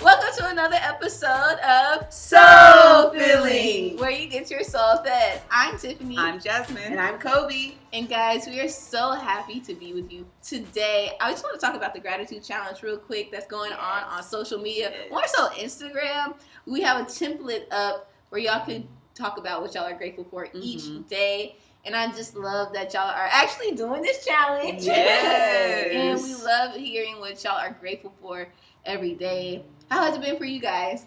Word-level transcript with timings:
Welcome 0.00 0.28
to 0.38 0.48
another 0.50 0.76
episode 0.80 1.58
of 1.58 2.12
Soul 2.12 3.10
Filling. 3.10 3.96
where 3.96 4.10
you 4.12 4.28
get 4.28 4.48
your 4.48 4.62
soul 4.62 4.98
fed. 5.04 5.42
I'm 5.50 5.76
Tiffany. 5.76 6.16
I'm 6.16 6.38
Jasmine. 6.38 6.84
And 6.92 7.00
I'm 7.00 7.18
Kobe. 7.18 7.72
And 7.92 8.08
guys, 8.08 8.46
we 8.46 8.60
are 8.60 8.68
so 8.68 9.10
happy 9.12 9.58
to 9.60 9.74
be 9.74 9.92
with 9.94 10.12
you 10.12 10.24
today. 10.40 11.10
I 11.20 11.32
just 11.32 11.42
want 11.42 11.58
to 11.58 11.66
talk 11.66 11.74
about 11.74 11.94
the 11.94 12.00
gratitude 12.00 12.44
challenge 12.44 12.80
real 12.84 12.96
quick 12.96 13.32
that's 13.32 13.48
going 13.48 13.72
on 13.72 14.04
on 14.04 14.22
social 14.22 14.60
media, 14.60 14.92
Yes. 14.92 15.10
more 15.10 15.26
so 15.26 15.48
Instagram. 15.48 16.36
We 16.64 16.80
have 16.82 17.00
a 17.00 17.04
template 17.04 17.64
up 17.72 18.07
where 18.30 18.40
y'all 18.40 18.64
can 18.64 18.86
talk 19.14 19.38
about 19.38 19.62
what 19.62 19.74
y'all 19.74 19.84
are 19.84 19.94
grateful 19.96 20.24
for 20.30 20.48
each 20.54 20.82
Mhm. 20.84 21.08
day. 21.08 21.56
And 21.84 21.94
I 21.96 22.08
just 22.12 22.34
love 22.36 22.72
that 22.74 22.92
y'all 22.92 23.08
are 23.10 23.28
actually 23.30 23.72
doing 23.72 24.02
this 24.02 24.24
challenge. 24.24 24.82
Yes. 24.82 25.90
and 25.92 26.22
we 26.22 26.34
love 26.44 26.74
hearing 26.74 27.18
what 27.20 27.42
y'all 27.42 27.58
are 27.58 27.76
grateful 27.80 28.12
for 28.20 28.48
every 28.84 29.14
day. 29.14 29.64
How 29.90 30.02
has 30.02 30.14
it 30.16 30.20
been 30.20 30.36
for 30.36 30.44
you 30.44 30.60
guys? 30.60 31.06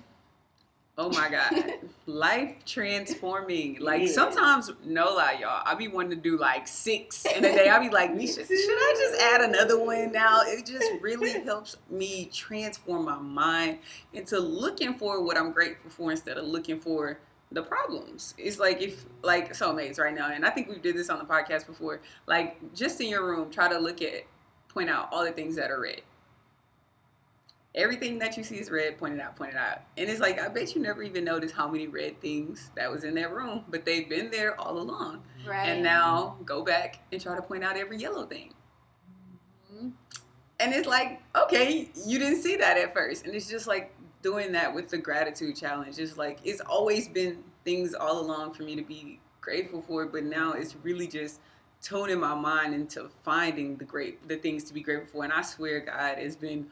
Oh 0.97 1.09
my 1.09 1.29
God. 1.29 1.53
Life 2.05 2.55
transforming. 2.65 3.77
Like 3.81 4.01
Yes. 4.01 4.13
sometimes, 4.15 4.71
no 4.83 5.05
lie, 5.15 5.37
y'all. 5.41 5.61
I 5.65 5.73
be 5.75 5.87
wanting 5.87 6.11
to 6.11 6.15
do 6.17 6.37
like 6.37 6.67
six 6.67 7.25
in 7.25 7.43
a 7.43 7.53
day. 7.55 7.69
I 7.69 7.79
be 7.79 7.89
like, 7.89 8.11
should, 8.19 8.45
should. 8.47 8.47
I 8.49 8.95
just 8.97 9.21
add 9.21 9.41
another 9.41 9.79
one 9.83 10.11
now? 10.11 10.41
It 10.45 10.65
just 10.65 10.91
really 11.01 11.41
helps 11.43 11.77
me 11.89 12.29
transform 12.31 13.05
my 13.05 13.17
mind 13.17 13.79
into 14.13 14.39
looking 14.39 14.93
for 14.93 15.23
what 15.23 15.37
I'm 15.37 15.51
grateful 15.51 15.89
for 15.89 16.11
instead 16.11 16.37
of 16.37 16.45
looking 16.45 16.79
for 16.79 17.19
the 17.51 17.61
problems. 17.63 18.33
It's 18.37 18.59
like 18.59 18.81
if 18.81 19.05
like 19.23 19.53
soulmates 19.53 19.99
right 19.99 20.13
now, 20.13 20.29
and 20.31 20.45
I 20.45 20.49
think 20.51 20.69
we 20.69 20.77
did 20.77 20.95
this 20.95 21.09
on 21.09 21.17
the 21.19 21.25
podcast 21.25 21.65
before. 21.65 22.01
Like 22.27 22.73
just 22.75 23.01
in 23.01 23.07
your 23.07 23.25
room, 23.25 23.49
try 23.49 23.67
to 23.69 23.79
look 23.79 24.01
at, 24.01 24.23
point 24.69 24.89
out 24.89 25.09
all 25.11 25.23
the 25.25 25.31
things 25.31 25.55
that 25.55 25.71
are 25.71 25.81
red. 25.81 26.01
Everything 27.73 28.19
that 28.19 28.35
you 28.35 28.43
see 28.43 28.57
is 28.59 28.69
red, 28.69 28.97
pointed 28.97 29.21
out, 29.21 29.37
pointed 29.37 29.55
out. 29.55 29.79
And 29.97 30.09
it's 30.09 30.19
like 30.19 30.39
I 30.39 30.49
bet 30.49 30.75
you 30.75 30.81
never 30.81 31.03
even 31.03 31.23
noticed 31.23 31.55
how 31.55 31.69
many 31.69 31.87
red 31.87 32.19
things 32.19 32.69
that 32.75 32.91
was 32.91 33.05
in 33.05 33.15
that 33.15 33.31
room, 33.31 33.63
but 33.69 33.85
they've 33.85 34.09
been 34.09 34.29
there 34.29 34.59
all 34.59 34.77
along. 34.77 35.23
Right. 35.47 35.69
And 35.69 35.83
now 35.83 36.37
go 36.43 36.63
back 36.63 36.99
and 37.11 37.21
try 37.21 37.35
to 37.35 37.41
point 37.41 37.63
out 37.63 37.77
every 37.77 37.97
yellow 37.97 38.25
thing. 38.25 38.53
Mhm. 39.73 39.93
And 40.59 40.73
it's 40.73 40.87
like, 40.87 41.21
okay, 41.35 41.89
you 42.05 42.19
didn't 42.19 42.41
see 42.41 42.57
that 42.57 42.77
at 42.77 42.93
first. 42.93 43.25
And 43.25 43.33
it's 43.33 43.47
just 43.47 43.67
like 43.67 43.93
doing 44.21 44.51
that 44.51 44.73
with 44.73 44.89
the 44.89 44.97
gratitude 44.97 45.55
challenge. 45.55 45.97
It's 45.97 46.17
like 46.17 46.39
it's 46.43 46.61
always 46.61 47.07
been 47.07 47.43
things 47.63 47.93
all 47.93 48.19
along 48.19 48.53
for 48.53 48.63
me 48.63 48.75
to 48.75 48.83
be 48.83 49.19
grateful 49.39 49.81
for, 49.81 50.05
but 50.05 50.23
now 50.23 50.53
it's 50.53 50.75
really 50.83 51.07
just 51.07 51.39
toning 51.81 52.19
my 52.19 52.35
mind 52.35 52.75
into 52.75 53.09
finding 53.23 53.75
the 53.77 53.85
great 53.85 54.27
the 54.27 54.35
things 54.37 54.63
to 54.65 54.73
be 54.73 54.81
grateful 54.81 55.07
for. 55.07 55.23
And 55.23 55.33
I 55.33 55.41
swear 55.41 55.79
God 55.79 56.17
has 56.17 56.35
been 56.35 56.67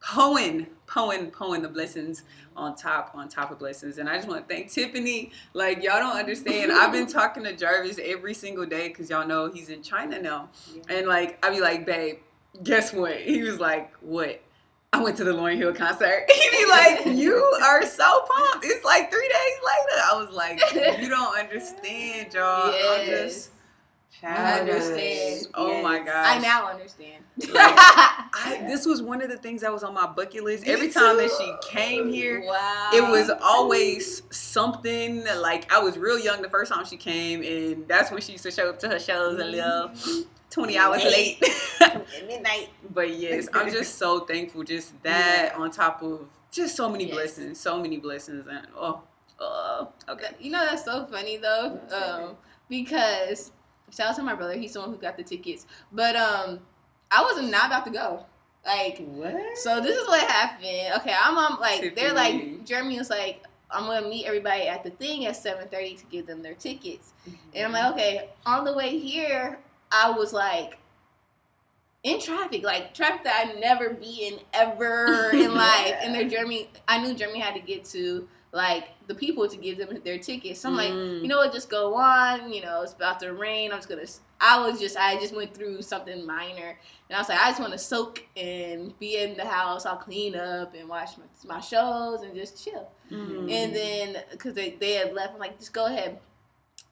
poing, 0.00 0.66
poing, 0.86 1.30
poing 1.30 1.62
the 1.62 1.68
blessings 1.68 2.22
on 2.56 2.74
top, 2.76 3.12
on 3.14 3.28
top 3.28 3.50
of 3.50 3.58
blessings. 3.58 3.98
And 3.98 4.08
I 4.08 4.16
just 4.16 4.28
want 4.28 4.48
to 4.48 4.54
thank 4.54 4.70
Tiffany. 4.70 5.30
Like 5.54 5.82
y'all 5.82 5.98
don't 6.00 6.16
understand. 6.16 6.72
I've 6.72 6.92
been 6.92 7.06
talking 7.18 7.44
to 7.44 7.54
Jarvis 7.54 7.98
every 8.02 8.34
single 8.34 8.66
day 8.66 8.88
because 8.88 9.10
y'all 9.10 9.26
know 9.26 9.50
he's 9.50 9.68
in 9.68 9.82
China 9.82 10.20
now. 10.20 10.48
And 10.88 11.06
like 11.06 11.44
I'd 11.44 11.52
be 11.54 11.60
like, 11.60 11.86
babe, 11.86 12.18
guess 12.62 12.92
what? 12.92 13.16
He 13.20 13.42
was 13.42 13.58
like, 13.60 13.92
what? 14.00 14.40
I 14.90 15.02
went 15.02 15.18
to 15.18 15.24
the 15.24 15.32
Lauryn 15.32 15.56
Hill 15.56 15.74
concert. 15.74 16.24
He'd 16.30 16.50
be 16.50 16.66
like, 16.70 17.04
you 17.18 17.34
are 17.62 17.84
so 17.84 18.20
pumped. 18.22 18.64
It's 18.64 18.84
like 18.86 19.10
three 19.10 19.28
days 19.28 19.58
later. 19.62 20.02
I 20.10 20.16
was 20.16 20.34
like, 20.34 20.58
you 21.02 21.10
don't 21.10 21.38
understand, 21.38 22.32
y'all. 22.32 22.68
I'm 22.72 23.06
Yes. 23.06 23.34
just, 23.34 24.24
I 24.24 24.60
understand. 24.60 25.46
oh 25.54 25.82
my 25.82 25.98
gosh. 25.98 26.36
I 26.36 26.38
now 26.38 26.68
understand. 26.70 27.22
Like, 27.52 27.78
I, 28.32 28.62
this 28.66 28.86
was 28.86 29.02
one 29.02 29.22
of 29.22 29.30
the 29.30 29.36
things 29.36 29.60
that 29.62 29.72
was 29.72 29.82
on 29.82 29.94
my 29.94 30.06
bucket 30.06 30.44
list. 30.44 30.66
Me 30.66 30.72
Every 30.72 30.88
time 30.90 31.16
that 31.16 31.30
she 31.38 31.52
came 31.70 32.12
here, 32.12 32.42
wow. 32.46 32.90
it 32.92 33.02
was 33.02 33.30
always 33.42 34.22
something 34.30 35.24
like 35.38 35.72
I 35.72 35.78
was 35.80 35.96
real 35.98 36.18
young 36.18 36.42
the 36.42 36.48
first 36.48 36.72
time 36.72 36.84
she 36.84 36.96
came, 36.96 37.42
and 37.42 37.86
that's 37.88 38.10
when 38.10 38.20
she 38.20 38.32
used 38.32 38.44
to 38.44 38.50
show 38.50 38.68
up 38.68 38.78
to 38.80 38.88
her 38.88 38.98
shows 38.98 39.38
a 39.40 39.44
little 39.44 39.90
20 40.50 40.78
hours 40.78 41.04
late. 41.04 41.42
Midnight. 42.26 42.68
but 42.92 43.16
yes, 43.16 43.48
I'm 43.54 43.70
just 43.70 43.96
so 43.96 44.20
thankful. 44.20 44.64
Just 44.64 45.00
that 45.02 45.54
on 45.54 45.70
top 45.70 46.02
of 46.02 46.26
just 46.50 46.74
so 46.76 46.88
many 46.88 47.04
Yes. 47.04 47.14
blessings, 47.14 47.60
so 47.60 47.80
many 47.80 47.98
blessings, 47.98 48.46
and 48.50 48.66
oh, 48.76 49.00
oh, 49.38 49.88
okay. 50.08 50.30
You 50.40 50.50
know 50.50 50.64
that's 50.66 50.84
so 50.84 51.06
funny 51.06 51.36
though, 51.36 51.78
um, 51.94 52.36
because 52.68 53.52
shout 53.90 54.10
out 54.10 54.16
to 54.16 54.22
my 54.22 54.34
brother. 54.34 54.54
He's 54.54 54.72
the 54.72 54.80
one 54.80 54.90
who 54.90 54.96
got 54.96 55.16
the 55.16 55.22
tickets, 55.22 55.66
but 55.92 56.16
um, 56.16 56.60
I 57.10 57.22
was 57.22 57.42
not 57.50 57.66
about 57.66 57.84
to 57.86 57.90
go. 57.90 58.26
Like, 58.66 58.98
What? 58.98 59.56
so 59.58 59.80
this 59.80 59.96
is 59.96 60.06
what 60.08 60.20
happened. 60.28 60.94
Okay, 61.00 61.14
I'm 61.18 61.38
um, 61.38 61.58
like 61.60 61.94
they're 61.94 62.12
like 62.12 62.64
Jeremy 62.64 62.98
was 62.98 63.10
like. 63.10 63.42
I'm 63.70 63.84
gonna 63.84 64.08
meet 64.08 64.24
everybody 64.24 64.62
at 64.62 64.82
the 64.82 64.88
thing 64.88 65.26
at 65.26 65.34
7:30 65.34 65.98
to 65.98 66.04
give 66.06 66.26
them 66.26 66.40
their 66.42 66.54
tickets, 66.54 67.12
and 67.54 67.66
I'm 67.66 67.72
like, 67.72 67.92
okay. 67.92 68.30
On 68.46 68.64
the 68.64 68.72
way 68.72 68.98
here, 68.98 69.58
I 69.92 70.10
was 70.10 70.32
like, 70.32 70.78
in 72.02 72.18
traffic, 72.18 72.62
like 72.62 72.94
traffic 72.94 73.24
that 73.24 73.46
I'd 73.46 73.60
never 73.60 73.90
be 73.90 74.26
in 74.26 74.38
ever 74.54 75.30
in 75.34 75.54
life. 75.54 75.96
And 76.00 76.14
there, 76.14 76.26
Jeremy, 76.26 76.70
I 76.88 76.98
knew 77.04 77.12
Jeremy 77.14 77.40
had 77.40 77.54
to 77.54 77.60
get 77.60 77.84
to 77.86 78.26
like 78.52 78.88
the 79.06 79.14
people 79.14 79.46
to 79.48 79.56
give 79.56 79.78
them 79.78 80.00
their 80.04 80.18
tickets. 80.18 80.60
So 80.60 80.68
I'm 80.70 80.76
like, 80.76 80.90
Mm. 80.90 81.22
you 81.22 81.28
know 81.28 81.36
what, 81.38 81.52
just 81.52 81.68
go 81.68 81.94
on. 81.94 82.52
You 82.52 82.62
know, 82.62 82.82
it's 82.82 82.94
about 82.94 83.20
to 83.20 83.32
rain. 83.34 83.72
I'm 83.72 83.78
just 83.78 83.88
gonna. 83.88 84.06
I 84.40 84.60
was 84.66 84.78
just, 84.78 84.96
I 84.96 85.16
just 85.18 85.34
went 85.34 85.52
through 85.52 85.82
something 85.82 86.24
minor, 86.24 86.78
and 87.08 87.16
I 87.16 87.18
was 87.18 87.28
like, 87.28 87.40
I 87.40 87.48
just 87.50 87.60
want 87.60 87.72
to 87.72 87.78
soak 87.78 88.24
and 88.36 88.96
be 89.00 89.16
in 89.16 89.36
the 89.36 89.44
house. 89.44 89.84
I'll 89.84 89.96
clean 89.96 90.36
up 90.36 90.74
and 90.74 90.88
watch 90.88 91.10
my, 91.18 91.54
my 91.56 91.60
shows 91.60 92.22
and 92.22 92.34
just 92.36 92.62
chill. 92.64 92.88
Mm. 93.10 93.50
And 93.50 93.74
then, 93.74 94.22
because 94.30 94.54
they, 94.54 94.76
they 94.78 94.92
had 94.92 95.12
left, 95.12 95.34
I'm 95.34 95.40
like, 95.40 95.58
just 95.58 95.72
go 95.72 95.86
ahead. 95.86 96.20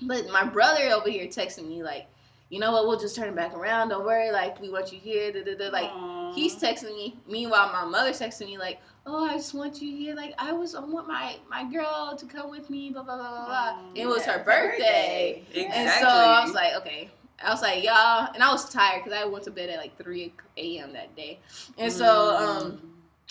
But 0.02 0.28
my 0.30 0.42
brother 0.44 0.88
over 0.90 1.08
here 1.08 1.26
texting 1.26 1.68
me, 1.68 1.82
like, 1.84 2.06
you 2.48 2.58
know 2.58 2.72
what, 2.72 2.86
we'll 2.86 2.98
just 2.98 3.14
turn 3.16 3.28
it 3.28 3.36
back 3.36 3.54
around. 3.54 3.90
Don't 3.90 4.04
worry. 4.04 4.30
Like, 4.32 4.60
we 4.60 4.68
want 4.68 4.92
you 4.92 4.98
here. 4.98 5.30
Da, 5.32 5.42
da, 5.44 5.54
da. 5.56 5.68
Like, 5.68 5.90
Aw. 5.90 6.15
He's 6.36 6.54
texting 6.56 6.94
me. 6.94 7.16
Meanwhile, 7.28 7.72
my 7.72 7.84
mother's 7.84 8.20
texting 8.20 8.46
me, 8.46 8.58
like, 8.58 8.78
oh, 9.06 9.24
I 9.24 9.34
just 9.34 9.54
want 9.54 9.82
you 9.82 9.96
here. 9.96 10.14
Like, 10.14 10.34
I 10.38 10.52
was, 10.52 10.74
I 10.76 10.80
want 10.84 11.08
my, 11.08 11.36
my 11.50 11.64
girl 11.70 12.16
to 12.16 12.26
come 12.26 12.50
with 12.50 12.70
me, 12.70 12.90
blah, 12.90 13.02
blah, 13.02 13.16
blah, 13.16 13.30
blah, 13.30 13.44
blah. 13.46 13.74
Oh, 13.78 13.90
it 13.94 14.06
was 14.06 14.24
her 14.26 14.44
birthday. 14.44 15.42
birthday. 15.46 15.68
And 15.72 15.90
so 16.00 16.06
I 16.08 16.44
was 16.44 16.54
like, 16.54 16.74
okay. 16.76 17.10
I 17.44 17.50
was 17.50 17.60
like, 17.62 17.82
y'all, 17.84 18.28
and 18.34 18.42
I 18.42 18.50
was 18.50 18.70
tired 18.70 19.04
because 19.04 19.18
I 19.18 19.24
went 19.26 19.44
to 19.44 19.50
bed 19.50 19.68
at 19.70 19.78
like 19.78 19.96
3 19.98 20.32
a.m. 20.56 20.92
that 20.94 21.14
day. 21.16 21.38
And 21.78 21.92
so, 21.92 22.04
Mm. 22.04 22.40
um, 22.64 22.80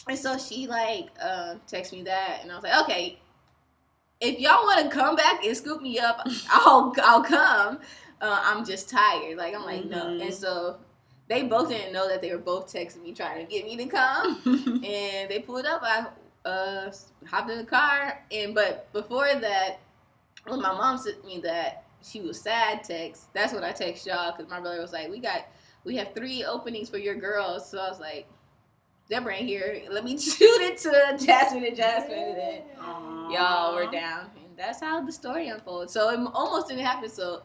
and 0.08 0.20
so 0.20 0.38
she 0.38 0.68
like 0.68 1.08
uh, 1.22 1.56
texted 1.68 1.94
me 1.94 2.04
that, 2.04 2.40
and 2.44 2.52
I 2.52 2.56
was 2.56 2.64
like, 2.64 2.82
okay, 2.84 3.18
if 4.22 4.40
y'all 4.40 4.64
want 4.64 4.84
to 4.84 4.96
come 4.96 5.16
back 5.16 5.44
and 5.44 5.58
scoop 5.58 5.82
me 5.82 5.98
up, 6.00 6.22
I'll 6.52 6.94
I'll 7.02 7.24
come. 7.24 7.80
Uh, 8.22 8.42
I'm 8.44 8.64
just 8.64 8.90
tired. 8.90 9.38
Like 9.38 9.56
I'm 9.56 9.64
like 9.66 9.86
no, 9.86 9.98
Mhm. 10.06 10.22
and 10.26 10.34
so 10.34 10.78
they 11.28 11.44
both 11.44 11.70
didn't 11.70 11.94
know 11.94 12.08
that 12.08 12.22
they 12.22 12.32
were 12.32 12.38
both 12.38 12.72
texting 12.72 13.04
me 13.04 13.14
trying 13.14 13.46
to 13.46 13.52
get 13.52 13.66
me 13.66 13.76
to 13.78 13.86
come, 13.88 14.42
and 14.86 15.30
they 15.30 15.44
pulled 15.46 15.66
up. 15.66 15.82
I 15.84 16.06
uh, 16.48 16.92
hopped 17.28 17.50
in 17.50 17.58
the 17.58 17.64
car, 17.64 18.24
and 18.32 18.54
but 18.54 18.92
before 18.94 19.28
that, 19.34 19.80
when 20.48 20.62
my 20.62 20.72
mom 20.72 20.98
sent 20.98 21.26
me 21.26 21.40
that 21.42 21.86
she 22.04 22.22
was 22.22 22.40
sad 22.40 22.84
text, 22.84 23.34
that's 23.34 23.54
when 23.54 23.64
I 23.64 23.72
text 23.72 24.06
y'all 24.06 24.32
because 24.32 24.50
my 24.50 24.60
brother 24.60 24.80
was 24.80 24.94
like, 24.94 25.10
we 25.10 25.20
got 25.20 25.48
we 25.84 25.96
have 25.98 26.14
three 26.14 26.44
openings 26.44 26.90
for 26.90 26.98
your 26.98 27.16
girls, 27.16 27.70
so 27.70 27.80
I 27.80 27.90
was 27.90 28.00
like. 28.00 28.28
Deborah 29.08 29.36
ain't 29.36 29.46
here. 29.46 29.84
Let 29.92 30.04
me 30.04 30.18
shoot 30.18 30.62
it 30.62 30.80
to 30.80 31.24
Jasmine 31.24 31.64
and 31.64 31.76
Jasmine, 31.76 32.18
and 32.18 32.38
then 32.38 32.62
Aw. 32.80 33.30
y'all 33.30 33.76
were 33.76 33.86
down, 33.92 34.32
and 34.36 34.58
that's 34.58 34.80
how 34.80 35.00
the 35.06 35.12
story 35.12 35.48
unfolds. 35.50 35.94
So 35.94 36.10
it 36.10 36.20
almost 36.34 36.70
didn't 36.70 36.84
happen. 36.84 37.08
So 37.08 37.44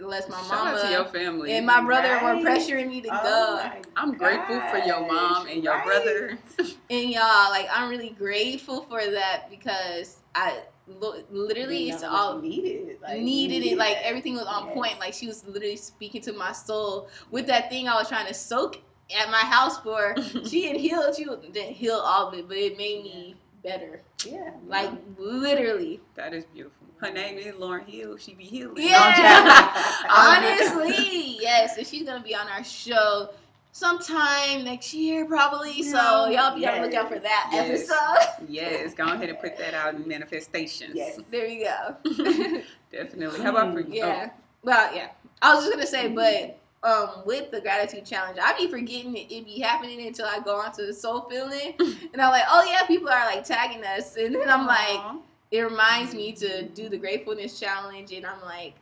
unless 0.00 0.28
my 0.28 0.40
Shout 0.42 0.66
out 0.66 0.80
to 0.82 0.90
your 0.90 0.98
mama 1.00 1.10
family. 1.12 1.52
and 1.52 1.66
my 1.66 1.80
brother 1.82 2.14
were 2.22 2.34
pressuring 2.42 2.88
me 2.88 3.00
to 3.02 3.08
Oh 3.12 3.22
go, 3.22 3.80
I'm 3.96 4.14
grateful 4.16 4.60
for 4.70 4.78
your 4.78 5.00
mom 5.00 5.46
and 5.46 5.62
your 5.62 5.74
gosh, 5.76 5.84
brother. 5.86 6.38
and 6.90 7.10
y'all, 7.10 7.50
like 7.50 7.68
I'm 7.72 7.88
really 7.88 8.10
grateful 8.10 8.82
for 8.82 9.00
that 9.04 9.46
because 9.50 10.18
I 10.34 10.60
literally 10.86 11.90
it's 11.90 12.02
all 12.02 12.40
needed. 12.40 12.98
Like, 13.02 13.20
needed 13.20 13.62
it. 13.64 13.78
Like 13.78 13.98
everything 14.02 14.34
was 14.34 14.46
on 14.46 14.66
Yes. 14.66 14.74
point. 14.74 14.98
Like 14.98 15.14
she 15.14 15.26
was 15.26 15.44
literally 15.46 15.76
speaking 15.76 16.20
to 16.22 16.32
my 16.32 16.52
soul 16.52 17.08
with 17.30 17.46
that 17.46 17.70
thing 17.70 17.88
I 17.88 17.94
was 17.94 18.08
trying 18.08 18.26
to 18.26 18.34
soak 18.34 18.78
at 19.16 19.30
my 19.30 19.38
house 19.38 19.78
for. 19.80 20.14
she 20.46 20.66
had 20.66 20.76
healed. 20.76 21.14
She 21.16 21.24
didn't 21.24 21.74
heal 21.74 21.94
all 21.96 22.28
of 22.28 22.34
it, 22.34 22.48
but 22.48 22.56
it 22.56 22.76
made 22.76 23.04
me 23.04 23.36
better. 23.62 24.00
Yeah. 24.26 24.50
Like 24.66 24.90
literally. 25.18 26.00
That 26.14 26.34
is 26.34 26.44
beautiful. 26.44 26.79
Her 27.00 27.10
name 27.10 27.38
is 27.38 27.54
Lauryn 27.54 27.86
Hill. 27.86 28.16
She 28.18 28.34
be 28.34 28.44
healing. 28.44 28.74
Yeah. 28.76 29.16
Joking. 29.16 30.10
Honestly, 30.10 31.36
yes. 31.40 31.76
And 31.78 31.86
she's 31.86 32.04
gonna 32.06 32.22
be 32.22 32.34
on 32.34 32.46
our 32.48 32.62
show 32.62 33.30
sometime 33.72 34.64
next 34.64 34.92
year, 34.92 35.24
probably. 35.24 35.82
So 35.82 36.28
y'all 36.28 36.54
be 36.54 36.66
on 36.66 36.80
the 36.82 36.86
lookout 36.88 37.08
for 37.08 37.18
that 37.18 37.50
Yes. 37.52 37.90
episode. 37.90 38.46
Yes, 38.48 38.94
go 38.94 39.04
ahead 39.04 39.28
and 39.30 39.38
put 39.38 39.56
that 39.58 39.72
out 39.74 39.94
in 39.94 40.06
manifestations. 40.06 40.92
Yes. 40.94 41.18
there 41.30 41.46
you 41.46 41.64
go. 41.64 42.62
Definitely. 42.92 43.40
How 43.40 43.50
about 43.50 43.72
for 43.72 43.80
you? 43.80 43.94
yeah. 43.94 44.30
Well, 44.62 44.94
yeah. 44.94 45.08
I 45.40 45.54
was 45.54 45.64
just 45.64 45.74
gonna 45.74 45.86
say, 45.86 46.08
but 46.08 46.58
um, 46.82 47.22
with 47.24 47.50
the 47.50 47.60
gratitude 47.62 48.04
challenge, 48.04 48.38
I 48.42 48.56
be 48.58 48.68
forgetting 48.68 49.16
it, 49.16 49.30
it 49.32 49.44
be 49.46 49.58
happening 49.60 50.06
until 50.06 50.26
I 50.26 50.40
go 50.40 50.56
onto 50.56 50.84
the 50.86 50.92
Soul 50.94 51.22
Filling, 51.30 51.74
and 51.78 52.20
I'm 52.20 52.30
like, 52.30 52.44
oh 52.50 52.64
yeah, 52.68 52.86
people 52.86 53.08
are 53.08 53.24
like 53.26 53.44
tagging 53.44 53.84
us, 53.84 54.16
and 54.16 54.34
then 54.34 54.48
I'm 54.50 54.66
like, 54.66 54.98
Aw. 54.98 55.16
It 55.50 55.60
reminds 55.60 56.14
me 56.14 56.32
to 56.32 56.62
do 56.68 56.88
the 56.88 56.96
gratefulness 56.98 57.58
challenge 57.58 58.12
and 58.12 58.24
i'm 58.26 58.40
like 58.42 58.74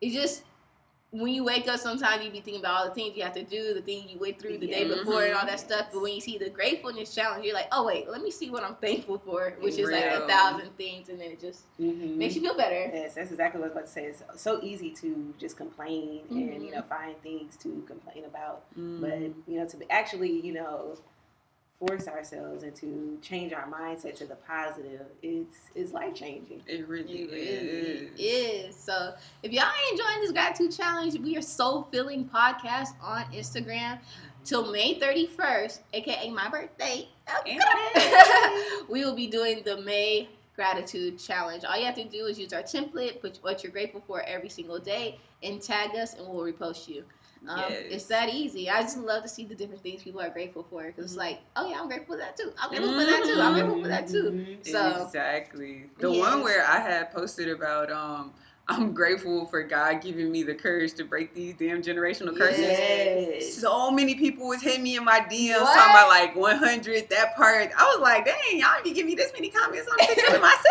it 0.00 0.10
just 0.12 0.42
when 1.14 1.30
you 1.34 1.44
wake 1.44 1.68
up 1.68 1.78
sometimes 1.78 2.24
you 2.24 2.30
be 2.30 2.40
thinking 2.40 2.60
about 2.60 2.72
all 2.74 2.88
the 2.88 2.94
things 2.94 3.14
you 3.14 3.22
have 3.22 3.34
to 3.34 3.42
do 3.44 3.74
the 3.74 3.82
things 3.82 4.10
you 4.10 4.18
went 4.18 4.40
through 4.40 4.56
the 4.56 4.66
day 4.66 4.86
Yeah. 4.88 4.94
before 4.96 5.24
and 5.24 5.34
all 5.34 5.44
that 5.44 5.60
stuff 5.60 5.88
but 5.92 6.00
when 6.00 6.14
you 6.14 6.22
see 6.22 6.38
the 6.38 6.48
gratefulness 6.48 7.14
challenge 7.14 7.44
you're 7.44 7.54
like 7.54 7.68
oh 7.70 7.84
wait 7.86 8.08
let 8.08 8.22
me 8.22 8.30
see 8.30 8.48
what 8.50 8.64
i'm 8.64 8.76
thankful 8.76 9.18
for 9.18 9.54
which 9.60 9.78
is 9.78 9.90
like 9.90 10.06
a 10.06 10.26
thousand 10.26 10.70
things 10.78 11.08
and 11.10 11.20
then 11.20 11.32
it 11.32 11.40
just 11.40 11.64
Mhm. 11.78 12.16
makes 12.16 12.34
you 12.34 12.40
feel 12.40 12.56
better 12.56 12.90
Yes, 12.94 13.14
that's 13.14 13.30
exactly 13.30 13.60
what 13.60 13.66
I 13.72 13.74
was 13.74 13.76
about 13.76 13.86
to 13.86 13.92
say. 13.92 14.04
It's 14.06 14.42
so 14.42 14.60
easy 14.62 14.90
to 15.02 15.34
just 15.38 15.56
complain 15.56 16.22
and 16.30 16.38
Mhm. 16.38 16.64
you 16.64 16.70
know 16.72 16.82
find 16.82 17.20
things 17.22 17.56
to 17.58 17.82
complain 17.86 18.24
about, 18.24 18.64
but 18.74 19.18
you 19.46 19.58
know 19.58 19.66
to 19.66 19.76
be 19.76 19.86
actually 19.90 20.40
you 20.40 20.52
know 20.54 20.96
force 21.86 22.06
ourselves 22.06 22.62
and 22.62 22.74
to 22.76 23.18
change 23.22 23.52
our 23.52 23.66
mindset 23.66 24.14
to 24.16 24.26
the 24.26 24.36
positive, 24.36 25.02
it's 25.22 25.56
it's 25.74 25.92
life 25.92 26.14
changing. 26.14 26.62
it 26.66 26.86
really 26.88 27.22
It 27.22 27.30
really 27.32 28.08
is. 28.22 28.74
is. 28.74 28.76
So 28.76 29.14
if 29.42 29.52
y'all 29.52 29.64
ain't 29.64 30.00
enjoying 30.00 30.20
this 30.20 30.32
gratitude 30.32 30.72
challenge, 30.76 31.18
we 31.18 31.36
are 31.36 31.42
Soul 31.42 31.88
Filling 31.90 32.24
Podcast 32.28 32.90
on 33.02 33.24
Instagram 33.32 33.98
till 34.44 34.70
May 34.70 34.98
31st, 34.98 35.80
aka 35.92 36.30
my 36.30 36.48
birthday. 36.48 37.08
we 38.88 39.04
will 39.04 39.14
be 39.14 39.26
doing 39.26 39.62
the 39.64 39.80
May 39.82 40.28
gratitude 40.54 41.18
challenge. 41.18 41.64
All 41.64 41.76
you 41.76 41.84
have 41.86 41.94
to 41.96 42.04
do 42.04 42.26
is 42.26 42.38
use 42.38 42.52
our 42.52 42.62
template, 42.62 43.20
put 43.20 43.38
what 43.42 43.62
you're 43.64 43.72
grateful 43.72 44.02
for 44.06 44.22
every 44.22 44.48
single 44.48 44.78
day, 44.78 45.18
and 45.42 45.60
tag 45.60 45.96
us, 45.96 46.14
and 46.14 46.28
we'll 46.28 46.44
repost 46.44 46.86
you. 46.88 47.04
Um, 47.48 47.58
Yes. 47.58 47.82
It's 47.90 48.04
that 48.06 48.28
easy. 48.28 48.70
I 48.70 48.82
just 48.82 48.96
love 48.98 49.22
to 49.24 49.28
see 49.28 49.44
the 49.44 49.54
different 49.54 49.82
things 49.82 50.02
people 50.02 50.20
are 50.20 50.30
grateful 50.30 50.62
for 50.70 50.84
because 50.84 51.04
it's 51.04 51.14
Mhm. 51.14 51.18
like, 51.18 51.40
oh 51.56 51.68
yeah, 51.68 51.80
I'm 51.80 51.88
grateful 51.88 52.14
for 52.14 52.18
that 52.18 52.36
too. 52.36 52.52
I'm 52.58 52.70
grateful 52.70 52.90
for 52.94 53.04
that 53.04 53.24
too. 53.24 53.40
I'm 53.40 53.52
grateful 53.54 53.82
for 53.82 53.88
that 53.88 54.06
too. 54.08 54.30
Mhm. 54.32 54.66
So 54.66 55.02
exactly. 55.06 55.90
The 55.98 56.10
Yes. 56.10 56.20
one 56.20 56.42
where 56.42 56.64
I 56.64 56.78
had 56.78 57.10
posted 57.12 57.48
about 57.48 57.90
um 57.90 58.32
I'm 58.68 58.92
grateful 58.94 59.46
for 59.46 59.62
God 59.64 60.00
giving 60.00 60.30
me 60.30 60.44
the 60.44 60.54
courage 60.54 60.94
to 60.94 61.04
break 61.04 61.34
these 61.34 61.54
damn 61.54 61.82
generational 61.82 62.36
curses. 62.36 62.60
Yes. 62.60 63.54
So 63.54 63.90
many 63.90 64.14
people 64.14 64.46
was 64.48 64.62
hitting 64.62 64.84
me 64.84 64.96
in 64.96 65.04
my 65.04 65.18
DMs 65.20 65.60
What? 65.60 65.74
talking 65.74 65.90
about 65.90 66.08
like 66.08 66.36
100 66.36 67.10
that 67.10 67.36
part. 67.36 67.70
I 67.76 67.84
was 67.84 68.00
like, 68.00 68.24
dang, 68.24 68.60
y'all 68.60 68.68
even 68.80 68.94
give 68.94 69.06
me 69.06 69.14
this 69.16 69.32
many 69.32 69.50
comments 69.50 69.88
on 69.90 69.98
picture 70.06 70.30
with 70.30 70.40
myself. 70.40 70.62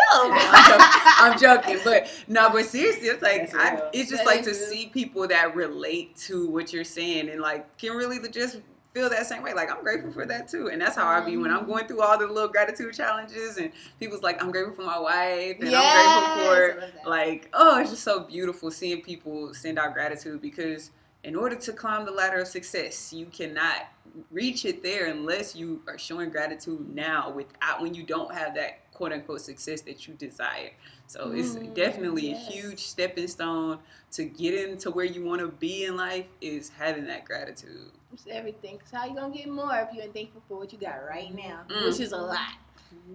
I'm, 1.20 1.38
joking, 1.38 1.58
I'm 1.68 1.74
joking, 1.74 1.78
but 1.84 2.24
no, 2.28 2.50
but 2.50 2.64
seriously, 2.64 3.08
it's 3.08 3.22
like 3.22 3.54
I, 3.54 3.82
it's 3.92 4.10
just 4.10 4.24
That 4.24 4.36
like 4.36 4.42
to 4.44 4.54
see 4.54 4.86
people 4.86 5.28
that 5.28 5.54
relate 5.54 6.16
to 6.28 6.48
what 6.48 6.72
you're 6.72 6.84
saying 6.84 7.28
and 7.28 7.40
like 7.42 7.76
can 7.76 7.92
really 7.92 8.18
just 8.30 8.56
feel 8.94 9.08
that 9.10 9.26
same 9.26 9.42
way. 9.42 9.54
Like 9.54 9.70
I'm 9.70 9.82
grateful 9.82 10.12
for 10.12 10.26
that 10.26 10.48
too, 10.48 10.68
and 10.68 10.80
that's 10.80 10.96
how 10.96 11.06
I 11.06 11.20
be 11.20 11.36
when 11.36 11.50
Mm-hmm. 11.50 11.60
I'm 11.60 11.66
going 11.66 11.86
through 11.86 12.02
all 12.02 12.18
the 12.18 12.26
little 12.26 12.48
gratitude 12.48 12.94
challenges 12.94 13.56
and 13.56 13.72
people's 13.98 14.22
like, 14.22 14.42
I'm 14.42 14.50
grateful 14.50 14.74
for 14.74 14.82
my 14.82 14.98
wife 14.98 15.56
and 15.60 15.70
Yes, 15.70 15.94
I'm 15.94 16.32
grateful 16.34 17.02
for 17.02 17.08
like 17.08 17.48
oh 17.54 17.80
it's 17.80 17.90
just 17.90 18.04
so 18.04 18.20
beautiful 18.20 18.70
seeing 18.70 19.02
people 19.02 19.54
send 19.54 19.78
out 19.78 19.94
gratitude 19.94 20.40
because 20.40 20.90
in 21.24 21.36
order 21.36 21.54
to 21.56 21.72
climb 21.72 22.04
the 22.04 22.10
ladder 22.10 22.38
of 22.40 22.48
success 22.48 23.12
you 23.12 23.26
cannot 23.26 23.86
reach 24.30 24.64
it 24.64 24.82
there 24.82 25.06
unless 25.06 25.54
you 25.56 25.82
are 25.88 25.96
showing 25.98 26.30
gratitude 26.30 26.94
now 26.94 27.30
without 27.30 27.80
when 27.80 27.94
you 27.94 28.02
don't 28.02 28.34
have 28.34 28.54
that 28.54 28.90
quote 28.92 29.12
unquote 29.12 29.40
success 29.40 29.80
that 29.82 30.06
you 30.06 30.14
desire 30.14 30.70
so 31.12 31.30
it's 31.32 31.50
Mm, 31.56 31.74
definitely 31.74 32.30
yes. 32.30 32.48
a 32.48 32.52
huge 32.52 32.78
stepping 32.80 33.28
stone 33.28 33.78
to 34.12 34.24
get 34.24 34.54
into 34.68 34.90
where 34.90 35.04
you 35.04 35.22
want 35.24 35.40
to 35.42 35.48
be 35.48 35.84
in 35.84 35.96
life 35.96 36.26
is 36.40 36.70
having 36.70 37.06
that 37.06 37.24
gratitude 37.26 37.90
It's 38.14 38.24
everything. 38.30 38.78
Cause 38.78 38.90
how 38.92 39.04
you 39.06 39.14
gonna 39.14 39.34
get 39.34 39.48
more 39.48 39.74
if 39.76 39.94
you 39.94 40.00
ain't 40.02 40.14
thankful 40.14 40.42
for 40.48 40.56
what 40.58 40.72
you 40.72 40.78
got 40.78 40.96
right 41.08 41.34
now, 41.34 41.60
Mm. 41.68 41.84
which 41.84 42.00
is 42.00 42.12
a 42.12 42.16
lot. 42.16 42.54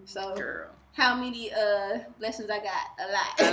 So 0.05 0.35
girl 0.35 0.67
how 0.94 1.15
many 1.15 1.51
uh 1.53 1.99
lessons 2.19 2.49
I 2.49 2.57
got? 2.59 2.88
A 2.99 3.07
lot. 3.11 3.39
A 3.39 3.44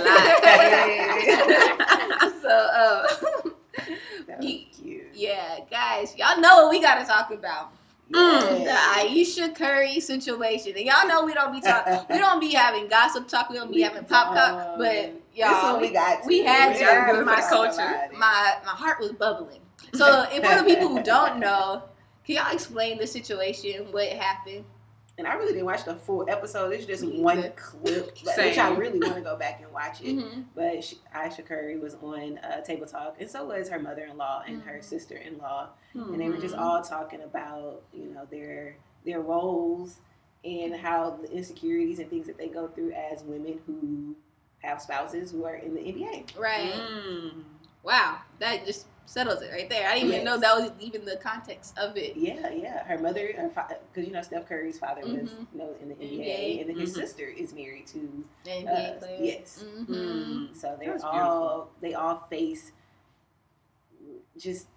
lot. 2.21 2.33
so 2.41 2.49
uh, 2.49 3.07
was 4.27 4.43
Ye- 4.45 4.67
cute. 4.75 5.03
yeah, 5.13 5.59
guys, 5.69 6.15
y'all 6.17 6.39
know 6.41 6.63
what 6.63 6.71
we 6.71 6.81
gotta 6.81 7.05
talk 7.05 7.29
about. 7.31 7.71
Mm. 8.11 8.63
The 8.63 8.71
Aisha 8.71 9.55
Curry 9.55 9.99
situation, 9.99 10.73
and 10.77 10.85
y'all 10.85 11.07
know 11.07 11.25
we 11.25 11.33
don't 11.33 11.51
be 11.51 11.59
talking. 11.59 11.99
we 12.09 12.19
don't 12.19 12.39
be 12.39 12.53
having 12.53 12.87
gossip 12.87 13.27
talk. 13.27 13.49
We 13.49 13.55
don't 13.57 13.69
be 13.69 13.77
We 13.77 13.81
having 13.81 14.05
pop 14.05 14.35
talk. 14.35 14.77
But 14.77 15.21
y'all, 15.33 15.79
we 15.79 15.89
got. 15.89 16.25
We 16.25 16.43
had 16.43 16.73
to. 16.73 16.79
gotta 16.79 17.11
do 17.13 17.17
it 17.17 17.19
for 17.19 17.25
My 17.25 17.41
culture. 17.41 18.09
my 18.17 18.57
my 18.63 18.71
heart 18.71 18.99
was 18.99 19.11
bubbling. 19.11 19.61
So, 19.93 20.27
if 20.31 20.45
for 20.45 20.55
the 20.55 20.63
people 20.63 20.89
who 20.89 21.01
don't 21.01 21.39
know, 21.39 21.83
can 22.25 22.35
y'all 22.35 22.53
explain 22.53 22.97
the 22.97 23.07
situation? 23.07 23.87
What 23.91 24.09
happened? 24.09 24.65
And 25.17 25.25
I 25.27 25.35
really 25.35 25.53
didn't 25.53 25.65
watch 25.65 25.85
the 25.85 25.95
full 25.95 26.25
episode. 26.29 26.73
It's 26.73 26.85
just 26.85 27.03
Me 27.03 27.21
one 27.21 27.39
either. 27.39 27.49
clip, 27.55 28.17
but- 28.25 28.37
which 28.37 28.57
I 28.57 28.75
really 28.75 28.99
want 28.99 29.15
to 29.15 29.21
go 29.21 29.37
back 29.37 29.61
and 29.61 29.71
watch 29.71 30.01
it. 30.01 30.17
Mhm. 30.17 30.45
But 30.53 30.83
she, 30.83 30.97
Aisha 31.15 31.45
Curry 31.45 31.77
was 31.79 31.95
on 31.95 32.37
uh, 32.39 32.61
Table 32.61 32.85
Talk, 32.85 33.15
and 33.19 33.29
so 33.29 33.45
was 33.45 33.69
her 33.69 33.79
mother-in-law 33.79 34.43
and 34.45 34.61
her 34.63 34.79
Mhm. 34.79 34.83
sister-in-law, 34.83 35.69
and 35.93 36.19
they 36.19 36.27
were 36.29 36.37
just 36.37 36.55
Mhm. 36.55 36.61
all 36.61 36.81
talking 36.81 37.21
about 37.21 37.83
you 37.93 38.05
know 38.13 38.25
their 38.29 38.75
their 39.05 39.21
roles 39.21 39.99
and 40.43 40.75
how 40.75 41.11
the 41.11 41.31
insecurities 41.31 41.99
and 41.99 42.09
things 42.09 42.27
that 42.27 42.37
they 42.37 42.47
go 42.49 42.67
through 42.67 42.91
as 42.91 43.23
women 43.23 43.59
who 43.65 44.15
have 44.59 44.81
spouses 44.81 45.31
who 45.31 45.45
are 45.45 45.55
in 45.55 45.73
the 45.75 45.81
NBA. 45.81 46.25
Right. 46.37 46.73
Mm. 46.73 47.43
Wow, 47.83 48.17
that 48.39 48.65
just 48.65 48.87
settles 49.05 49.41
it 49.41 49.51
right 49.51 49.69
there. 49.69 49.87
I 49.87 49.95
didn't 49.99 50.09
even 50.11 50.23
know 50.25 50.37
that 50.39 50.55
was 50.59 50.71
even 50.79 51.05
the 51.05 51.17
context 51.17 51.77
of 51.77 51.95
it. 51.97 52.15
Yeah, 52.17 52.49
yeah. 52.49 52.83
Her 52.85 52.97
mother, 52.97 53.27
because 53.27 54.07
you 54.07 54.11
know 54.13 54.21
Steph 54.21 54.47
Curry's 54.47 54.79
father 54.79 55.01
was 55.01 55.29
Mhm. 55.29 55.47
you 55.53 55.57
know 55.59 55.75
in 55.81 55.89
the 55.89 55.95
NBA, 55.95 56.23
NBA. 56.23 56.59
and 56.61 56.69
then 56.69 56.77
his 56.79 56.91
Mhm. 56.91 56.95
sister 57.01 57.25
is 57.25 57.53
married 57.53 57.87
to 57.87 58.23
NBA 58.45 58.95
Uh, 58.95 58.99
player. 58.99 59.17
yes. 59.21 59.63
Mhm. 59.63 59.85
Mm. 59.87 60.55
So 60.55 60.75
they're 60.79 60.91
That's 60.91 61.03
all 61.03 61.69
they 61.81 61.93
all 61.93 62.25
face 62.29 62.71
just 64.37 64.67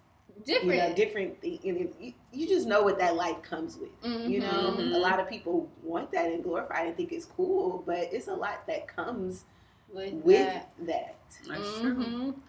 Different. 0.45 0.71
you 0.73 0.77
know 0.77 0.93
different. 0.93 1.41
thi- 1.41 1.59
you, 1.63 2.13
you 2.31 2.47
just 2.47 2.65
know 2.65 2.81
what 2.81 2.97
that 2.99 3.15
life 3.15 3.41
comes 3.41 3.77
with. 3.77 3.89
You 4.03 4.39
know, 4.39 4.73
Mhm. 4.77 4.93
a 4.95 4.97
lot 4.97 5.19
of 5.19 5.27
people 5.27 5.67
want 5.83 6.11
that 6.11 6.27
and 6.31 6.41
glorify 6.43 6.83
it 6.83 6.87
and 6.89 6.95
think 6.97 7.11
it's 7.11 7.25
cool, 7.25 7.83
but 7.85 8.13
it's 8.13 8.27
a 8.29 8.33
lot 8.33 8.65
that 8.67 8.87
comes 8.87 9.43
with, 9.91 10.13
with 10.23 10.37
that. 10.37 10.69
that. 10.81 11.15
That's 11.47 11.79
true. 11.81 12.41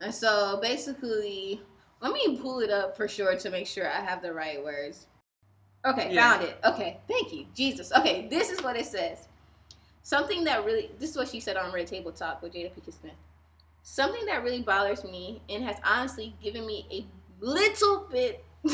And 0.00 0.14
so 0.14 0.58
basically, 0.60 1.60
let 2.00 2.12
me 2.12 2.38
pull 2.38 2.60
it 2.60 2.70
up 2.70 2.96
for 2.96 3.08
sure 3.08 3.36
to 3.36 3.50
make 3.50 3.66
sure 3.66 3.90
I 3.90 4.00
have 4.00 4.22
the 4.22 4.32
right 4.32 4.62
words. 4.62 5.06
Okay, 5.86 6.12
Yeah. 6.12 6.32
found 6.32 6.44
it. 6.44 6.58
Okay, 6.64 7.00
thank 7.08 7.32
you, 7.32 7.46
Jesus. 7.54 7.92
Okay, 7.92 8.26
this 8.28 8.50
is 8.50 8.62
what 8.62 8.76
it 8.76 8.86
says. 8.86 9.28
Something 10.02 10.44
that 10.44 10.64
really, 10.64 10.90
this 10.98 11.10
is 11.10 11.16
what 11.16 11.28
she 11.28 11.40
said 11.40 11.56
on 11.56 11.72
Red 11.72 11.86
Table 11.86 12.12
Talk 12.12 12.42
with 12.42 12.52
Jada 12.54 12.70
Pinkett 12.72 12.98
Smith. 12.98 13.14
Something 13.82 14.24
that 14.26 14.42
really 14.42 14.62
bothers 14.62 15.04
me 15.04 15.42
and 15.48 15.62
has 15.64 15.76
honestly 15.84 16.34
given 16.42 16.66
me 16.66 16.86
a 16.90 17.44
little 17.44 18.06
bit 18.10 18.44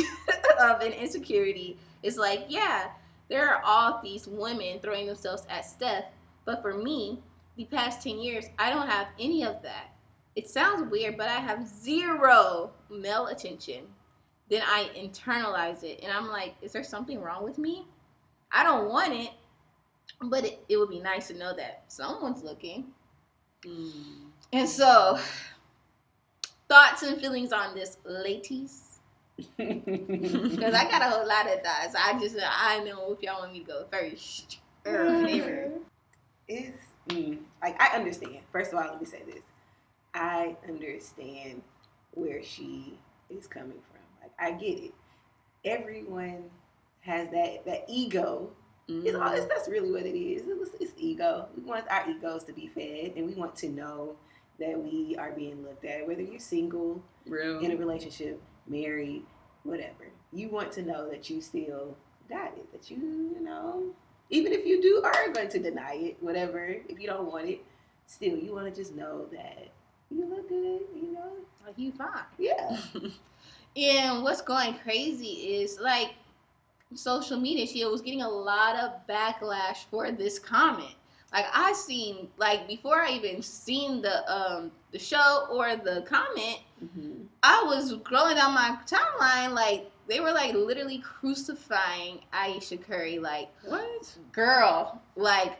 of 0.60 0.80
an 0.80 0.92
insecurity 0.92 1.76
is 2.02 2.16
like, 2.16 2.46
yeah, 2.48 2.90
there 3.28 3.48
are 3.48 3.62
all 3.64 4.00
these 4.02 4.26
women 4.26 4.78
throwing 4.80 5.06
themselves 5.06 5.46
at 5.48 5.64
Steph, 5.64 6.04
but 6.44 6.62
for 6.62 6.74
me, 6.74 7.20
the 7.56 7.64
past 7.66 8.02
10 8.02 8.18
years, 8.18 8.46
I 8.58 8.70
don't 8.70 8.88
have 8.88 9.08
any 9.18 9.44
of 9.44 9.62
that. 9.62 9.94
It 10.36 10.48
sounds 10.48 10.90
weird, 10.90 11.16
but 11.16 11.28
I 11.28 11.36
have 11.36 11.66
zero 11.66 12.70
male 12.88 13.26
attention. 13.26 13.84
Then 14.48 14.62
I 14.64 14.90
internalize 14.96 15.84
it, 15.84 16.00
and 16.02 16.12
I'm 16.12 16.28
like, 16.28 16.54
is 16.62 16.72
there 16.72 16.84
something 16.84 17.20
wrong 17.20 17.44
with 17.44 17.58
me? 17.58 17.86
I 18.50 18.64
don't 18.64 18.88
want 18.88 19.12
it, 19.12 19.30
but 20.22 20.44
it, 20.44 20.64
it 20.68 20.76
would 20.76 20.90
be 20.90 21.00
nice 21.00 21.28
to 21.28 21.34
know 21.34 21.54
that 21.56 21.84
someone's 21.88 22.42
looking. 22.42 22.86
Mm. 23.64 23.92
And 24.52 24.68
so, 24.68 25.18
thoughts 26.68 27.02
and 27.02 27.20
feelings 27.20 27.52
on 27.52 27.74
this, 27.74 27.98
ladies? 28.04 28.86
Because 29.56 30.74
I 30.74 30.84
got 30.90 31.02
a 31.02 31.06
whole 31.06 31.26
lot 31.26 31.46
of 31.46 31.62
thoughts. 31.62 31.94
I 31.98 32.18
just, 32.20 32.36
I 32.42 32.82
know 32.84 33.12
if 33.12 33.22
y'all 33.22 33.40
want 33.40 33.52
me 33.52 33.60
to 33.60 33.64
go 33.64 33.84
first. 33.90 34.58
or 34.84 35.04
whatever. 35.04 35.70
it's 36.48 36.76
mm, 37.08 37.38
like 37.62 37.80
I 37.80 37.96
understand. 37.96 38.38
First 38.52 38.72
of 38.72 38.78
all, 38.78 38.86
let 38.90 39.00
me 39.00 39.06
say 39.06 39.22
this: 39.26 39.42
I 40.14 40.56
understand 40.68 41.62
where 42.12 42.42
she 42.42 42.98
is 43.28 43.46
coming 43.46 43.78
from. 43.90 44.00
Like 44.22 44.32
I 44.38 44.52
get 44.58 44.78
it. 44.78 44.94
Everyone 45.64 46.44
has 47.00 47.28
that 47.30 47.64
that 47.66 47.84
ego. 47.88 48.50
It's 48.88 49.14
all. 49.16 49.28
It's, 49.28 49.40
mm-hmm. 49.40 49.48
that's 49.48 49.68
really 49.68 49.90
what 49.92 50.02
it 50.02 50.18
is. 50.18 50.48
It 50.48 50.58
was, 50.58 50.70
it's 50.80 50.92
ego. 50.96 51.46
We 51.56 51.62
want 51.62 51.84
our 51.88 52.10
egos 52.10 52.42
to 52.44 52.52
be 52.52 52.66
fed, 52.66 53.12
and 53.16 53.26
we 53.26 53.34
want 53.34 53.54
to 53.56 53.68
know 53.68 54.16
that 54.58 54.76
we 54.76 55.14
are 55.16 55.30
being 55.30 55.62
looked 55.62 55.84
at. 55.84 56.06
Whether 56.08 56.22
you're 56.22 56.40
single, 56.40 57.00
Real. 57.24 57.60
in 57.60 57.70
a 57.70 57.76
relationship, 57.76 58.42
married, 58.66 59.22
whatever. 59.62 60.10
you 60.32 60.48
want 60.48 60.72
to 60.72 60.82
know 60.82 61.08
that 61.08 61.30
you 61.30 61.40
still 61.40 61.96
got 62.28 62.48
it. 62.56 62.70
That 62.72 62.90
you, 62.90 62.96
you 62.96 63.40
know, 63.40 63.92
even 64.28 64.52
if 64.52 64.66
you 64.66 64.82
do 64.82 65.02
are 65.04 65.32
going 65.32 65.48
to 65.50 65.58
deny 65.58 65.94
it, 65.94 66.16
whatever, 66.20 66.76
if 66.88 66.98
you 66.98 67.06
don't 67.06 67.30
want 67.30 67.48
it, 67.48 67.60
still 68.06 68.36
you 68.36 68.52
want 68.52 68.66
to 68.66 68.74
just 68.74 68.94
know 68.94 69.26
that 69.32 69.68
you 70.10 70.26
look 70.26 70.48
good, 70.48 70.80
you 70.94 71.12
know. 71.12 71.32
Like 71.66 71.78
you 71.78 71.92
fine. 71.92 72.24
Yeah. 72.38 72.76
And 73.76 74.24
what's 74.24 74.42
going 74.42 74.74
crazy 74.82 75.26
is 75.62 75.78
like 75.80 76.14
social 76.94 77.38
media. 77.38 77.66
She 77.66 77.84
was 77.84 78.00
getting 78.02 78.22
a 78.22 78.28
lot 78.28 78.76
of 78.76 79.06
backlash 79.08 79.84
for 79.90 80.10
this 80.10 80.38
comment. 80.40 80.94
Like 81.32 81.46
I 81.54 81.72
seen 81.72 82.28
like 82.36 82.66
before 82.66 83.00
I 83.00 83.10
even 83.12 83.42
seen 83.42 84.02
the 84.02 84.28
um 84.30 84.72
the 84.92 84.98
show 84.98 85.46
or 85.50 85.76
the 85.76 86.02
comment, 86.06 86.58
Mm-hmm. 86.82 87.24
I 87.42 87.62
was 87.66 87.92
scrolling 87.92 88.36
down 88.36 88.54
my 88.54 88.74
timeline 88.86 89.52
like 89.52 89.90
they 90.08 90.18
were 90.18 90.32
like 90.32 90.54
literally 90.54 90.98
crucifying 91.04 92.20
Aisha 92.32 92.82
Curry 92.82 93.18
like 93.18 93.50
What? 93.66 94.16
girl 94.32 94.98
like 95.14 95.58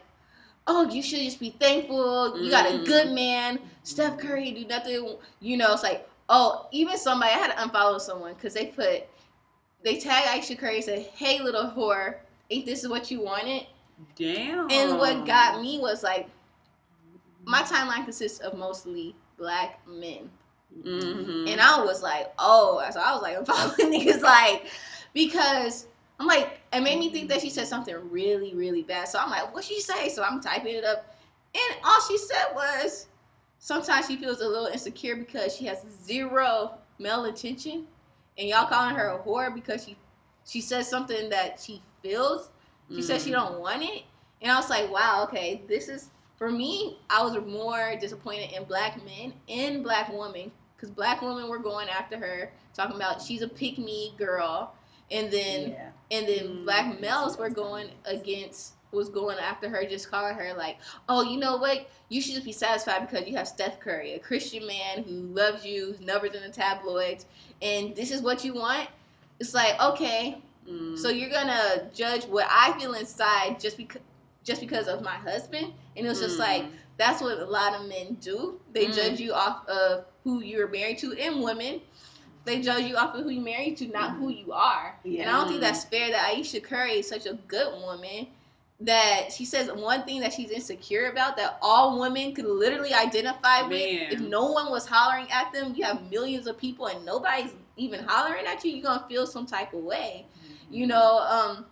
oh 0.67 0.89
you 0.89 1.01
should 1.01 1.19
just 1.19 1.39
be 1.39 1.49
thankful 1.51 2.37
you 2.41 2.49
got 2.51 2.65
a 2.69 2.77
Mm. 2.79 2.85
good 2.85 3.11
man 3.11 3.59
Steph 3.83 4.17
Curry 4.17 4.51
do 4.51 4.65
nothing 4.65 5.15
you 5.39 5.57
know 5.57 5.73
it's 5.73 5.83
like 5.83 6.07
oh 6.29 6.67
even 6.71 6.97
somebody 6.97 7.31
I 7.33 7.37
had 7.37 7.51
to 7.51 7.57
unfollow 7.57 7.99
someone 7.99 8.33
because 8.33 8.53
they 8.53 8.67
put 8.67 9.03
they 9.83 9.99
tag 9.99 10.23
Aisha 10.25 10.57
Curry 10.57 10.75
and 10.75 10.83
said 10.83 10.99
hey 11.15 11.41
little 11.41 11.65
whore 11.71 12.15
ain't 12.49 12.65
this 12.65 12.87
what 12.87 13.09
you 13.11 13.21
wanted 13.21 13.65
Damn. 14.15 14.69
and 14.71 14.97
what 14.97 15.25
got 15.25 15.61
me 15.61 15.79
was 15.79 16.03
like 16.03 16.29
my 17.45 17.61
timeline 17.63 18.03
consists 18.03 18.39
of 18.39 18.57
mostly 18.57 19.15
black 19.37 19.79
men 19.87 20.29
Mhm. 20.85 21.51
and 21.51 21.59
I 21.59 21.83
was 21.83 22.01
like, 22.01 22.31
oh, 22.39 22.81
so 22.93 22.99
I 23.01 23.11
was 23.13 23.21
like, 23.21 23.35
I'm 23.37 23.43
following 23.43 23.91
niggas 23.99 24.21
like 24.21 24.67
because 25.13 25.85
I'm 26.21 26.27
like, 26.27 26.59
it 26.71 26.81
made 26.81 26.99
me 26.99 27.09
think 27.09 27.29
that 27.29 27.41
she 27.41 27.49
said 27.49 27.67
something 27.67 27.95
really, 28.11 28.53
really 28.53 28.83
bad. 28.83 29.07
So 29.07 29.17
I'm 29.17 29.31
like, 29.31 29.53
what 29.55 29.63
she 29.63 29.81
say? 29.81 30.07
So 30.09 30.21
I'm 30.23 30.39
typing 30.39 30.75
it 30.75 30.85
up, 30.85 31.15
and 31.55 31.79
all 31.83 31.99
she 32.07 32.15
said 32.19 32.53
was, 32.53 33.07
sometimes 33.57 34.05
she 34.05 34.17
feels 34.17 34.39
a 34.41 34.47
little 34.47 34.67
insecure 34.67 35.15
because 35.15 35.55
she 35.55 35.65
has 35.65 35.83
zero 36.05 36.75
male 36.99 37.25
attention, 37.25 37.87
and 38.37 38.47
y'all 38.47 38.67
calling 38.67 38.95
her 38.95 39.07
a 39.09 39.19
whore 39.19 39.53
because 39.53 39.83
she 39.83 39.97
she 40.45 40.61
says 40.61 40.87
something 40.87 41.29
that 41.29 41.59
she 41.59 41.81
feels. 42.03 42.49
She 42.93 43.01
says 43.01 43.23
she 43.23 43.31
Mhm. 43.31 43.33
don't 43.33 43.59
want 43.59 43.81
it, 43.83 44.03
and 44.41 44.51
I 44.51 44.57
was 44.57 44.69
like, 44.69 44.91
wow, 44.91 45.23
okay, 45.23 45.63
this 45.67 45.89
is 45.89 46.11
for 46.37 46.51
me. 46.51 46.99
I 47.09 47.23
was 47.23 47.35
more 47.47 47.95
disappointed 47.99 48.51
in 48.51 48.63
black 48.65 49.03
men 49.03 49.33
and 49.49 49.83
black 49.83 50.11
women 50.13 50.51
because 50.75 50.91
black 50.91 51.21
women 51.23 51.49
were 51.49 51.59
going 51.59 51.89
after 51.89 52.17
her, 52.17 52.51
talking 52.75 52.95
about 52.95 53.21
she's 53.23 53.41
a 53.41 53.47
pick 53.47 53.79
me 53.79 54.13
girl, 54.19 54.75
and 55.09 55.31
then 55.31 55.71
yeah. 55.71 55.89
And 56.11 56.27
then 56.27 56.47
Mm, 56.47 56.63
black 56.65 56.99
males 56.99 57.37
were 57.37 57.49
going 57.49 57.89
against 58.05 58.73
was 58.91 59.07
going 59.07 59.39
after 59.39 59.69
her, 59.69 59.85
just 59.85 60.11
calling 60.11 60.35
her 60.35 60.53
like, 60.53 60.77
oh, 61.07 61.23
you 61.23 61.37
know 61.37 61.55
what? 61.55 61.89
You 62.09 62.21
should 62.21 62.33
just 62.33 62.45
be 62.45 62.51
satisfied 62.51 63.07
because 63.09 63.25
you 63.25 63.37
have 63.37 63.47
Steph 63.47 63.79
Curry, 63.79 64.15
a 64.15 64.19
Christian 64.19 64.67
man 64.67 65.03
who 65.03 65.11
loves 65.11 65.65
you, 65.65 65.85
who's 65.85 66.01
never 66.01 66.25
in 66.25 66.33
the 66.41 66.49
tabloids, 66.49 67.25
and 67.61 67.95
this 67.95 68.11
is 68.11 68.21
what 68.21 68.43
you 68.43 68.53
want. 68.53 68.89
It's 69.39 69.53
like 69.53 69.81
okay, 69.81 70.37
Mm. 70.69 70.97
so 70.97 71.09
you're 71.09 71.29
gonna 71.29 71.89
judge 71.95 72.25
what 72.25 72.45
I 72.49 72.77
feel 72.77 72.93
inside 72.93 73.59
just 73.59 73.77
because 73.77 74.01
just 74.43 74.59
because 74.59 74.87
of 74.87 75.01
my 75.03 75.15
husband, 75.15 75.71
and 75.95 76.05
it 76.05 76.09
was 76.09 76.19
just 76.19 76.35
Mm. 76.37 76.39
like 76.39 76.65
that's 76.97 77.21
what 77.21 77.39
a 77.39 77.45
lot 77.45 77.73
of 77.73 77.87
men 77.87 78.15
do. 78.15 78.59
They 78.73 78.87
Mm. 78.87 78.93
judge 78.95 79.19
you 79.19 79.33
off 79.33 79.67
of 79.69 80.05
who 80.23 80.41
you're 80.41 80.67
married 80.67 80.97
to, 80.99 81.13
and 81.13 81.41
women. 81.41 81.81
They 82.43 82.61
judge 82.61 82.85
you 82.85 82.95
off 82.95 83.15
of 83.15 83.23
who 83.23 83.29
you're 83.29 83.43
married 83.43 83.77
to, 83.77 83.87
not 83.87 84.15
who 84.15 84.29
you 84.29 84.51
are. 84.51 84.95
And 85.05 85.29
I 85.29 85.31
don't 85.31 85.47
think 85.47 85.61
that's 85.61 85.85
fair 85.85 86.09
that 86.09 86.33
Aisha 86.33 86.63
Curry 86.63 86.93
is 86.93 87.07
such 87.07 87.25
a 87.25 87.33
good 87.47 87.79
woman 87.81 88.27
that 88.79 89.31
she 89.31 89.45
says 89.45 89.71
one 89.71 90.03
thing 90.03 90.21
that 90.21 90.33
she's 90.33 90.49
insecure 90.49 91.11
about 91.11 91.37
that 91.37 91.59
all 91.61 91.99
women 91.99 92.33
could 92.33 92.45
literally 92.45 92.93
identify 92.93 93.61
with. 93.61 93.71
Man. 93.71 94.11
If 94.11 94.19
no 94.21 94.51
one 94.51 94.71
was 94.71 94.87
hollering 94.87 95.29
at 95.31 95.53
them, 95.53 95.73
you 95.75 95.83
have 95.83 96.09
millions 96.09 96.47
of 96.47 96.57
people 96.57 96.87
and 96.87 97.05
nobody's 97.05 97.51
even 97.77 98.03
hollering 98.03 98.45
at 98.47 98.63
you, 98.65 98.71
you're 98.71 98.83
gonna 98.83 99.05
feel 99.07 99.27
some 99.27 99.45
type 99.45 99.73
of 99.73 99.83
way. 99.83 100.25
You 100.71 100.87
know, 100.87 101.19
um 101.19 101.65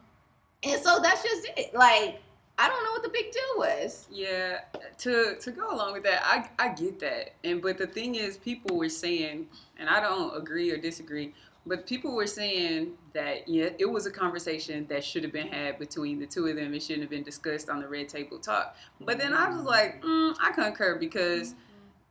and 0.63 0.81
so 0.81 0.99
that's 1.01 1.23
just 1.23 1.47
it. 1.57 1.73
Like, 1.73 2.21
I 2.59 2.67
don't 2.67 2.83
know 2.83 2.91
what 2.91 3.03
the 3.03 3.09
big 3.09 3.31
deal 3.31 3.41
was. 3.57 4.07
Yeah, 4.11 4.59
to 4.99 5.35
to 5.39 5.51
go 5.51 5.73
along 5.73 5.93
with 5.93 6.03
that, 6.03 6.21
I 6.25 6.49
I 6.63 6.73
get 6.73 6.99
that, 6.99 7.31
and 7.45 7.61
but 7.61 7.77
the 7.77 7.87
thing 7.87 8.15
is, 8.15 8.37
people 8.37 8.77
were 8.77 8.89
saying, 8.89 9.47
and 9.77 9.87
I 9.87 10.01
don't 10.01 10.35
agree 10.35 10.69
or 10.69 10.77
disagree, 10.77 11.33
but 11.65 11.87
people 11.87 12.13
were 12.13 12.27
saying 12.27 12.91
that 13.13 13.47
yeah, 13.47 13.69
it 13.79 13.89
was 13.89 14.07
a 14.07 14.11
conversation 14.11 14.85
that 14.89 15.05
should 15.05 15.23
have 15.23 15.31
been 15.31 15.47
had 15.47 15.79
between 15.79 16.19
the 16.19 16.25
two 16.25 16.47
of 16.47 16.57
them. 16.57 16.73
It 16.73 16.83
shouldn't 16.83 17.03
have 17.03 17.09
been 17.09 17.23
discussed 17.23 17.69
on 17.69 17.79
the 17.79 17.87
Red 17.87 18.09
Table 18.09 18.39
Talk. 18.39 18.75
But 18.99 19.19
then 19.19 19.33
I 19.33 19.49
was 19.49 19.63
like, 19.63 20.03
mm, 20.03 20.35
I 20.41 20.51
concur 20.51 20.97
because 20.99 21.55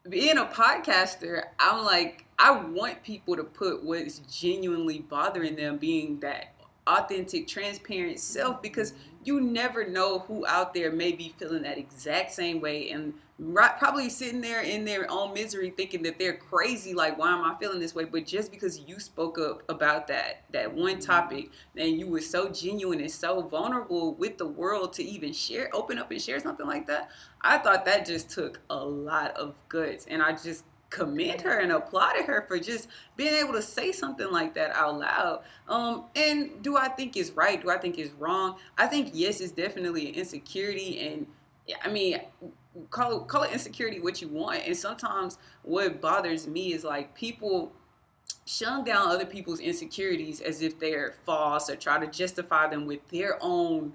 being 0.09 0.38
a 0.38 0.47
podcaster, 0.47 1.43
I'm 1.59 1.85
like, 1.85 2.25
I 2.38 2.52
want 2.52 3.02
people 3.02 3.37
to 3.37 3.45
put 3.45 3.85
what's 3.85 4.21
genuinely 4.21 5.00
bothering 5.00 5.57
them, 5.57 5.76
being 5.76 6.21
that 6.21 6.55
authentic, 6.88 7.47
transparent 7.47 8.18
self, 8.18 8.54
mm-hmm. 8.54 8.62
because 8.62 8.95
you 9.25 9.40
never 9.40 9.87
know 9.87 10.21
who 10.21 10.47
out 10.47 10.73
there 10.73 10.90
may 10.90 11.12
be 11.12 11.35
feeling 11.38 11.62
that 11.62 11.76
exact 11.76 12.33
same 12.33 12.61
way 12.61 12.90
and 12.90 13.12
right, 13.38 13.78
probably 13.78 14.09
sitting 14.09 14.40
there 14.40 14.62
in 14.62 14.85
their 14.85 15.11
own 15.11 15.35
misery 15.35 15.71
thinking 15.71 16.02
that 16.02 16.18
they're 16.18 16.37
crazy 16.37 16.95
like 16.95 17.18
why 17.18 17.30
am 17.33 17.45
i 17.45 17.54
feeling 17.59 17.78
this 17.78 17.95
way? 17.95 18.04
But 18.04 18.26
just 18.26 18.50
because 18.50 18.80
you 18.80 18.99
spoke 18.99 19.38
up 19.38 19.62
about 19.68 20.07
that 20.09 20.45
that 20.52 20.73
one 20.73 20.92
mm-hmm. 20.92 21.00
topic 21.00 21.50
and 21.76 21.99
you 21.99 22.07
were 22.07 22.21
so 22.21 22.49
genuine 22.49 23.00
and 23.00 23.11
so 23.11 23.42
vulnerable 23.42 24.14
with 24.14 24.38
the 24.38 24.47
world 24.47 24.92
to 24.95 25.04
even 25.04 25.33
share 25.33 25.68
open 25.73 25.99
up 25.99 26.11
and 26.11 26.23
share 26.23 26.40
something 26.40 26.66
like 26.66 26.87
that 26.87 27.11
i 27.42 27.59
thought 27.59 27.85
that 27.85 28.07
just 28.07 28.30
took 28.30 28.61
a 28.71 28.76
lot 28.76 29.37
of 29.37 29.54
guts 29.68 30.07
and 30.09 30.23
i 30.23 30.33
just 30.33 30.64
commend 30.90 31.40
her 31.42 31.59
and 31.59 31.73
applauded 31.73 32.25
her 32.25 32.45
for 32.49 32.59
just 32.59 32.88
being 33.16 33.35
able 33.35 33.52
to 33.52 33.62
say 33.62 33.92
something 33.92 34.30
like 34.30 34.54
that 34.54 34.75
out 34.75 34.99
loud 34.99 35.42
um, 35.68 36.07
and 36.16 36.62
do 36.62 36.76
I 36.76 36.88
think 36.88 37.16
it's 37.16 37.30
right? 37.30 37.61
Do 37.61 37.71
I 37.71 37.78
think 37.78 37.99
it's 37.99 38.12
wrong? 38.14 38.57
I 38.78 38.87
think 38.87 39.11
yes, 39.12 39.40
it's 39.40 39.52
definitely 39.52 40.09
an 40.09 40.14
insecurity, 40.14 41.07
and 41.07 41.26
I 41.85 41.88
mean, 41.88 42.21
call 42.90 43.21
call 43.21 43.42
it 43.42 43.52
insecurity 43.52 44.00
what 44.00 44.23
you 44.23 44.28
want. 44.28 44.62
And 44.66 44.76
sometimes 44.76 45.38
what 45.62 46.00
bothers 46.00 46.47
me 46.47 46.73
is 46.73 46.85
like 46.85 47.14
people 47.14 47.73
shun 48.47 48.83
down 48.83 49.09
other 49.09 49.26
people's 49.26 49.61
insecurities 49.61 50.40
as 50.40 50.62
if 50.62 50.78
they're 50.78 51.14
false 51.25 51.68
or 51.68 51.76
try 51.76 51.99
to 51.99 52.07
justify 52.07 52.66
them 52.66 52.87
with 52.87 53.07
their 53.09 53.37
own 53.42 53.92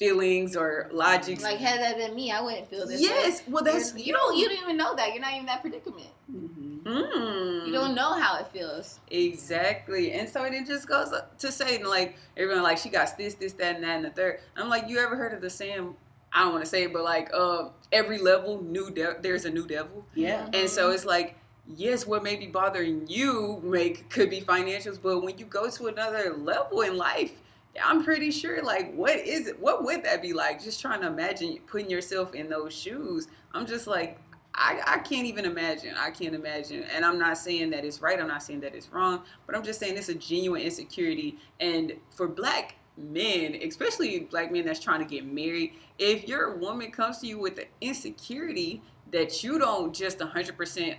feelings 0.00 0.56
or 0.56 0.88
logics. 0.90 1.42
Like, 1.44 1.58
had 1.58 1.78
that 1.80 1.96
been 1.98 2.16
me, 2.16 2.32
I 2.32 2.40
wouldn't 2.40 2.68
feel 2.68 2.86
this 2.86 3.00
way. 3.00 3.06
yes, 3.06 3.42
well 3.46 3.62
that's 3.62 3.94
you 3.94 4.12
don't 4.12 4.36
you 4.36 4.48
don't 4.48 4.58
even 4.62 4.76
know 4.76 4.96
that. 4.96 5.12
You're 5.12 5.20
not 5.20 5.34
even 5.34 5.46
that 5.46 5.60
predicament. 5.60 6.08
Mm-hmm. 6.34 6.70
Mm. 6.88 7.66
You 7.66 7.72
don't 7.72 7.94
know 7.94 8.14
how 8.14 8.38
it 8.38 8.48
feels. 8.48 8.98
Exactly. 9.10 10.12
And 10.12 10.28
so 10.28 10.42
it 10.44 10.66
just 10.66 10.88
goes 10.88 11.12
to 11.38 11.52
say, 11.52 11.82
like, 11.82 12.16
everyone, 12.38 12.62
like, 12.62 12.78
she 12.78 12.88
got 12.88 13.16
this, 13.18 13.34
this, 13.34 13.52
that, 13.54 13.76
and 13.76 13.84
that, 13.84 13.96
and 13.96 14.04
the 14.06 14.10
third. 14.10 14.40
I'm 14.56 14.70
like, 14.70 14.88
you 14.88 14.98
ever 14.98 15.14
heard 15.14 15.34
of 15.34 15.42
the 15.42 15.50
saying, 15.50 15.94
I 16.32 16.44
don't 16.44 16.52
want 16.52 16.64
to 16.64 16.70
say 16.70 16.84
it, 16.84 16.92
but 16.92 17.02
like, 17.02 17.30
uh, 17.34 17.68
every 17.92 18.18
level, 18.18 18.62
new 18.62 18.90
de- 18.90 19.16
there's 19.20 19.44
a 19.44 19.50
new 19.50 19.66
devil. 19.66 20.06
Yeah. 20.14 20.48
And 20.54 20.70
so 20.70 20.90
it's 20.90 21.04
like, 21.04 21.36
yes, 21.66 22.06
what 22.06 22.22
may 22.22 22.36
be 22.36 22.46
bothering 22.46 23.06
you 23.08 23.60
make 23.62 24.08
could 24.08 24.30
be 24.30 24.40
financials, 24.40 24.98
but 25.00 25.20
when 25.20 25.36
you 25.36 25.44
go 25.44 25.68
to 25.68 25.86
another 25.88 26.34
level 26.34 26.80
in 26.80 26.96
life, 26.96 27.32
I'm 27.82 28.04
pretty 28.04 28.30
sure, 28.30 28.62
like, 28.62 28.92
what 28.94 29.16
is 29.16 29.46
it? 29.46 29.60
What 29.60 29.84
would 29.84 30.02
that 30.04 30.22
be 30.22 30.32
like? 30.32 30.62
Just 30.62 30.80
trying 30.80 31.00
to 31.02 31.06
imagine 31.06 31.58
putting 31.66 31.88
yourself 31.90 32.34
in 32.34 32.48
those 32.48 32.74
shoes. 32.74 33.28
I'm 33.52 33.66
just 33.66 33.86
like, 33.86 34.18
I, 34.54 34.80
I 34.84 34.98
can't 34.98 35.26
even 35.26 35.44
imagine. 35.44 35.94
I 35.96 36.10
can't 36.10 36.34
imagine. 36.34 36.84
And 36.94 37.04
I'm 37.04 37.18
not 37.18 37.38
saying 37.38 37.70
that 37.70 37.84
it's 37.84 38.02
right. 38.02 38.18
I'm 38.18 38.28
not 38.28 38.42
saying 38.42 38.60
that 38.60 38.74
it's 38.74 38.88
wrong. 38.88 39.22
But 39.46 39.54
I'm 39.54 39.62
just 39.62 39.78
saying 39.78 39.96
it's 39.96 40.08
a 40.08 40.14
genuine 40.14 40.62
insecurity. 40.62 41.38
And 41.60 41.92
for 42.10 42.26
black 42.26 42.74
men, 42.96 43.56
especially 43.62 44.20
black 44.20 44.50
men 44.50 44.64
that's 44.66 44.80
trying 44.80 45.00
to 45.00 45.06
get 45.06 45.24
married, 45.24 45.74
if 45.98 46.26
your 46.26 46.56
woman 46.56 46.90
comes 46.90 47.18
to 47.18 47.26
you 47.26 47.38
with 47.38 47.58
an 47.58 47.66
insecurity 47.80 48.82
that 49.12 49.42
you 49.44 49.58
don't 49.58 49.94
just 49.94 50.18
100% 50.18 50.96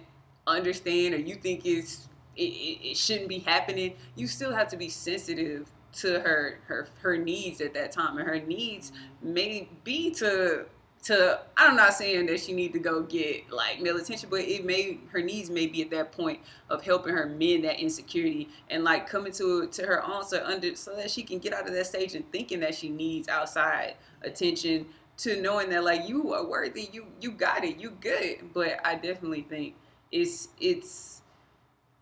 understand 0.47 1.13
or 1.13 1.17
you 1.17 1.35
think 1.35 1.65
is 1.65 2.07
it, 2.35 2.43
it, 2.43 2.89
it 2.91 2.97
shouldn't 2.97 3.27
be 3.27 3.39
happening, 3.39 3.93
you 4.15 4.27
still 4.27 4.53
have 4.53 4.67
to 4.69 4.77
be 4.77 4.89
sensitive 4.89 5.69
to 5.93 6.19
her 6.19 6.59
her 6.65 6.87
her 7.01 7.17
needs 7.17 7.61
at 7.61 7.73
that 7.73 7.91
time. 7.91 8.17
And 8.17 8.27
her 8.27 8.39
needs 8.39 8.91
may 9.21 9.69
be 9.83 10.11
to 10.15 10.65
to 11.03 11.39
I'm 11.57 11.75
not 11.75 11.93
saying 11.93 12.27
that 12.27 12.39
she 12.39 12.53
need 12.53 12.73
to 12.73 12.79
go 12.79 13.01
get 13.01 13.51
like 13.51 13.81
male 13.81 13.97
attention, 13.97 14.29
but 14.29 14.41
it 14.41 14.65
may 14.65 14.99
her 15.11 15.21
needs 15.21 15.49
may 15.49 15.67
be 15.67 15.81
at 15.81 15.89
that 15.91 16.11
point 16.11 16.39
of 16.69 16.83
helping 16.83 17.13
her 17.13 17.25
mend 17.25 17.65
that 17.65 17.79
insecurity 17.79 18.49
and 18.69 18.83
like 18.83 19.07
coming 19.07 19.31
to 19.33 19.67
to 19.67 19.85
her 19.85 20.03
own 20.05 20.23
so 20.23 20.43
under 20.45 20.75
so 20.75 20.95
that 20.95 21.09
she 21.09 21.23
can 21.23 21.39
get 21.39 21.53
out 21.53 21.67
of 21.67 21.73
that 21.73 21.87
stage 21.87 22.13
and 22.13 22.29
thinking 22.31 22.59
that 22.59 22.75
she 22.75 22.89
needs 22.89 23.27
outside 23.27 23.95
attention 24.21 24.85
to 25.17 25.41
knowing 25.41 25.69
that 25.69 25.83
like 25.83 26.07
you 26.07 26.33
are 26.33 26.45
worthy, 26.45 26.89
you 26.91 27.05
you 27.19 27.31
got 27.31 27.63
it, 27.63 27.77
you 27.77 27.91
good. 28.01 28.53
But 28.53 28.79
I 28.85 28.95
definitely 28.95 29.43
think 29.43 29.75
it's 30.11 30.49
it's 30.59 31.21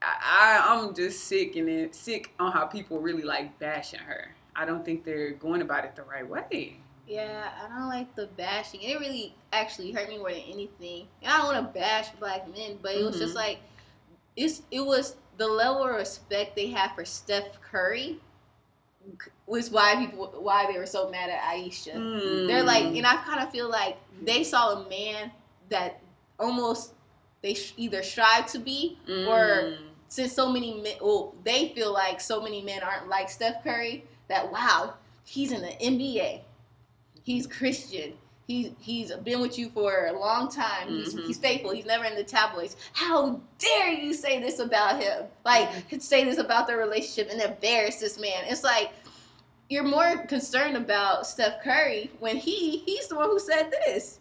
I, 0.01 0.61
I'm 0.65 0.93
just 0.93 1.25
sick 1.25 1.55
and 1.55 1.67
it, 1.69 1.95
sick 1.95 2.31
on 2.39 2.51
how 2.51 2.65
people 2.65 2.99
really 2.99 3.23
like 3.23 3.57
bashing 3.59 3.99
her. 3.99 4.33
I 4.55 4.65
don't 4.65 4.83
think 4.85 5.03
they're 5.03 5.31
going 5.31 5.61
about 5.61 5.85
it 5.85 5.95
the 5.95 6.03
right 6.03 6.27
way. 6.27 6.77
Yeah, 7.07 7.49
I 7.63 7.67
don't 7.79 7.87
like 7.89 8.13
the 8.15 8.27
bashing. 8.37 8.81
It 8.81 8.99
really 8.99 9.33
actually 9.51 9.91
hurt 9.91 10.09
me 10.09 10.17
more 10.17 10.31
than 10.31 10.41
anything. 10.41 11.07
And 11.23 11.31
I 11.31 11.37
don't 11.37 11.53
want 11.53 11.73
to 11.73 11.79
bash 11.79 12.09
black 12.19 12.47
men, 12.55 12.77
but 12.81 12.93
it 12.95 13.03
was 13.03 13.17
just 13.17 13.33
Mhm. 13.33 13.37
like 13.37 13.59
it's 14.35 14.61
it 14.71 14.81
was 14.85 15.15
the 15.37 15.47
level 15.47 15.83
of 15.83 15.95
respect 15.95 16.55
they 16.55 16.67
have 16.67 16.91
for 16.95 17.03
Steph 17.05 17.59
Curry 17.61 18.19
was 19.47 19.71
why 19.71 19.95
people 19.95 20.27
why 20.39 20.71
they 20.71 20.77
were 20.77 20.85
so 20.85 21.09
mad 21.09 21.29
at 21.29 21.39
Aisha. 21.41 21.93
They're 22.47 22.63
like, 22.63 22.83
Mm. 22.85 22.97
and 22.97 23.07
I 23.07 23.15
kind 23.17 23.39
of 23.41 23.49
feel 23.51 23.69
like 23.69 23.97
they 24.21 24.43
saw 24.43 24.73
a 24.83 24.89
man 24.89 25.31
that 25.69 25.99
almost 26.39 26.93
they 27.41 27.53
sh- 27.53 27.73
either 27.77 28.03
strive 28.03 28.45
to 28.51 28.59
be, 28.59 28.97
or 29.07 29.71
Mm. 29.73 29.77
Since 30.09 30.33
so 30.33 30.51
many 30.51 30.81
men, 30.81 30.95
well, 31.01 31.33
they 31.43 31.69
feel 31.69 31.93
like 31.93 32.19
so 32.19 32.41
many 32.41 32.61
men 32.61 32.81
aren't 32.83 33.07
like 33.07 33.29
Steph 33.29 33.63
Curry. 33.63 34.03
That 34.27 34.51
wow, 34.51 34.93
he's 35.25 35.51
in 35.51 35.61
the 35.61 35.69
NBA, 35.81 36.41
he's 37.23 37.47
Christian. 37.47 38.13
He's, 38.47 38.71
he's 38.79 39.11
been 39.17 39.41
with 39.41 39.59
you 39.59 39.69
for 39.69 40.07
a 40.07 40.19
long 40.19 40.49
time. 40.49 40.87
He's, 40.89 41.13
Mhm. 41.13 41.27
he's 41.27 41.37
faithful. 41.37 41.69
He's 41.69 41.85
never 41.85 42.05
in 42.05 42.15
the 42.15 42.23
tabloids. 42.23 42.75
How 42.93 43.39
dare 43.59 43.89
you 43.91 44.11
say 44.11 44.39
this 44.39 44.57
about 44.57 44.99
him? 44.99 45.25
Like, 45.45 45.69
say 46.01 46.23
this 46.23 46.39
about 46.39 46.65
their 46.65 46.77
relationship 46.77 47.31
and 47.31 47.39
embarrass 47.39 47.97
this 47.99 48.17
man. 48.19 48.45
It's 48.47 48.63
like, 48.63 48.91
you're 49.69 49.83
more 49.83 50.17
concerned 50.25 50.75
about 50.77 51.27
Steph 51.27 51.61
Curry 51.63 52.09
when 52.19 52.37
he 52.37 52.79
he's 52.79 53.07
the 53.07 53.15
one 53.15 53.29
who 53.29 53.37
said 53.39 53.69
this. 53.85 54.17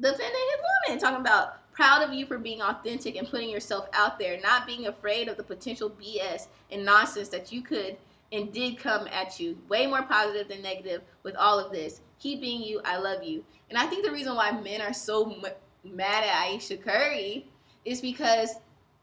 Defending 0.00 0.24
his 0.26 0.60
woman, 0.88 0.98
talking 0.98 1.20
about 1.20 1.58
proud 1.72 2.02
of 2.02 2.12
you 2.12 2.26
for 2.26 2.38
being 2.38 2.60
authentic 2.62 3.16
and 3.16 3.28
putting 3.30 3.48
yourself 3.48 3.88
out 3.92 4.18
there, 4.18 4.40
not 4.40 4.66
being 4.66 4.86
afraid 4.86 5.28
of 5.28 5.36
the 5.36 5.42
potential 5.42 5.90
BS 5.90 6.48
and 6.70 6.84
nonsense 6.84 7.28
that 7.28 7.52
you 7.52 7.62
could 7.62 7.96
and 8.32 8.52
did 8.52 8.78
come 8.78 9.08
at 9.08 9.40
you. 9.40 9.56
Way 9.68 9.86
more 9.86 10.02
positive 10.02 10.48
than 10.48 10.62
negative 10.62 11.02
with 11.22 11.34
all 11.36 11.58
of 11.58 11.72
this. 11.72 12.00
Keep 12.20 12.40
being 12.42 12.62
you. 12.62 12.80
I 12.84 12.98
love 12.98 13.22
you. 13.22 13.44
And 13.68 13.78
I 13.78 13.86
think 13.86 14.04
the 14.04 14.12
reason 14.12 14.34
why 14.34 14.50
men 14.52 14.80
are 14.82 14.92
so 14.92 15.30
m- 15.32 15.44
mad 15.84 16.24
at 16.24 16.46
Aisha 16.46 16.80
Curry 16.82 17.46
is 17.84 18.00
because 18.00 18.50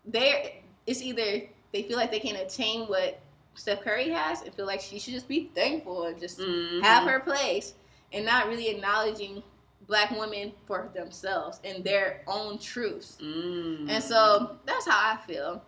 they're 0.06 0.52
it's 0.86 1.02
either 1.02 1.42
they 1.74 1.84
feel 1.84 1.98
like 1.98 2.12
they 2.12 2.20
can 2.20 2.36
attain 2.38 2.88
what 2.88 3.20
Steph 3.56 3.82
Curry 3.82 4.10
has 4.10 4.42
and 4.44 4.54
feel 4.54 4.66
like 4.68 4.80
she 4.80 5.00
should 5.00 5.14
just 5.14 5.28
be 5.28 5.50
thankful 5.56 6.04
and 6.04 6.20
just 6.20 6.40
Mhm. 6.40 6.82
have 6.84 7.04
her 7.10 7.20
place 7.20 7.74
and 8.14 8.24
not 8.26 8.48
really 8.48 8.70
acknowledging 8.70 9.44
black 9.86 10.12
women 10.12 10.52
for 10.66 10.90
themselves 10.94 11.60
and 11.64 11.84
their 11.84 12.22
own 12.28 12.58
truths. 12.58 13.18
Mm. 13.22 13.90
And 13.90 14.04
so 14.04 14.58
that's 14.66 14.88
how 14.88 15.14
I 15.14 15.18
feel. 15.26 15.62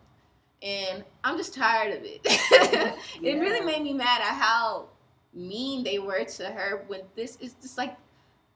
And 0.61 1.03
I'm 1.23 1.37
just 1.37 1.53
tired 1.53 1.97
of 1.97 2.03
it. 2.03 2.21
it 3.23 3.39
really 3.39 3.65
made 3.65 3.81
me 3.81 3.93
mad 3.93 4.21
at 4.21 4.35
how 4.35 4.87
mean 5.33 5.83
they 5.83 5.99
were 5.99 6.23
to 6.23 6.45
her 6.47 6.83
when 6.87 7.01
this 7.15 7.37
is 7.39 7.53
just 7.61 7.77
like 7.77 7.95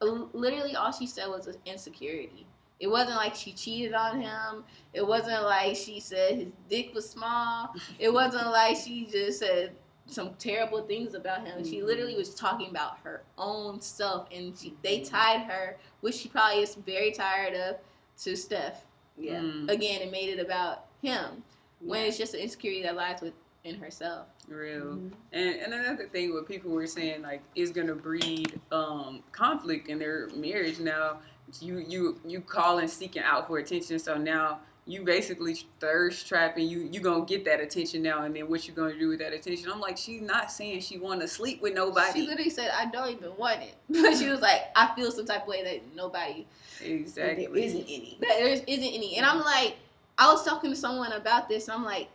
literally 0.01 0.75
all 0.75 0.91
she 0.91 1.07
said 1.07 1.27
was 1.27 1.47
insecurity. 1.65 2.45
It 2.79 2.87
wasn't 2.87 3.15
like 3.15 3.35
she 3.35 3.53
cheated 3.53 3.93
on 3.93 4.19
him. 4.19 4.65
It 4.93 5.07
wasn't 5.07 5.43
like 5.43 5.77
she 5.77 6.01
said 6.01 6.35
his 6.35 6.47
dick 6.69 6.93
was 6.93 7.09
small. 7.09 7.73
It 7.97 8.11
wasn't 8.11 8.47
like 8.47 8.75
she 8.75 9.05
just 9.05 9.39
said 9.39 9.71
some 10.07 10.31
terrible 10.37 10.81
things 10.83 11.13
about 11.13 11.45
him. 11.45 11.63
She 11.63 11.81
literally 11.81 12.15
was 12.15 12.35
talking 12.35 12.69
about 12.69 12.97
her 13.03 13.23
own 13.37 13.79
stuff, 13.81 14.27
and 14.33 14.57
she 14.57 14.73
they 14.81 14.99
tied 15.01 15.41
her, 15.41 15.77
which 16.01 16.15
she 16.15 16.29
probably 16.29 16.61
is 16.61 16.75
very 16.75 17.11
tired 17.11 17.53
of, 17.53 17.77
to 18.23 18.35
Steph. 18.35 18.85
Yeah. 19.17 19.39
Mm. 19.39 19.69
Again, 19.69 20.01
it 20.01 20.11
made 20.11 20.29
it 20.29 20.39
about 20.39 20.85
him 21.01 21.43
when 21.79 22.01
Yeah. 22.01 22.07
it's 22.07 22.17
just 22.17 22.33
an 22.33 22.41
insecurity 22.41 22.83
that 22.83 22.95
lies 22.95 23.21
within 23.21 23.79
herself. 23.79 24.27
Real. 24.47 24.81
Mhm. 24.97 25.11
And, 25.31 25.55
and 25.61 25.73
another 25.73 26.07
thing 26.07 26.33
what 26.33 26.47
people 26.47 26.71
were 26.71 26.87
saying 26.87 27.21
like 27.21 27.41
is 27.55 27.71
gonna 27.71 27.95
breed 27.95 28.59
um, 28.71 29.23
conflict 29.31 29.87
in 29.87 29.99
their 29.99 30.27
marriage 30.35 30.79
now. 30.79 31.19
You 31.61 31.77
you 31.79 32.19
you 32.25 32.41
calling 32.41 32.87
seeking 32.87 33.23
out 33.23 33.47
for 33.47 33.59
attention, 33.59 33.99
so 33.99 34.17
now 34.17 34.59
you 34.85 35.03
basically 35.03 35.55
thirst 35.79 36.27
trapping. 36.27 36.67
You 36.67 36.89
you 36.91 36.99
gonna 36.99 37.25
get 37.25 37.45
that 37.45 37.61
attention 37.61 38.01
now, 38.01 38.23
and 38.23 38.35
then 38.35 38.49
what 38.49 38.67
you 38.67 38.73
gonna 38.73 38.97
do 38.97 39.09
with 39.09 39.19
that 39.19 39.33
attention? 39.33 39.71
I'm 39.71 39.79
like, 39.79 39.97
she's 39.97 40.21
not 40.21 40.51
saying 40.51 40.81
she 40.81 40.97
want 40.97 41.21
to 41.21 41.27
sleep 41.27 41.61
with 41.61 41.73
nobody. 41.73 42.21
She 42.21 42.27
literally 42.27 42.49
said, 42.49 42.71
"I 42.75 42.85
don't 42.87 43.09
even 43.09 43.35
want 43.37 43.61
it," 43.61 43.75
but 43.89 44.17
she 44.17 44.27
was 44.29 44.41
like, 44.41 44.61
"I 44.75 44.93
feel 44.95 45.11
some 45.11 45.25
type 45.25 45.43
of 45.43 45.47
way 45.47 45.63
that 45.63 45.95
nobody 45.95 46.45
But 46.79 46.87
Exactly. 46.87 47.45
There 47.45 47.55
isn't 47.55 47.81
any. 47.83 48.17
that 48.21 48.35
there 48.37 48.47
isn't 48.47 48.67
any." 48.67 49.15
And 49.17 49.25
I'm 49.25 49.39
like, 49.39 49.77
I 50.17 50.31
was 50.31 50.43
talking 50.43 50.69
to 50.69 50.75
someone 50.75 51.13
about 51.13 51.47
this. 51.47 51.67
And 51.67 51.75
I'm 51.77 51.83
like, 51.85 52.09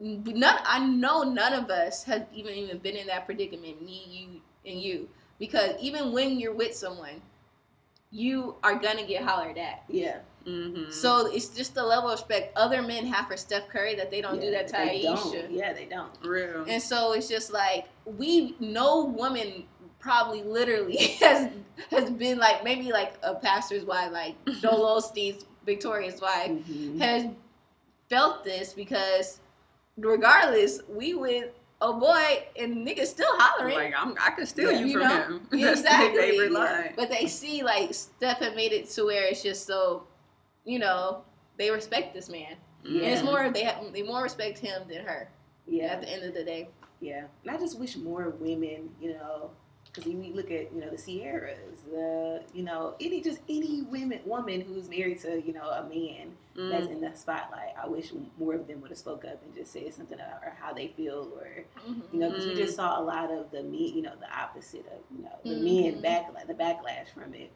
none. 0.00 0.58
I 0.64 0.84
know 0.84 1.22
none 1.22 1.52
of 1.52 1.70
us 1.70 2.02
have 2.04 2.26
even 2.34 2.52
even 2.54 2.78
been 2.78 2.96
in 2.96 3.06
that 3.06 3.26
predicament. 3.26 3.80
Me, 3.82 4.02
you, 4.08 4.40
and 4.70 4.80
you, 4.80 5.08
because 5.38 5.76
even 5.80 6.12
when 6.12 6.38
you're 6.40 6.52
with 6.54 6.74
someone, 6.74 7.22
you 8.10 8.56
are 8.62 8.74
gonna 8.74 9.06
get 9.06 9.22
hollered 9.22 9.58
at. 9.58 9.84
Yeah. 9.88 10.18
Mm-hmm. 10.48 10.90
So 10.90 11.26
it's 11.32 11.48
just 11.48 11.74
the 11.74 11.82
level 11.84 12.08
of 12.08 12.18
respect 12.18 12.56
other 12.56 12.80
men 12.82 13.04
have 13.06 13.26
for 13.28 13.36
Steph 13.36 13.68
Curry 13.68 13.94
that 13.96 14.10
they 14.10 14.20
don't 14.20 14.40
do 14.40 14.50
that 14.50 14.66
to 14.68 14.72
they 14.72 15.04
Aisha. 15.04 15.32
Don't. 15.32 15.50
Yeah, 15.50 15.72
they 15.72 15.84
don't. 15.84 16.10
real. 16.24 16.64
And 16.68 16.82
so 16.82 17.12
it's 17.12 17.28
just 17.28 17.52
like 17.52 17.86
we 18.04 18.56
no 18.60 19.04
woman 19.04 19.64
probably 19.98 20.42
literally 20.42 20.96
has 21.20 21.50
has 21.90 22.10
been 22.10 22.38
like 22.38 22.64
maybe 22.64 22.90
like 22.92 23.14
a 23.22 23.34
pastor's 23.34 23.84
wife, 23.84 24.10
like 24.12 24.34
Joel 24.60 25.00
Osteen's 25.00 25.44
Victoria's 25.66 26.20
wife, 26.20 26.50
Mhm. 26.50 26.98
has 27.00 27.26
felt 28.08 28.42
this 28.44 28.72
because 28.72 29.40
regardless, 29.96 30.80
we 30.88 31.14
with 31.14 31.50
a 31.80 31.92
boy 31.92 32.42
and 32.58 32.86
niggas 32.86 33.06
still 33.06 33.30
hollering. 33.38 33.74
like 33.76 33.94
I'm, 33.96 34.14
I 34.20 34.30
could 34.30 34.48
steal 34.48 34.72
Yeah. 34.72 34.78
you, 34.80 34.86
You 34.86 34.92
from 34.98 35.02
know? 35.08 35.22
him. 35.22 35.48
Yeah, 35.52 35.66
That's 35.66 35.80
exactly. 35.80 36.48
Yeah. 36.52 36.92
but 36.96 37.10
they 37.10 37.26
see 37.26 37.62
like 37.62 37.94
Steph 37.94 38.38
had 38.38 38.56
made 38.56 38.72
it 38.72 38.88
to 38.90 39.04
where 39.04 39.24
it's 39.26 39.42
just 39.42 39.66
so, 39.66 40.02
you 40.68 40.78
know, 40.78 41.22
they 41.56 41.70
respect 41.70 42.14
this 42.14 42.28
man. 42.28 42.54
And 42.84 42.96
it's 43.02 43.22
more 43.22 43.50
they 43.50 43.64
have, 43.64 43.92
they 43.92 44.02
more 44.02 44.22
respect 44.22 44.58
him 44.58 44.82
than 44.88 45.04
her 45.04 45.28
Yeah. 45.66 45.86
at 45.86 46.00
the 46.00 46.08
end 46.08 46.22
of 46.24 46.34
the 46.34 46.44
day. 46.44 46.68
Yeah, 47.00 47.24
and 47.44 47.50
I 47.54 47.58
just 47.58 47.78
wish 47.78 47.96
more 47.96 48.30
women, 48.38 48.90
you 49.00 49.12
know, 49.14 49.50
because 49.84 50.04
we 50.06 50.32
look 50.32 50.50
at 50.50 50.72
you 50.72 50.80
know 50.80 50.90
the 50.90 50.98
Sierras, 50.98 51.80
the 51.90 52.42
you 52.54 52.62
know 52.62 52.94
any 53.00 53.20
just 53.20 53.40
any 53.48 53.82
women 53.82 54.20
woman 54.24 54.60
who's 54.60 54.88
married 54.88 55.20
to 55.20 55.40
you 55.40 55.52
know 55.52 55.68
a 55.70 55.82
man 55.88 56.32
that's 56.70 56.86
Mm. 56.86 56.92
in 56.92 57.00
the 57.00 57.12
spotlight. 57.14 57.72
I 57.82 57.86
wish 57.88 58.12
more 58.38 58.54
of 58.54 58.66
them 58.66 58.80
would 58.82 58.90
have 58.90 58.98
spoke 58.98 59.24
up 59.24 59.40
and 59.44 59.54
just 59.54 59.72
said 59.72 59.92
something 59.94 60.18
about 60.18 60.42
or 60.44 60.56
how 60.60 60.72
they 60.72 60.88
feel 60.88 61.32
or 61.40 61.64
you 62.12 62.18
know 62.20 62.30
because 62.30 62.46
we 62.46 62.52
Mm. 62.54 62.56
just 62.56 62.76
saw 62.76 63.00
a 63.00 63.02
lot 63.02 63.30
of 63.30 63.50
the 63.50 63.62
me 63.62 63.90
you 63.92 64.02
know 64.02 64.12
the 64.20 64.30
opposite 64.36 64.86
of 64.86 65.00
you 65.16 65.22
know 65.24 65.36
the 65.44 65.50
Mhm. 65.50 65.92
men 65.92 66.02
backlash 66.02 66.46
the 66.46 66.54
backlash 66.54 67.08
from 67.14 67.32
it. 67.34 67.50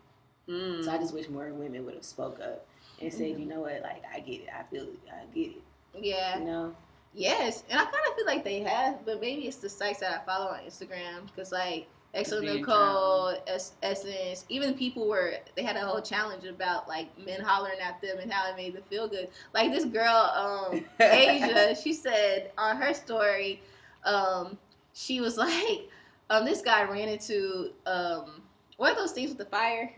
Mm. 0.48 0.84
So 0.84 0.90
I 0.92 0.98
just 0.98 1.12
wish 1.14 1.28
more 1.28 1.52
women 1.52 1.84
would 1.84 1.94
have 1.94 2.04
spoke 2.04 2.38
up 2.40 2.66
and 3.00 3.12
said 3.12 3.38
you 3.38 3.46
know 3.46 3.60
what 3.60 3.80
like 3.82 4.02
I 4.14 4.20
get 4.20 4.42
it 4.42 4.48
I 4.56 4.62
feel 4.64 4.84
it 4.84 4.98
I 5.10 5.24
get 5.34 5.50
it 5.50 5.62
Yeah. 6.00 6.38
you 6.38 6.44
know 6.44 6.74
Yes, 7.14 7.64
and 7.68 7.78
I 7.78 7.84
kind 7.84 7.94
of 8.08 8.16
feel 8.16 8.24
like 8.24 8.42
they 8.42 8.60
have, 8.60 9.04
but 9.04 9.20
maybe 9.20 9.42
it's 9.46 9.58
the 9.58 9.68
sites 9.68 10.00
that 10.00 10.22
I 10.22 10.24
follow 10.24 10.46
on 10.50 10.60
Instagram 10.60 11.26
because 11.26 11.52
like 11.52 11.86
Excellent 12.14 12.44
Being 12.46 12.60
Nicole, 12.60 13.34
es- 13.46 13.72
Essence, 13.82 14.44
even 14.48 14.74
people 14.74 15.06
were 15.08 15.34
they 15.54 15.62
had 15.62 15.76
a 15.76 15.80
whole 15.80 16.00
challenge 16.00 16.44
about 16.44 16.88
like 16.88 17.06
men 17.22 17.40
hollering 17.40 17.80
at 17.80 18.00
them 18.00 18.18
and 18.18 18.32
how 18.32 18.50
it 18.50 18.56
made 18.56 18.74
them 18.74 18.82
feel 18.88 19.08
good. 19.08 19.28
Like 19.54 19.72
this 19.72 19.84
girl, 19.84 20.08
um, 20.34 20.84
Asia, 21.00 21.74
she 21.82 21.92
said 21.92 22.50
on 22.56 22.76
her 22.76 22.94
story, 22.94 23.60
um, 24.04 24.56
she 24.94 25.20
was 25.20 25.36
like, 25.38 25.88
um, 26.30 26.44
this 26.46 26.62
guy 26.62 26.82
ran 26.84 27.08
into 27.08 27.72
um, 27.86 28.40
what 28.78 28.92
are 28.92 28.96
those 28.96 29.12
things 29.12 29.28
with 29.30 29.38
the 29.38 29.44
fire, 29.46 29.92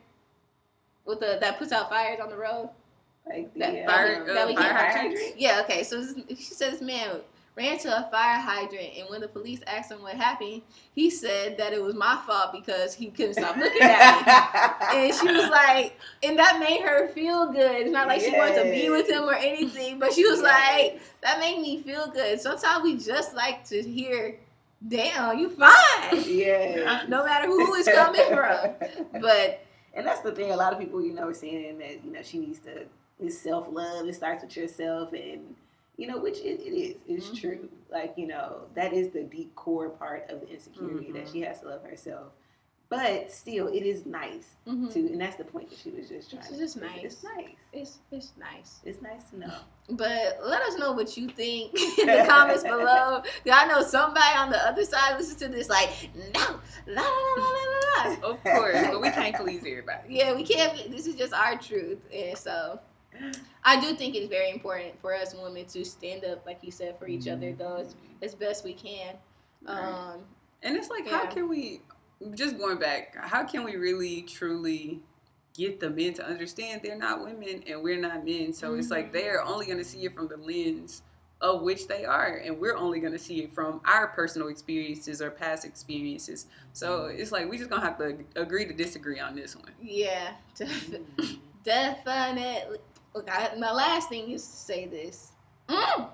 with 1.05 1.21
the 1.21 1.39
that 1.41 1.59
puts 1.59 1.71
out 1.73 1.91
fires 1.91 2.19
on 2.21 2.29
the 2.29 2.37
road. 2.37 2.71
Like 3.27 3.53
the, 3.55 3.61
That 3.61 3.89
uh, 3.89 3.93
fire- 3.93 4.21
um, 4.29 4.35
that 4.35 4.47
we 4.49 4.57
fire 4.57 4.73
can't? 4.93 5.19
Yeah, 5.39 5.61
okay. 5.65 5.83
So 5.83 6.01
this, 6.01 6.15
she 6.31 6.55
said 6.55 6.73
this 6.73 6.81
man 6.83 7.21
ran 7.57 7.79
to 7.79 7.89
a 7.89 8.09
fire 8.11 8.41
hydrant, 8.41 8.91
and 8.99 9.09
when 9.09 9.21
the 9.21 9.29
police 9.29 9.61
asked 9.69 9.91
him 9.93 10.03
what 10.03 10.15
happened, 10.15 10.61
he 10.93 11.09
said 11.09 11.57
that 11.57 11.73
it 11.73 11.81
was 11.81 11.95
my 11.95 12.21
fault 12.27 12.53
because 12.53 12.95
he 12.95 13.07
couldn't 13.11 13.35
stop 13.35 13.57
looking 13.57 13.81
at 13.81 14.27
me. 14.91 14.99
And 15.05 15.15
she 15.15 15.27
was 15.33 15.49
like, 15.51 15.97
and 16.23 16.39
that 16.39 16.59
made 16.59 16.83
her 16.83 17.09
feel 17.09 17.47
good. 17.53 17.83
It's 17.83 17.91
not 17.91 18.09
like 18.09 18.21
she 18.21 18.33
wanted 18.37 18.63
to 18.65 18.71
be 18.71 18.91
with 18.91 19.09
him 19.09 19.23
or 19.25 19.35
anything, 19.35 19.99
but 19.99 20.13
she 20.13 20.25
was 20.29 20.43
like, 20.43 21.01
that 21.23 21.39
made 21.39 21.61
me 21.61 21.81
feel 21.83 22.09
good. 22.09 22.41
Sometimes 22.41 22.83
we 22.83 22.97
just 22.99 23.35
like 23.35 23.65
to 23.69 23.81
hear, 23.83 24.39
damn, 24.89 25.39
you 25.39 25.49
fine. 25.51 26.25
yeah. 26.27 27.05
No 27.09 27.25
matter 27.25 27.47
who 27.47 27.75
it's 27.77 27.89
coming 27.89 28.27
from. 28.29 28.71
But 29.23 29.61
And 29.95 30.05
that's 30.07 30.21
the 30.21 30.33
thing. 30.33 30.51
A 30.51 30.57
lot 30.57 30.73
of 30.73 30.79
people, 30.81 31.01
you 31.05 31.13
know, 31.13 31.29
are 31.29 31.35
saying 31.35 31.79
that 31.79 32.05
you 32.05 32.13
know 32.13 32.23
she 32.23 32.39
needs 32.39 32.59
to. 32.61 32.85
It's 33.21 33.39
self 33.39 33.67
love. 33.71 34.07
It 34.09 34.15
starts 34.15 34.43
with 34.43 34.57
yourself, 34.57 35.13
and 35.13 35.55
you 35.97 36.07
know, 36.09 36.19
which 36.19 36.39
it, 36.39 36.61
it 36.61 36.75
is. 36.75 36.97
It's 37.07 37.27
Mhm. 37.31 37.41
true. 37.41 37.69
Like 37.91 38.15
you 38.17 38.27
know, 38.27 38.63
that 38.75 38.93
is 38.93 39.11
the 39.11 39.23
deep 39.23 39.55
core 39.55 39.91
part 39.91 40.29
of 40.31 40.41
the 40.41 40.49
insecurity 40.49 41.13
that 41.13 41.27
Mhm. 41.27 41.33
she 41.33 41.41
has 41.43 41.61
to 41.61 41.69
love 41.69 41.83
herself. 41.85 42.33
but 42.91 43.33
still, 43.33 43.67
it 43.69 43.83
is 43.83 44.07
nice 44.07 44.55
Mhm. 44.69 44.93
to, 44.93 45.01
and 45.11 45.21
that's 45.21 45.35
the 45.37 45.43
point 45.45 45.69
that 45.71 45.79
she 45.79 45.91
was 45.91 46.09
just 46.09 46.31
trying. 46.31 46.43
It's 46.43 46.53
to 46.53 46.59
just 46.59 46.77
make. 46.77 47.03
It's 47.03 47.25
nice. 47.25 47.35
nice. 47.35 47.55
It's 47.73 47.99
it's 48.13 48.33
nice. 48.39 48.81
It's 48.85 49.01
nice 49.03 49.25
to 49.31 49.39
know. 49.41 49.55
But 49.89 50.39
let 50.45 50.63
us 50.63 50.77
know 50.79 50.93
what 50.93 51.17
you 51.17 51.29
think 51.29 51.73
in 51.99 52.07
the 52.07 52.25
comments 52.29 52.63
below. 52.63 53.23
'Cause 53.45 53.53
I 53.53 53.67
know 53.67 53.83
somebody 53.83 54.37
on 54.37 54.51
the 54.51 54.59
other 54.69 54.85
side 54.85 55.17
listens 55.19 55.39
to 55.41 55.49
this 55.49 55.69
like, 55.69 55.91
no, 56.35 56.61
la 56.87 57.03
la 57.03 57.35
la 57.37 57.45
la 57.45 57.65
la 58.05 58.11
la. 58.21 58.31
Of 58.31 58.43
course, 58.45 58.87
but 58.93 59.01
we 59.01 59.11
can't 59.11 59.35
please 59.37 59.61
everybody. 59.67 60.15
Yeah, 60.15 60.35
we 60.35 60.45
can't. 60.45 60.91
This 60.91 61.07
is 61.07 61.17
just 61.17 61.33
our 61.33 61.57
truth, 61.59 61.99
and 62.13 62.37
so 62.39 62.79
I 63.65 63.81
do 63.81 63.95
think 63.95 64.15
it's 64.15 64.29
very 64.29 64.51
important 64.51 65.01
for 65.01 65.15
us 65.15 65.35
women 65.35 65.65
to 65.67 65.85
stand 65.85 66.25
up, 66.25 66.45
like 66.47 66.59
you 66.63 66.71
said, 66.71 66.99
for 66.99 67.07
each 67.09 67.29
other, 67.29 67.53
though 67.53 67.77
as, 67.77 67.95
as 68.23 68.35
best 68.35 68.65
we 68.65 68.75
can. 68.75 69.17
Um, 69.67 70.21
And 70.63 70.77
it's 70.77 70.91
like, 70.91 71.07
how 71.07 71.27
can 71.27 71.49
we, 71.49 71.81
just 72.35 72.59
going 72.59 72.79
back, 72.79 73.15
how 73.17 73.45
can 73.45 73.65
we 73.65 73.77
really 73.77 74.23
truly 74.23 75.01
get 75.57 75.81
the 75.81 75.89
men 75.91 76.13
to 76.15 76.27
understand 76.27 76.81
they're 76.83 76.99
not 76.99 77.25
women 77.25 77.63
and 77.67 77.83
we're 77.83 78.01
not 78.01 78.25
men? 78.25 78.53
So 78.53 78.75
it's 78.75 78.91
like 78.91 79.09
Mhm. 79.11 79.13
they're 79.13 79.43
only 79.43 79.67
going 79.67 79.79
to 79.79 79.85
see 79.85 80.05
it 80.05 80.15
from 80.15 80.29
the 80.29 80.37
lens 80.37 81.03
of 81.41 81.63
which 81.63 81.87
they 81.89 82.05
are, 82.07 82.37
and 82.45 82.59
we're 82.59 82.77
only 82.77 83.01
going 83.01 83.13
to 83.13 83.19
see 83.19 83.43
it 83.43 83.53
from 83.55 83.81
our 83.85 84.09
personal 84.09 84.49
experiences 84.49 85.21
or 85.21 85.31
past 85.31 85.65
experiences. 85.67 86.47
So 86.73 87.07
it's 87.07 87.33
like 87.33 87.51
we 87.51 87.59
just 87.59 87.69
gonna 87.69 87.85
have 87.85 87.99
to 87.99 88.17
agree 88.37 88.65
to 88.67 88.73
disagree 88.73 89.21
on 89.21 89.35
this 89.35 89.55
one. 89.55 89.71
yeah, 89.83 90.33
def- 90.55 90.95
definitely. 91.63 92.79
Look, 93.15 93.29
I, 93.31 93.55
my 93.59 93.73
last 93.73 94.09
thing 94.09 94.31
is 94.31 94.43
to 94.45 94.53
say 94.57 94.87
this. 94.87 95.33
Mm, 95.69 96.09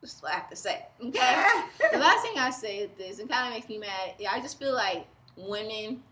that's 0.00 0.20
what 0.22 0.32
I 0.32 0.34
have 0.36 0.50
to 0.50 0.56
say. 0.56 0.84
Okay. 1.04 1.44
the 1.92 1.98
last 1.98 2.22
thing 2.22 2.38
I 2.38 2.50
say 2.50 2.78
is 2.78 2.90
this, 2.98 3.18
and 3.20 3.28
kind 3.28 3.48
of 3.48 3.54
makes 3.54 3.68
me 3.68 3.78
mad. 3.78 4.14
Yeah, 4.18 4.30
I 4.32 4.40
just 4.40 4.58
feel 4.58 4.74
like 4.74 5.06
women, 5.36 6.02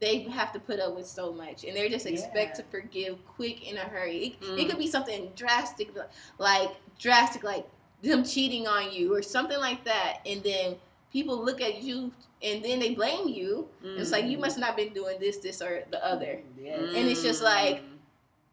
they 0.00 0.20
have 0.20 0.52
to 0.52 0.60
put 0.60 0.78
up 0.80 0.94
with 0.94 1.06
so 1.06 1.32
much, 1.32 1.64
and 1.64 1.76
they're 1.76 1.88
just 1.88 2.06
expect 2.06 2.56
Yeah. 2.58 2.62
to 2.64 2.70
forgive 2.70 3.18
quick 3.26 3.68
in 3.68 3.76
a 3.78 3.80
hurry. 3.80 4.18
It, 4.18 4.40
Mm. 4.40 4.58
it 4.60 4.68
could 4.68 4.78
be 4.78 4.86
something 4.86 5.30
drastic, 5.34 5.90
like 6.38 6.70
drastic, 6.98 7.42
like 7.42 7.66
them 8.02 8.24
cheating 8.24 8.66
on 8.66 8.92
you 8.92 9.12
or 9.14 9.22
something 9.22 9.58
like 9.58 9.84
that, 9.84 10.18
and 10.24 10.42
then 10.42 10.76
people 11.12 11.36
look 11.44 11.60
at 11.60 11.82
you 11.82 12.12
and 12.42 12.64
then 12.64 12.78
they 12.78 12.94
blame 12.94 13.28
you. 13.28 13.68
It's 13.82 14.12
like 14.12 14.24
you 14.24 14.38
Mm. 14.38 14.42
must 14.42 14.56
not 14.56 14.74
been 14.76 14.94
doing 14.94 15.18
this, 15.20 15.36
this, 15.38 15.60
or 15.60 15.84
the 15.90 16.02
other, 16.02 16.40
Yes. 16.58 16.78
and 16.94 17.08
it's 17.08 17.22
just 17.22 17.42
like- 17.42 17.82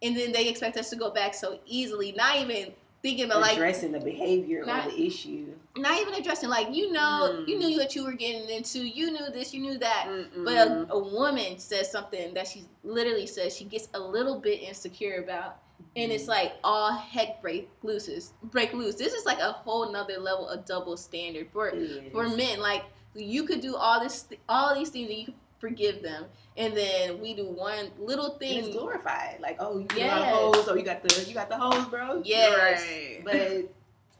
and 0.02 0.16
then 0.16 0.32
they 0.32 0.48
expect 0.48 0.78
us 0.78 0.90
to 0.92 0.96
go 0.96 1.10
back 1.12 1.34
so 1.34 1.60
easily, 1.66 2.12
not 2.14 2.36
even 2.38 2.74
thinking 3.02 3.26
about 3.26 3.42
like 3.42 3.54
addressing 3.54 3.92
the 3.92 4.00
behavior 4.00 4.64
Not- 4.66 4.88
or 4.88 4.92
the 4.92 5.06
issue. 5.06 5.48
not 5.78 6.02
even 6.02 6.16
addressing 6.16 6.50
like 6.50 6.74
you 6.74 6.92
know 6.92 7.30
Mm. 7.42 7.48
you 7.48 7.60
knew 7.60 7.78
what 7.78 7.96
you 7.96 8.04
were 8.04 8.14
getting 8.14 8.50
into 8.50 8.80
you 8.80 9.12
knew 9.12 9.30
this 9.32 9.54
you 9.54 9.62
knew 9.62 9.78
that 9.78 10.06
Mm-mm. 10.08 10.44
but 10.44 10.56
a, 10.58 10.88
a 10.92 10.98
woman 11.00 11.60
says 11.60 11.92
something 11.92 12.34
that 12.34 12.48
she 12.48 12.64
literally 12.84 13.28
says 13.28 13.56
she 13.56 13.66
gets 13.66 13.88
a 13.94 14.00
little 14.00 14.40
bit 14.40 14.62
insecure 14.64 15.22
about 15.24 15.60
and 15.96 16.12
it's 16.12 16.28
like 16.28 16.54
all 16.64 16.92
heck 16.92 17.40
break 17.40 17.70
loose. 17.84 18.34
break 18.46 18.74
loose 18.74 18.96
this 18.96 19.14
is 19.14 19.26
like 19.28 19.40
a 19.40 19.52
whole 19.52 19.92
nother 19.92 20.18
level 20.18 20.50
of 20.50 20.66
double 20.66 20.98
standard 20.98 21.48
for 21.54 21.72
for 22.12 22.28
men 22.30 22.60
like 22.60 22.84
you 23.14 23.44
could 23.44 23.62
do 23.62 23.76
all 23.76 24.00
this 24.00 24.26
all 24.50 24.74
these 24.74 24.90
things 24.90 25.08
and 25.12 25.20
you 25.20 25.26
could 25.26 25.36
forgive 25.60 26.02
them 26.04 26.26
and 26.58 26.76
then 26.76 27.20
we 27.22 27.34
do 27.34 27.46
one 27.46 27.90
little 28.00 28.32
And 28.32 28.40
thing 28.40 28.66
it's 28.66 28.76
glorified. 28.76 29.40
Like, 29.40 29.58
oh, 29.60 29.80
you 29.80 29.88
Yes. 29.96 30.10
got 30.12 30.28
hoes, 30.28 30.68
oh, 30.70 30.76
you 30.76 30.84
got 30.84 31.04
the 31.04 31.24
you 31.28 31.34
got 31.34 31.50
the 31.50 31.58
hoes, 31.58 31.86
bro. 31.88 32.22
yes 32.24 32.82
Right. 32.82 33.22
But 33.24 33.74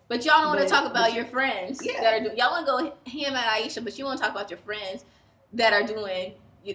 but 0.08 0.26
y'all 0.26 0.42
don't 0.42 0.56
want 0.56 0.62
to 0.62 0.68
talk 0.68 0.86
about 0.90 1.08
but 1.10 1.14
your 1.14 1.26
friends 1.26 1.80
Yeah. 1.84 2.02
that 2.02 2.14
are 2.14 2.24
doing 2.24 2.38
y'all 2.38 2.52
want 2.52 2.66
to 2.66 2.72
go 3.06 3.12
ham 3.12 3.36
at 3.36 3.46
Aisha 3.62 3.84
but 3.84 3.98
you 4.00 4.06
want 4.06 4.18
to 4.20 4.24
talk 4.24 4.32
about 4.34 4.50
your 4.50 4.60
friends 4.60 5.06
that 5.54 5.74
are 5.74 5.84
doing 5.84 6.34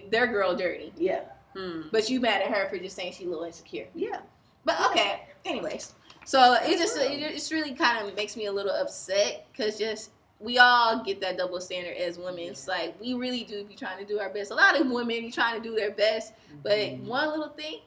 their 0.09 0.27
girl 0.27 0.55
dirty 0.55 0.91
yeah, 0.97 1.21
Hmm. 1.55 1.81
But 1.91 2.09
you 2.09 2.19
mad 2.19 2.41
at 2.41 2.49
her 2.49 2.67
for 2.69 2.77
just 2.79 2.95
saying 2.95 3.13
she's 3.13 3.27
a 3.27 3.29
little 3.29 3.43
insecure. 3.45 3.85
yeah. 3.93 4.21
But 4.65 4.79
okay, 4.89 5.21
anyways. 5.45 5.93
So 6.25 6.53
it 6.63 6.77
just 6.79 6.97
it 6.97 7.19
just 7.33 7.51
really 7.51 7.73
kind 7.73 8.07
of 8.07 8.15
makes 8.15 8.35
me 8.37 8.45
a 8.47 8.51
little 8.51 8.71
upset 8.71 9.45
because 9.51 9.77
just 9.77 10.09
we 10.39 10.57
all 10.57 11.03
get 11.03 11.21
that 11.21 11.37
double 11.37 11.61
standard 11.61 11.95
as 11.97 12.17
women. 12.17 12.39
It's 12.49 12.67
like 12.67 12.99
we 12.99 13.13
really 13.13 13.43
do 13.43 13.63
be 13.63 13.75
trying 13.75 13.97
to 13.99 14.05
do 14.05 14.19
our 14.19 14.29
best. 14.29 14.51
A 14.51 14.55
lot 14.55 14.79
of 14.79 14.87
women 14.87 15.07
be 15.21 15.31
trying 15.31 15.61
to 15.61 15.67
do 15.69 15.75
their 15.75 15.91
best, 15.91 16.33
but 16.63 16.73
Mm-hmm. 16.73 17.07
one 17.07 17.29
little 17.29 17.49
thing, 17.49 17.79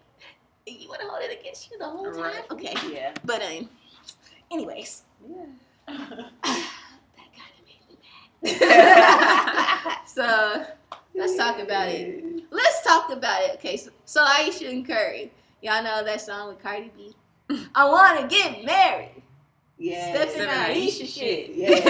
you 0.67 0.89
want 0.89 1.01
to 1.03 1.07
hold 1.09 1.23
it 1.23 1.39
against 1.41 1.71
you 1.71 1.79
the 1.79 1.85
whole 1.85 2.07
time. 2.13 2.23
Right. 2.23 2.51
Okay, 2.51 2.75
Yeah. 2.93 3.13
but 3.25 3.43
um, 3.43 3.69
anyways, 4.51 5.03
Yeah. 5.29 5.45
that 5.87 5.97
kind 7.35 7.53
of 7.59 7.65
made 7.67 7.83
me 7.89 7.97
mad. 8.43 9.99
so 10.07 10.65
let's 11.15 11.37
talk 11.37 11.59
about 11.59 11.89
it. 11.89 12.25
Let's 12.51 12.83
talk 12.85 13.11
about 13.13 13.43
it. 13.43 13.53
Okay, 13.57 13.77
so, 13.77 13.91
so 14.05 14.25
Aisha 14.25 14.71
and 14.71 14.87
Curry. 14.87 15.31
Y'all 15.63 15.83
know 15.83 16.03
that 16.05 16.21
song 16.21 16.49
with 16.49 16.63
Cardi 16.63 16.91
B. 16.97 17.15
I 17.75 17.85
want 17.89 18.21
to 18.21 18.27
get 18.35 18.65
married. 18.65 19.23
Yes. 19.79 20.31
Stephen 20.33 20.49
and 20.49 20.75
Aisha 20.77 21.07
shit. 21.07 21.51
Yes. 21.55 21.83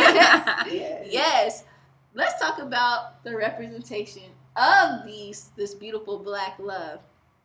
yes. 0.72 1.06
Yes. 1.12 1.64
Let's 2.14 2.40
talk 2.40 2.58
about 2.58 3.22
the 3.24 3.36
representation 3.36 4.22
of 4.56 5.04
these 5.04 5.50
this 5.56 5.74
beautiful 5.74 6.18
black 6.18 6.58
love 6.58 7.00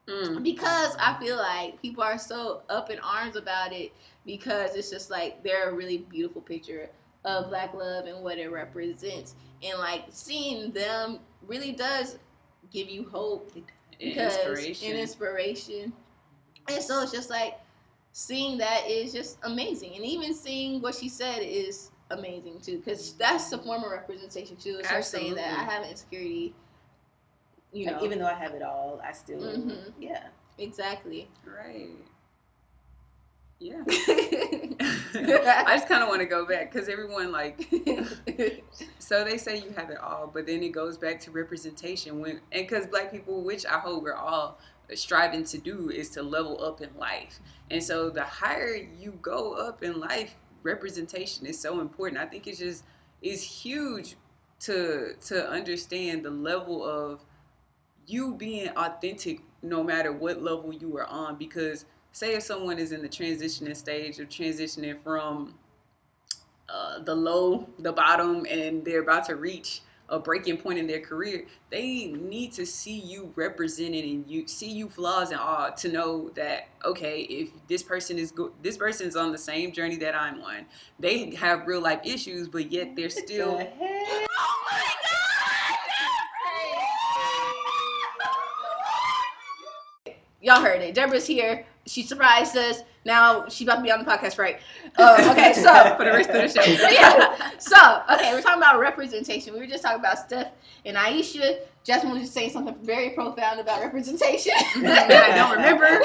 Mm. 0.08 0.42
because 0.42 0.96
I 1.00 1.16
feel 1.22 1.38
like 1.38 1.80
people 1.80 2.04
are 2.04 2.18
so 2.18 2.64
up 2.70 2.90
in 2.90 2.98
arms 3.00 3.36
about 3.36 3.72
it 3.72 3.94
because 4.26 4.76
it's 4.76 4.90
just 4.90 5.12
like 5.12 5.44
they're 5.44 5.70
a 5.70 5.74
really 5.76 6.00
beautiful 6.00 6.42
picture 6.42 6.90
of 7.24 7.50
black 7.50 7.76
love 7.76 8.06
and 8.06 8.24
what 8.24 8.40
it 8.40 8.48
represents 8.50 9.36
and 9.62 9.78
like 9.78 10.06
seeing 10.10 10.72
them 10.72 11.20
really 11.46 11.72
does 11.72 12.18
give 12.72 12.90
you 12.90 13.08
hope 13.10 13.54
because 14.00 14.36
Inspiration. 14.38 14.90
and 14.90 15.00
inspiration. 15.00 15.94
And 16.68 16.82
so 16.84 17.04
it's 17.04 17.12
just 17.12 17.30
like 17.30 17.60
seeing 18.14 18.58
that 18.58 18.88
is 18.90 19.14
just 19.14 19.38
amazing, 19.44 19.96
and 19.96 20.06
even 20.06 20.34
seeing 20.34 20.82
what 20.82 20.96
she 20.96 21.10
said 21.10 21.40
is 21.40 21.92
amazing 22.10 22.60
too, 22.62 22.78
because 22.78 23.14
that's 23.14 23.52
a 23.52 23.58
form 23.58 23.84
of 23.84 23.92
representation 23.92 24.56
too. 24.58 24.78
It's 24.80 24.90
her 24.90 25.02
saying 25.02 25.36
that 25.36 25.46
I 25.46 25.48
Absolutely. 25.64 25.74
have 25.74 25.90
insecurity. 25.90 26.56
You 27.74 27.86
Like, 27.88 27.96
know, 28.00 28.06
even 28.06 28.20
though 28.20 28.26
I 28.28 28.34
have 28.34 28.54
it 28.54 28.62
all, 28.62 29.00
I 29.04 29.14
still, 29.14 29.40
Mhm. 29.42 29.94
yeah. 30.00 30.28
exactly. 30.58 31.30
Right. 31.46 31.90
Yeah. 33.60 33.84
I 33.88 35.76
just 35.76 35.88
kind 35.88 36.02
of 36.02 36.10
want 36.10 36.20
to 36.22 36.26
go 36.26 36.46
back 36.48 36.72
because 36.74 36.90
everyone 36.90 37.32
like 37.32 37.70
so 39.00 39.24
they 39.24 39.38
say 39.38 39.58
you 39.58 39.70
have 39.78 39.92
it 39.92 40.00
all, 40.00 40.30
but 40.34 40.48
then 40.48 40.64
it 40.64 40.70
goes 40.70 40.98
back 40.98 41.20
to 41.22 41.32
representation 41.32 42.20
when 42.20 42.42
and 42.52 42.68
because 42.68 42.88
black 42.88 43.12
people, 43.12 43.44
which 43.44 43.66
I 43.68 43.78
hope 43.80 44.02
we're 44.02 44.16
all 44.16 44.58
striving 44.96 45.44
to 45.46 45.58
do, 45.58 45.90
is 45.90 46.10
to 46.12 46.24
level 46.24 46.64
up 46.64 46.82
in 46.82 46.90
life. 46.98 47.40
And 47.70 47.84
so 47.84 48.10
the 48.10 48.24
higher 48.24 48.76
you 48.76 49.18
go 49.22 49.54
up 49.54 49.84
in 49.84 50.00
life, 50.00 50.36
representation 50.64 51.46
is 51.46 51.60
so 51.60 51.80
important. 51.82 52.22
I 52.22 52.26
think 52.26 52.48
it's 52.48 52.60
just 52.60 52.84
is 53.22 53.44
huge 53.44 54.16
to 54.62 55.14
to 55.28 55.50
understand 55.50 56.24
the 56.24 56.32
level 56.32 56.84
of 56.84 57.24
you 58.08 58.34
being 58.34 58.70
authentic 58.70 59.42
no 59.62 59.84
matter 59.84 60.12
what 60.12 60.42
level 60.42 60.74
you 60.74 60.98
are 60.98 61.06
on 61.06 61.36
because 61.38 61.86
say 62.12 62.34
if 62.34 62.44
someone 62.44 62.80
is 62.80 62.92
in 62.92 63.02
the 63.02 63.10
transitioning 63.10 63.76
stage 63.76 64.20
of 64.20 64.28
transitioning 64.28 65.02
from 65.04 65.54
uh, 66.70 67.00
the 67.00 67.14
low, 67.14 67.68
the 67.80 67.92
bottom, 67.92 68.46
and 68.50 68.86
they're 68.86 69.02
about 69.02 69.26
to 69.26 69.36
reach 69.36 69.82
a 70.12 70.20
breaking 70.20 70.58
point 70.58 70.78
in 70.78 70.86
their 70.86 71.00
career, 71.00 71.46
they 71.72 72.08
need 72.08 72.52
to 72.52 72.66
see 72.66 73.00
you 73.00 73.32
represented 73.36 74.04
and 74.04 74.30
you 74.30 74.46
see 74.48 74.70
you 74.70 74.90
flaws 74.90 75.32
and 75.32 75.40
all 75.40 75.72
to 75.72 75.90
know 75.90 76.30
that 76.36 76.68
okay, 76.86 77.22
if 77.22 77.50
this 77.68 77.82
person 77.82 78.20
is 78.20 78.32
go- 78.32 78.52
this 78.62 78.78
person 78.78 79.08
is 79.08 79.16
on 79.16 79.32
the 79.32 79.38
same 79.38 79.72
journey 79.72 79.96
that 79.96 80.14
I'm 80.14 80.42
on, 80.42 80.66
they 81.00 81.34
have 81.36 81.66
real 81.66 81.82
life 81.82 82.02
issues, 82.04 82.48
but 82.48 82.72
yet 82.72 82.96
they're 82.96 83.10
still 83.10 83.58
The? 83.58 83.68
Oh 83.80 84.64
my 84.70 84.94
god! 90.06 90.16
Y'all 90.42 90.62
heard 90.62 90.82
it. 90.82 90.94
Deborah's 90.94 91.28
here. 91.28 91.66
She 91.92 92.04
surprised 92.04 92.56
us. 92.56 92.84
Now 93.04 93.50
she's 93.50 93.68
about 93.68 93.78
to 93.78 93.82
be 93.82 93.92
on 93.92 94.00
the 94.00 94.10
podcast, 94.10 94.38
right? 94.40 94.60
Uh, 94.98 95.28
okay, 95.32 95.52
so 95.54 95.96
for 95.98 96.06
the 96.06 96.12
rest 96.12 96.30
of 96.30 96.36
the 96.36 96.48
show. 96.48 96.64
yeah. 96.90 97.50
So 97.60 98.04
okay, 98.14 98.34
we're 98.34 98.42
talking 98.42 98.60
about 98.62 98.80
representation. 98.80 99.54
We 99.54 99.60
were 99.60 99.68
just 99.68 99.84
talking 99.84 100.00
about 100.00 100.18
Steph 100.20 100.52
and 100.86 100.96
Aisha. 100.96 101.58
Jasmine 101.84 102.14
was 102.14 102.22
just 102.22 102.34
saying 102.34 102.52
something 102.52 102.76
very 102.82 103.10
profound 103.10 103.60
about 103.60 103.82
representation. 103.82 104.54
I 104.76 105.34
don't 105.36 105.52
remember, 105.58 106.00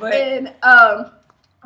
but 0.00 0.12
and 0.12 0.48
um, 0.62 1.12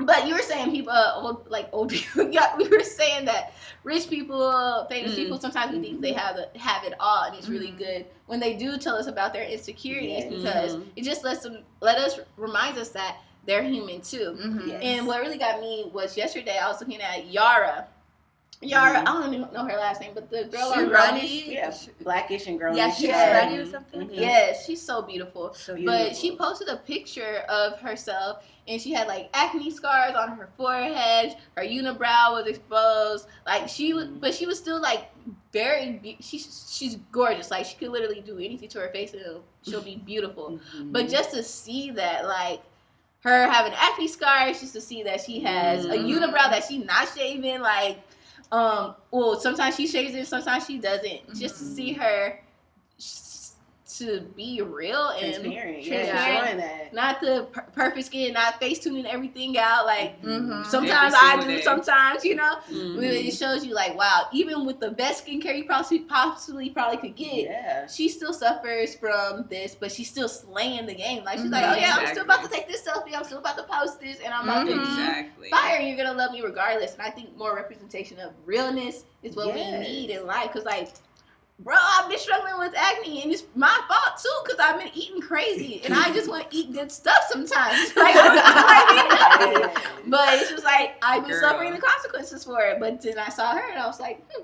but 0.05 0.29
you 0.29 0.35
were 0.35 0.43
saying 0.43 0.71
people, 0.71 0.93
uh, 0.93 1.15
old 1.17 1.51
like 1.51 1.69
old 1.73 1.89
people. 1.89 2.31
Yeah, 2.31 2.55
we 2.57 2.69
were 2.69 2.85
saying 2.85 3.25
that 3.25 3.53
rich 3.83 4.09
people, 4.09 4.87
famous 4.91 5.13
Mm. 5.13 5.17
people, 5.17 5.41
sometimes 5.41 5.73
we 5.75 5.81
think 5.81 6.03
they 6.03 6.13
have 6.13 6.37
the, 6.37 6.57
have 6.59 6.85
it 6.85 6.93
all, 7.01 7.25
and 7.25 7.35
it's 7.35 7.49
really 7.49 7.73
Mhm. 7.73 7.79
good 7.79 8.07
when 8.27 8.39
they 8.39 8.55
do 8.55 8.77
tell 8.79 8.95
us 8.97 9.07
about 9.07 9.33
their 9.33 9.45
insecurities 9.45 10.25
Yes. 10.25 10.33
because 10.35 10.77
Mhm. 10.77 10.85
it 10.97 11.03
just 11.05 11.25
lets 11.25 11.41
them 11.41 11.65
let 11.81 11.97
us 11.99 12.21
reminds 12.37 12.79
us 12.79 12.91
that 12.91 13.17
they're 13.47 13.63
human 13.63 14.01
too. 14.01 14.37
Mhm. 14.41 14.69
Yeah. 14.69 14.75
And 14.75 15.07
what 15.07 15.21
really 15.21 15.39
got 15.39 15.61
me 15.61 15.89
was 15.93 16.17
yesterday 16.17 16.59
I 16.59 16.69
was 16.69 16.81
looking 16.81 17.01
at 17.01 17.27
Yara, 17.31 17.87
Yara, 18.63 19.01
I 19.01 19.05
don't 19.05 19.35
even 19.35 19.53
know 19.53 19.67
her 19.67 19.77
last 19.77 20.01
name, 20.01 20.13
but 20.15 20.31
the 20.31 20.45
girl 20.45 20.73
She 20.73 20.81
on. 20.81 20.89
Grownish. 20.89 21.47
Yeah, 21.47 21.75
blackish 22.01 22.47
and 22.47 22.59
grownish. 22.59 22.77
Yeah, 22.79 22.91
she's 22.91 23.09
Yeah. 23.09 23.33
ready 23.33 23.59
or 23.59 23.67
something. 23.67 24.09
Mhm. 24.09 24.17
Yes, 24.19 24.65
she's 24.65 24.81
so 24.81 25.03
beautiful. 25.03 25.53
So 25.53 25.75
beautiful. 25.75 26.07
But 26.09 26.17
she 26.17 26.37
posted 26.37 26.69
a 26.69 26.77
picture 26.79 27.45
of 27.51 27.79
herself, 27.81 28.43
and 28.67 28.81
she 28.81 28.95
had 28.95 29.09
like 29.09 29.29
acne 29.35 29.71
scars 29.71 30.15
on 30.17 30.31
her 30.39 30.49
forehead. 30.57 31.37
Her 31.55 31.65
unibrow 31.65 32.33
was 32.33 32.47
exposed. 32.47 33.27
Like 33.47 33.69
she 33.69 33.93
was, 33.93 34.07
but 34.09 34.33
she 34.35 34.47
was 34.47 34.59
still 34.59 34.81
like 34.81 35.11
very. 35.53 35.93
Be- 36.03 36.17
she's 36.21 36.67
she's 36.75 36.97
gorgeous. 37.13 37.51
Like 37.51 37.67
she 37.67 37.77
could 37.77 37.91
literally 37.91 38.23
do 38.23 38.39
anything 38.39 38.71
to 38.71 38.81
her 38.81 38.89
face, 38.89 39.13
and 39.13 39.21
it'll, 39.21 39.45
she'll 39.69 39.83
be 39.83 39.97
beautiful. 39.97 40.59
Mhm. 40.75 40.93
But 40.93 41.11
just 41.11 41.31
to 41.33 41.43
see 41.43 41.91
that, 41.91 42.25
like 42.27 42.63
her 43.27 43.51
having 43.51 43.73
acne 43.75 44.09
scars, 44.09 44.61
just 44.61 44.73
to 44.75 44.81
see 44.81 45.03
that 45.03 45.21
she 45.21 45.41
has 45.41 45.85
a 45.87 45.97
Mhm. 45.97 46.09
unibrow 46.19 46.51
that 46.51 46.65
she's 46.69 46.85
not 46.85 47.09
shaving, 47.17 47.61
like 47.61 47.99
um, 48.53 48.95
well, 49.11 49.41
sometimes 49.41 49.75
she 49.75 49.89
shaves 49.89 50.15
it, 50.15 50.27
sometimes 50.29 50.65
she 50.67 50.79
doesn't. 50.79 51.35
Just 51.35 51.59
to 51.59 51.65
see 51.65 51.93
her 51.95 52.39
s- 52.39 52.46
to 53.99 54.21
be 54.37 54.61
real 54.63 55.09
and 55.11 55.35
transparent. 55.35 55.83
Yeah, 55.85 56.05
transparent. 56.07 56.47
showing 56.47 56.57
that. 56.59 56.95
not 56.95 57.21
the 57.21 57.47
per- 57.53 57.63
perfect 57.73 58.07
skin, 58.07 58.33
not 58.35 58.59
face 58.61 58.79
tuning 58.79 59.07
everything 59.07 59.57
out. 59.59 59.87
Like 59.87 60.21
Mm-hmm. 60.23 60.69
sometimes 60.71 61.15
I 61.17 61.41
do, 61.41 61.47
day. 61.47 61.63
sometimes 61.63 62.25
you 62.25 62.35
know. 62.35 62.57
Mhm. 62.71 63.03
It 63.03 63.33
shows 63.35 63.65
you 63.65 63.75
like, 63.75 63.97
wow, 63.97 64.27
even 64.33 64.65
with 64.67 64.81
the 64.81 64.91
best 64.91 65.27
skincare 65.27 65.57
you 65.57 65.65
possibly 65.65 66.01
possibly 66.01 66.71
probably 66.71 66.97
could 66.99 67.17
get, 67.17 67.45
Yeah. 67.45 67.87
she 67.87 68.09
still 68.09 68.33
suffers 68.33 68.95
from 68.95 69.47
this, 69.49 69.75
but 69.75 69.91
she's 69.93 70.09
still 70.11 70.29
slaying 70.29 70.87
the 70.87 70.95
game. 70.95 71.25
Like 71.25 71.39
she's 71.39 71.51
like, 71.51 71.65
oh 71.65 71.77
yeah, 71.79 71.97
I'm 71.99 72.07
still 72.09 72.25
about 72.25 72.43
to 72.45 72.49
take 72.51 72.69
this 72.69 72.83
selfie. 72.87 73.15
I'm 73.15 73.25
still 73.25 73.39
about 73.39 73.57
to 73.57 73.65
post 73.65 74.01
this, 74.01 74.19
and 74.21 74.33
I'm 74.33 74.45
about 74.45 74.67
to 74.67 74.81
Exactly. 74.81 75.49
fire. 75.51 75.81
You're 75.81 75.97
gonna 75.97 76.17
love 76.17 76.33
me 76.33 76.41
regardless. 76.43 76.93
And 76.95 77.03
I 77.03 77.11
think 77.11 77.37
more 77.37 77.55
representation 77.55 78.19
of 78.21 78.33
realness 78.45 79.05
is 79.23 79.37
what 79.37 79.55
we 79.55 79.71
need 79.79 80.11
in 80.11 80.27
life. 80.27 80.51
Cause 80.53 80.65
like, 80.65 80.89
bro, 81.59 81.75
I've 81.79 82.09
been 82.09 82.19
struggling 82.19 82.59
with 82.59 82.75
acne, 82.77 83.23
and 83.23 83.33
it's 83.33 83.45
my 83.55 83.79
fault 83.89 84.21
too. 84.23 84.29
Cause 84.47 84.57
I've 84.61 84.79
been 84.79 84.91
eating 84.95 85.21
crazy, 85.21 85.81
and 85.85 85.95
I 85.95 86.13
just 86.13 86.29
want 86.29 86.51
to 86.51 86.57
eat 86.57 86.73
good 86.73 86.91
stuff 86.93 87.25
sometimes. 87.29 87.93
Like, 87.97 88.15
I'm 88.17 88.37
not 88.37 88.93
eating 88.93 89.65
healthy. 89.65 89.81
But 90.07 90.35
it's 90.35 90.51
just 90.51 90.65
like 90.65 90.97
I've 91.03 91.23
been 91.23 91.33
Girl. 91.33 91.41
suffering 91.41 91.73
the 91.75 91.81
consequences 91.81 92.45
for 92.45 92.61
it. 92.61 92.79
But 92.79 93.01
then 93.03 93.19
I 93.19 93.29
saw 93.29 93.55
her, 93.55 93.71
and 93.71 93.79
I 93.79 93.87
was 93.87 93.99
like, 94.01 94.23
hmm, 94.31 94.43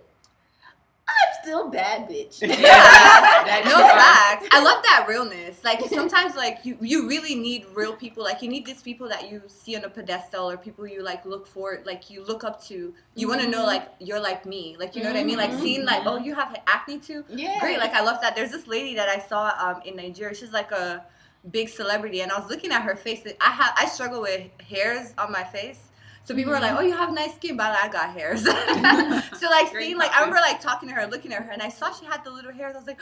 I'm 1.12 1.42
still 1.42 1.68
bad, 1.70 2.08
bitch. 2.08 2.40
Yeah, 2.42 3.62
no 3.64 3.76
facts. 3.78 4.46
I 4.50 4.62
love 4.62 4.82
that 4.84 5.06
realness. 5.08 5.62
Like 5.64 5.80
sometimes, 5.88 6.34
like 6.36 6.60
you, 6.64 6.76
you 6.80 7.08
really 7.08 7.34
need 7.34 7.66
real 7.74 7.94
people. 7.94 8.22
Like 8.24 8.42
you 8.42 8.48
need 8.48 8.64
these 8.66 8.82
people 8.82 9.08
that 9.08 9.30
you 9.30 9.42
see 9.48 9.76
on 9.76 9.84
a 9.84 9.88
pedestal 9.90 10.48
or 10.50 10.56
people 10.56 10.86
you 10.86 11.02
like 11.02 11.24
look 11.26 11.46
for, 11.46 11.80
like 11.84 12.10
you 12.10 12.24
look 12.24 12.44
up 12.44 12.62
to. 12.64 12.94
You 13.14 13.28
want 13.28 13.40
to 13.42 13.48
know, 13.48 13.64
like 13.64 13.88
you're 13.98 14.20
like 14.20 14.46
me. 14.46 14.76
Like 14.78 14.94
you 14.96 15.02
know 15.02 15.10
what 15.10 15.18
I 15.18 15.24
mean? 15.24 15.36
Like 15.38 15.50
Mhm. 15.50 15.60
seeing, 15.62 15.84
like 15.84 16.02
oh, 16.06 16.16
you 16.16 16.34
have 16.34 16.56
acne 16.66 16.98
too. 16.98 17.24
yeah, 17.28 17.58
Great. 17.60 17.78
Like 17.78 17.92
I 17.94 18.02
love 18.02 18.20
that. 18.22 18.34
There's 18.36 18.50
this 18.50 18.66
lady 18.66 18.94
that 18.94 19.08
I 19.08 19.18
saw 19.18 19.52
um 19.58 19.82
in 19.84 19.96
Nigeria. 19.96 20.34
She's 20.34 20.52
like 20.52 20.72
a 20.72 21.04
big 21.50 21.68
celebrity, 21.68 22.20
and 22.22 22.30
I 22.32 22.38
was 22.38 22.48
looking 22.50 22.72
at 22.72 22.82
her 22.82 22.94
face. 22.96 23.20
I 23.40 23.50
have 23.50 23.72
I 23.76 23.86
struggle 23.86 24.20
with 24.22 24.48
hairs 24.68 25.12
on 25.18 25.32
my 25.32 25.44
face. 25.44 25.80
So 26.24 26.34
people 26.34 26.52
were 26.52 26.60
like, 26.60 26.72
"Oh, 26.78 26.80
you 26.82 26.96
have 26.96 27.12
nice 27.12 27.34
skin," 27.34 27.56
but 27.56 27.76
I 27.82 27.88
got 27.88 28.10
hairs. 28.10 28.42
so 28.44 28.50
like 28.52 29.70
Great 29.72 29.86
seeing, 29.86 29.98
like 29.98 30.12
I 30.12 30.20
remember 30.20 30.36
like 30.40 30.60
talking 30.60 30.88
to 30.88 30.94
her, 30.94 31.06
looking 31.06 31.32
at 31.32 31.42
her, 31.42 31.50
and 31.50 31.60
I 31.62 31.68
saw 31.68 31.92
she 31.92 32.04
had 32.06 32.24
the 32.24 32.30
little 32.30 32.52
hairs. 32.52 32.74
I 32.74 32.78
was 32.78 32.86
like, 32.86 33.00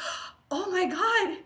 "Oh 0.50 0.70
my 0.70 0.87
god, 0.87 1.38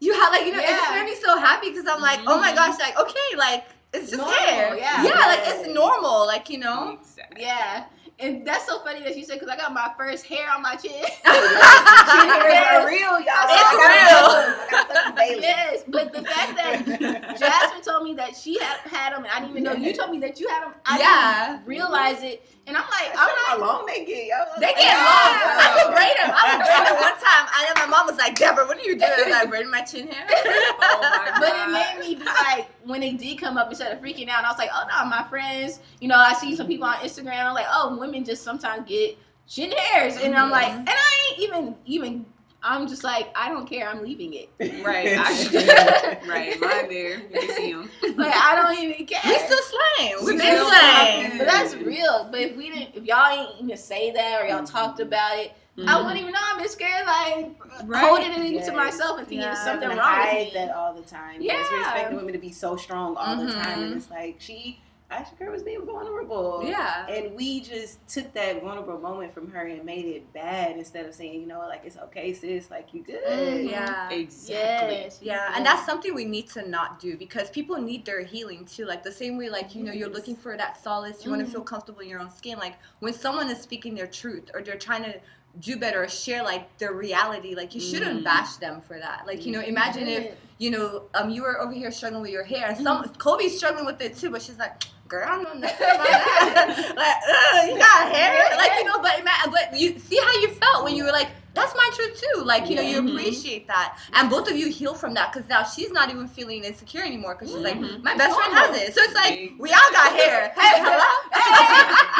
you 0.00 0.12
have 0.14 0.32
like 0.32 0.46
you 0.46 0.52
know." 0.52 0.60
yeah. 0.60 0.70
It 0.70 0.76
just 0.76 0.90
made 0.90 1.04
me 1.04 1.14
so 1.20 1.38
happy 1.38 1.70
because 1.70 1.86
I'm 1.88 2.00
like, 2.00 2.20
"Oh 2.26 2.40
my 2.40 2.50
Mhm. 2.52 2.56
gosh, 2.56 2.78
like 2.80 2.98
okay, 2.98 3.36
like 3.36 3.64
it's 3.92 4.10
just 4.10 4.16
Normal, 4.18 4.34
hair, 4.34 4.76
yeah. 4.76 5.04
yeah, 5.04 5.26
like 5.26 5.40
it's 5.44 5.68
normal, 5.68 6.26
like 6.26 6.50
you 6.50 6.58
know." 6.58 6.90
Exactly. 7.00 7.42
Yeah. 7.42 7.84
And 8.22 8.46
that's 8.46 8.66
so 8.66 8.80
funny 8.80 9.00
that 9.02 9.16
you 9.16 9.24
said 9.24 9.40
because 9.40 9.48
I 9.48 9.56
got 9.56 9.72
my 9.72 9.90
first 9.96 10.26
hair 10.26 10.50
on 10.54 10.60
my 10.62 10.74
chin. 10.76 10.92
Hairs 11.24 12.82
are 12.82 12.86
real, 12.86 13.00
y'all. 13.00 13.20
It's 13.20 13.26
I 13.28 13.72
got 13.72 13.76
real. 13.80 15.16
I 15.16 15.16
got 15.16 15.40
yes, 15.40 15.84
but 15.88 16.12
the 16.12 16.22
fact 16.22 16.56
that 16.56 17.36
Jasmine 17.38 17.82
told 17.82 18.04
me 18.04 18.14
that 18.14 18.36
she 18.36 18.58
had 18.58 18.78
had 18.80 19.12
them, 19.14 19.24
and 19.24 19.32
I 19.32 19.40
didn't 19.40 19.50
even 19.52 19.62
know 19.64 19.72
you 19.72 19.94
told 19.94 20.10
me 20.10 20.18
that 20.20 20.38
you 20.38 20.48
had 20.48 20.64
them. 20.64 20.74
I 20.84 20.98
Yeah. 20.98 21.52
didn't 21.56 21.66
realize 21.66 22.22
it, 22.22 22.46
and 22.70 22.78
I'm 22.78 22.86
like, 22.86 23.10
I 23.18 23.26
I'm 23.26 23.28
show 23.28 23.34
not. 23.34 23.46
how 23.50 23.58
long 23.58 23.86
they 23.86 24.04
get, 24.06 24.26
yo. 24.30 24.38
They 24.62 24.70
get 24.78 24.94
Yeah. 24.94 25.02
long. 25.02 25.34
I 25.58 25.68
could 25.74 25.90
braid 25.90 26.14
them. 26.22 26.30
I 26.30 26.42
was 26.54 26.62
braiding 26.70 26.98
one 27.02 27.18
time. 27.18 27.44
I 27.50 27.66
know 27.66 27.74
my 27.82 27.90
mom 27.90 28.06
was 28.06 28.16
like, 28.16 28.36
Deborah, 28.38 28.66
what 28.66 28.78
are 28.78 28.86
you 28.86 28.94
doing? 28.94 29.10
I 29.10 29.22
was 29.26 29.32
like, 29.34 29.50
braiding 29.50 29.70
my 29.70 29.82
chin 29.82 30.06
hair. 30.06 30.24
Oh 30.82 31.00
my 31.02 31.34
But 31.42 31.50
it 31.50 31.68
made 31.74 31.98
me 31.98 32.14
be 32.14 32.24
like, 32.24 32.70
when 32.86 33.00
they 33.00 33.12
did 33.12 33.38
come 33.38 33.58
up 33.58 33.68
instead 33.68 33.90
of 33.92 34.00
freaking 34.00 34.28
out, 34.28 34.44
I 34.44 34.48
was 34.48 34.58
like, 34.58 34.70
oh 34.72 34.84
no, 34.88 35.04
my 35.10 35.24
friends, 35.28 35.80
you 36.00 36.08
know, 36.08 36.16
I 36.16 36.32
see 36.34 36.54
some 36.54 36.66
people 36.68 36.86
on 36.86 36.96
Instagram. 36.98 37.44
I'm 37.44 37.54
like, 37.54 37.66
oh, 37.68 37.96
women 37.98 38.24
just 38.24 38.42
sometimes 38.44 38.88
get 38.88 39.18
chin 39.48 39.72
hairs, 39.72 40.16
and 40.16 40.34
I'm 40.36 40.50
like, 40.50 40.68
mm-hmm. 40.68 40.78
and 40.78 40.88
I 40.90 41.28
ain't 41.30 41.40
even 41.40 41.76
even. 41.86 42.26
I'm 42.62 42.86
just 42.86 43.04
like, 43.04 43.28
I 43.34 43.48
don't 43.48 43.66
care. 43.66 43.88
I'm 43.88 44.02
leaving 44.02 44.34
it. 44.34 44.50
Right. 44.84 45.14
I, 45.18 46.18
right. 46.28 46.58
Mine 46.60 46.88
there. 46.88 47.20
You 47.20 47.28
can 47.38 47.50
see 47.56 47.72
them. 47.72 47.90
Like 48.16 48.34
I 48.34 48.54
don't 48.56 48.78
even 48.78 49.06
care. 49.06 49.20
We 49.24 49.38
still 49.38 49.58
slaying. 49.98 50.14
We 50.24 50.32
We 50.34 50.38
still 50.40 50.68
slaying. 50.70 51.38
But 51.38 51.46
that's 51.46 51.74
real. 51.76 52.28
But 52.30 52.40
if 52.40 52.56
we 52.56 52.70
didn't, 52.70 52.94
if 52.96 53.04
y'all 53.04 53.26
ain't 53.30 53.62
even 53.62 53.76
say 53.76 54.10
that 54.12 54.42
or 54.42 54.46
y'all 54.46 54.64
talked 54.64 55.00
about 55.00 55.38
it, 55.38 55.52
I 55.78 55.82
Mhm. 55.82 56.02
wouldn't 56.04 56.20
even 56.20 56.32
know. 56.32 56.40
I'm 56.42 56.58
just 56.60 56.74
scared, 56.74 57.06
like 57.06 57.50
Right. 57.84 58.04
holding 58.06 58.30
it 58.32 58.36
into 58.38 58.52
Yes. 58.54 58.72
myself 58.72 59.18
and 59.18 59.26
thinking 59.28 59.40
Yeah. 59.42 59.54
there's 59.54 59.64
something 59.64 59.88
Having 59.88 59.96
to 59.98 60.02
wrong 60.02 60.18
with 60.18 60.28
hide 60.28 60.46
me. 60.46 60.50
that 60.54 60.70
all 60.76 60.92
the 60.94 61.02
time. 61.02 61.40
Yeah. 61.40 61.52
Yes, 61.54 61.66
we're 61.70 61.80
expecting 61.80 62.16
women 62.16 62.32
to 62.34 62.38
be 62.38 62.52
so 62.52 62.76
strong 62.76 63.16
all 63.16 63.36
the 63.36 63.52
time, 63.52 63.82
and 63.84 63.94
it's 63.94 64.10
like 64.10 64.36
she, 64.40 64.80
Aisha 65.10 65.36
Curry 65.38 65.50
was 65.50 65.62
being 65.64 65.84
vulnerable. 65.84 66.62
Yeah. 66.64 67.06
And 67.08 67.34
we 67.34 67.60
just 67.60 68.06
took 68.06 68.32
that 68.34 68.62
vulnerable 68.62 68.98
moment 69.00 69.34
from 69.34 69.50
her 69.50 69.66
and 69.66 69.84
made 69.84 70.04
it 70.04 70.32
bad 70.32 70.76
instead 70.76 71.04
of 71.04 71.14
saying, 71.14 71.40
you 71.40 71.46
know, 71.46 71.58
like 71.60 71.82
it's 71.84 71.96
okay, 71.96 72.32
sis, 72.32 72.70
like 72.70 72.94
you 72.94 73.02
good. 73.02 73.24
Mhm. 73.24 73.70
Yeah. 73.70 74.08
Exactly. 74.10 74.94
Yes. 74.96 75.18
Yeah, 75.20 75.52
and 75.56 75.66
that's 75.66 75.84
something 75.84 76.14
we 76.14 76.24
need 76.24 76.48
to 76.50 76.68
not 76.68 77.00
do 77.00 77.16
because 77.16 77.50
people 77.50 77.76
need 77.80 78.04
their 78.04 78.22
healing 78.22 78.64
too. 78.64 78.84
Like 78.84 79.02
the 79.02 79.12
same 79.12 79.36
way, 79.36 79.48
like 79.48 79.74
you 79.74 79.82
know, 79.82 79.92
you're 79.92 80.08
looking 80.08 80.36
for 80.36 80.56
that 80.56 80.80
solace. 80.82 81.24
You 81.24 81.30
want 81.30 81.42
Mhm. 81.42 81.46
to 81.46 81.50
feel 81.52 81.62
comfortable 81.62 82.00
in 82.00 82.08
your 82.08 82.20
own 82.20 82.30
skin. 82.30 82.58
Like 82.58 82.76
when 83.00 83.12
someone 83.12 83.50
is 83.50 83.60
speaking 83.60 83.94
their 83.96 84.06
truth 84.06 84.50
or 84.54 84.62
they're 84.62 84.78
trying 84.78 85.02
to 85.04 85.20
do 85.58 85.76
better 85.76 86.04
or 86.04 86.08
share 86.08 86.42
like 86.42 86.76
their 86.78 86.92
reality, 86.92 87.54
like 87.54 87.74
you 87.74 87.80
shouldn't 87.80 88.20
Mhm. 88.20 88.24
bash 88.24 88.56
them 88.56 88.80
for 88.80 88.98
that. 88.98 89.24
Like 89.26 89.44
you 89.44 89.52
know, 89.52 89.60
imagine 89.60 90.06
if 90.08 90.34
you 90.58 90.70
know, 90.70 91.04
um, 91.14 91.30
you 91.30 91.42
were 91.42 91.60
over 91.60 91.72
here 91.72 91.90
struggling 91.90 92.22
with 92.22 92.30
your 92.30 92.44
hair, 92.44 92.68
and 92.68 92.76
some 92.76 93.02
Mm-hmm. 93.02 93.14
Kobe's 93.14 93.56
struggling 93.56 93.86
with 93.86 94.00
it 94.00 94.16
too, 94.16 94.30
but 94.30 94.42
she's 94.42 94.58
like, 94.58 94.84
"Girl, 95.08 95.24
I 95.26 95.30
don't 95.34 95.42
know 95.44 95.54
nothing 95.54 95.86
about 95.86 96.06
that." 96.06 96.92
like, 97.56 97.70
you 97.72 97.78
got 97.78 98.12
hair, 98.14 98.44
like 98.56 98.72
you 98.78 98.84
know, 98.84 99.00
but 99.00 99.18
ima- 99.18 99.50
but 99.50 99.78
you 99.78 99.98
see 99.98 100.18
how 100.22 100.32
you 100.40 100.48
felt 100.50 100.84
when 100.84 100.94
you 100.94 101.04
were 101.04 101.10
like, 101.12 101.28
"That's 101.54 101.74
my 101.74 101.90
truth 101.94 102.22
too." 102.22 102.42
Like 102.42 102.68
you 102.70 102.76
know, 102.76 102.82
you 102.82 103.00
Mhm. 103.02 103.10
appreciate 103.10 103.66
that, 103.68 103.98
and 104.14 104.30
both 104.30 104.48
of 104.50 104.56
you 104.56 104.68
heal 104.68 104.94
from 104.94 105.14
that 105.14 105.32
because 105.32 105.48
now 105.48 105.64
she's 105.64 105.90
not 105.92 106.10
even 106.10 106.28
feeling 106.28 106.62
insecure 106.64 107.02
anymore 107.02 107.34
because 107.34 107.52
she's 107.52 107.62
like, 107.64 107.76
Mhm. 107.80 108.02
"My 108.02 108.14
best 108.14 108.36
friend 108.36 108.52
has 108.54 108.76
it," 108.76 108.94
so 108.94 109.00
it's 109.02 109.14
like 109.14 109.52
we 109.58 109.72
all 109.72 109.90
got 109.92 110.12
hair. 110.12 110.52
Hey, 110.56 110.78
hello. 110.80 111.10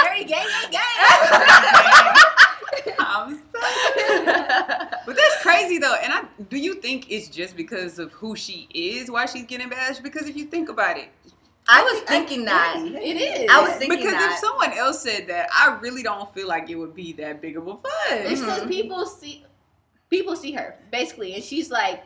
Harry 0.03 0.25
gang, 0.25 0.47
gang, 0.71 0.81
gang. 0.81 2.14
I'm 2.98 3.40
sorry. 3.52 4.87
But 5.06 5.16
that's 5.16 5.42
crazy 5.42 5.78
though. 5.78 5.94
And 6.02 6.12
I 6.12 6.22
do 6.48 6.56
you 6.59 6.74
think 6.74 7.11
it's 7.11 7.28
just 7.28 7.56
because 7.56 7.98
of 7.98 8.12
who 8.12 8.37
she 8.37 8.68
is 8.74 9.11
why 9.11 9.26
she's 9.26 9.44
getting 9.44 9.68
bashed? 9.68 10.02
Because 10.02 10.28
if 10.28 10.37
you 10.37 10.44
think 10.46 10.68
about 10.68 10.96
it, 10.98 11.09
I 11.68 11.83
was 11.83 12.00
thinking 12.02 12.44
that. 12.46 12.76
It 12.85 13.16
is. 13.16 13.48
I 13.50 13.61
was 13.62 13.72
thinking 13.72 13.90
that. 13.90 13.98
because 13.98 14.12
that. 14.14 14.33
if 14.33 14.38
someone 14.38 14.72
else 14.72 15.02
said 15.02 15.26
that, 15.28 15.48
I 15.54 15.78
really 15.80 16.02
don't 16.02 16.33
feel 16.35 16.48
like 16.48 16.68
it 16.70 16.74
would 16.76 16.94
be 16.94 17.12
that 17.14 17.40
big 17.40 17.56
of 17.56 17.66
a 17.68 17.76
It's 18.11 18.40
fuss. 18.40 18.40
because 18.40 18.62
Mhm. 18.64 18.68
people 18.68 19.06
see, 19.06 19.44
people 20.09 20.35
see 20.37 20.52
her 20.52 20.76
basically, 20.90 21.35
and 21.35 21.44
she's 21.44 21.70
like 21.70 22.02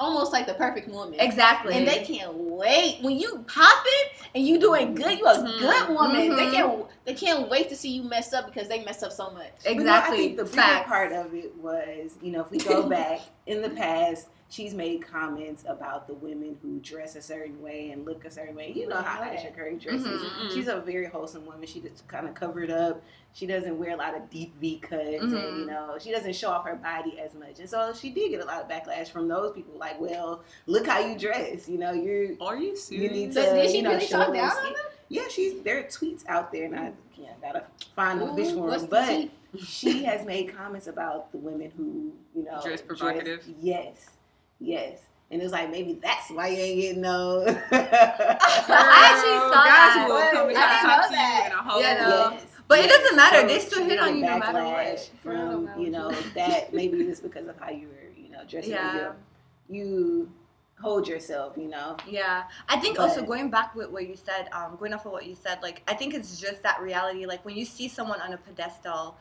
almost 0.00 0.32
like 0.32 0.46
the 0.46 0.54
perfect 0.54 0.88
woman. 0.88 1.18
Exactly. 1.20 1.74
And 1.74 1.86
they 1.86 2.04
can't 2.04 2.34
wait 2.34 2.98
when 3.02 3.18
you 3.18 3.44
pop 3.46 3.84
it 3.86 4.12
and 4.34 4.46
you 4.46 4.58
doing 4.58 4.94
good. 4.94 5.18
You 5.18 5.26
a 5.26 5.34
Mhm. 5.38 5.58
good 5.58 5.88
woman. 5.90 6.36
They 6.36 6.46
Mhm. 6.46 6.52
can't. 6.52 6.86
They 7.04 7.14
can't 7.14 7.48
wait 7.48 7.68
to 7.68 7.76
see 7.76 7.90
you 7.90 8.02
mess 8.02 8.32
up 8.32 8.46
because 8.46 8.68
they 8.68 8.84
mess 8.84 9.02
up 9.02 9.12
so 9.12 9.30
much. 9.30 9.50
But 9.64 9.74
no, 9.76 9.80
exactly. 9.82 10.16
I 10.16 10.20
think 10.20 10.36
the 10.36 10.44
bigger 10.44 10.56
Facts. 10.56 10.88
part 10.88 11.12
of 11.12 11.34
it 11.34 11.54
was, 11.56 12.16
you 12.20 12.32
know, 12.32 12.40
if 12.40 12.50
we 12.50 12.58
go 12.58 12.82
back 12.88 13.20
in 13.46 13.62
the 13.62 13.70
past, 13.70 14.26
she's 14.48 14.74
made 14.74 15.02
comments 15.02 15.64
about 15.68 16.06
the 16.06 16.14
women 16.14 16.56
who 16.62 16.78
dress 16.80 17.16
a 17.16 17.22
certain 17.22 17.60
way 17.60 17.90
and 17.90 18.04
look 18.04 18.24
a 18.24 18.30
certain 18.30 18.54
way. 18.54 18.72
You 18.74 18.88
know 18.88 18.96
how. 18.96 19.22
Aisha 19.22 19.54
Curry 19.54 19.76
dresses. 19.76 20.06
Mhm. 20.22 20.52
She's 20.52 20.68
a 20.68 20.80
very 20.80 21.06
wholesome 21.06 21.44
woman. 21.46 21.66
She 21.66 21.80
just 21.80 22.06
kind 22.08 22.28
of 22.28 22.34
covered 22.34 22.70
up. 22.70 23.02
She 23.32 23.46
doesn't 23.46 23.78
wear 23.78 23.90
a 23.90 23.96
lot 23.96 24.14
of 24.16 24.30
deep 24.30 24.54
V 24.60 24.78
cuts, 24.78 25.02
and 25.22 25.32
Mhm. 25.32 25.58
you 25.60 25.66
know, 25.66 25.96
she 25.98 26.10
doesn't 26.10 26.34
show 26.34 26.50
off 26.50 26.64
her 26.64 26.76
body 26.76 27.18
as 27.18 27.34
much. 27.34 27.58
And 27.58 27.68
so 27.68 27.92
she 27.92 28.10
did 28.10 28.30
get 28.30 28.40
a 28.40 28.44
lot 28.44 28.62
of 28.62 28.68
backlash 28.68 29.08
from 29.08 29.28
those 29.28 29.52
people. 29.52 29.76
Like, 29.78 30.00
well, 30.00 30.42
look 30.66 30.86
how 30.86 31.00
you 31.00 31.18
dress. 31.18 31.68
You 31.68 31.78
know, 31.78 31.92
you're 31.92 32.30
Are 32.40 32.56
you 32.56 32.76
you 32.90 33.08
need 33.10 33.32
to. 33.32 33.40
did 33.42 33.70
she 33.70 33.78
you 33.78 33.82
know, 33.82 33.90
really 33.94 34.06
talk 34.06 34.32
down 34.32 34.50
on 34.50 34.62
them? 34.72 34.74
Yeah, 35.08 35.28
she's 35.28 35.60
there 35.62 35.78
are 35.78 35.82
tweets 35.84 36.24
out 36.28 36.50
there, 36.50 36.64
and 36.64 36.76
I 36.78 36.92
yeah, 37.16 37.32
gotta 37.42 37.64
find 37.94 38.20
the 38.20 38.26
Ooh, 38.26 38.58
what's 38.60 38.82
them. 38.84 39.30
But 39.54 39.60
she 39.60 40.02
has 40.04 40.24
made 40.26 40.54
comments 40.54 40.86
about 40.86 41.30
the 41.32 41.38
women 41.38 41.70
who, 41.76 42.12
you 42.34 42.44
know, 42.44 42.60
Dress 42.62 42.80
provocative? 42.82 43.44
yes, 43.60 44.10
yes. 44.60 45.00
And 45.30 45.42
it's 45.42 45.52
like 45.52 45.70
maybe 45.70 45.94
that's 46.00 46.30
why 46.30 46.48
you 46.48 46.56
ain't 46.58 46.80
getting 46.80 47.02
no. 47.02 47.44
I 47.72 49.10
actually 49.10 49.38
saw 49.38 49.64
guys 49.64 49.94
that. 49.94 50.06
will 50.08 50.30
come 50.30 50.48
and 50.48 50.56
I 50.58 50.80
try 50.80 50.80
to 50.80 50.82
didn't 50.82 50.90
talk 50.90 51.02
know 51.02 51.08
to 51.08 51.14
that. 51.14 51.40
you 51.40 51.46
in 51.46 51.58
a 51.58 51.62
whole 51.70 51.80
Yeah, 51.80 52.08
no. 52.08 52.30
yes, 52.32 52.44
But 52.68 52.78
yes. 52.78 52.84
it 52.86 52.88
doesn't 52.90 53.16
matter. 53.16 53.40
So 53.40 53.46
they 53.48 53.58
still 53.58 53.84
hit 53.84 53.98
on 53.98 54.16
you 54.16 54.22
no 54.24 54.38
matter 54.38 54.64
what. 54.64 55.10
From 55.22 55.68
you 55.80 55.90
know 55.90 56.10
that 56.34 56.72
maybe 56.72 56.98
it's 56.98 57.20
because 57.20 57.48
of 57.48 57.58
how 57.58 57.70
you 57.70 57.88
were, 57.88 58.20
you 58.22 58.30
know, 58.30 58.42
dressing. 58.48 58.70
Yeah. 58.72 59.12
You, 59.68 59.76
you 59.82 60.32
hold 60.80 61.08
yourself, 61.08 61.54
you 61.56 61.66
know. 61.68 61.96
Yeah, 62.08 62.44
I 62.68 62.78
think 62.78 63.00
also 63.00 63.22
going 63.22 63.50
back 63.50 63.74
with 63.74 63.90
what 63.90 64.08
you 64.08 64.14
said, 64.14 64.48
um, 64.52 64.76
going 64.78 64.92
off 64.94 65.06
of 65.06 65.12
what 65.12 65.26
you 65.26 65.34
said, 65.34 65.58
like 65.62 65.82
I 65.88 65.94
think 65.94 66.14
it's 66.14 66.38
just 66.40 66.62
that 66.62 66.80
reality. 66.80 67.26
Like 67.26 67.44
when 67.44 67.56
you 67.56 67.64
see 67.64 67.88
someone 67.88 68.20
on 68.20 68.32
a 68.32 68.36
pedestal, 68.36 69.16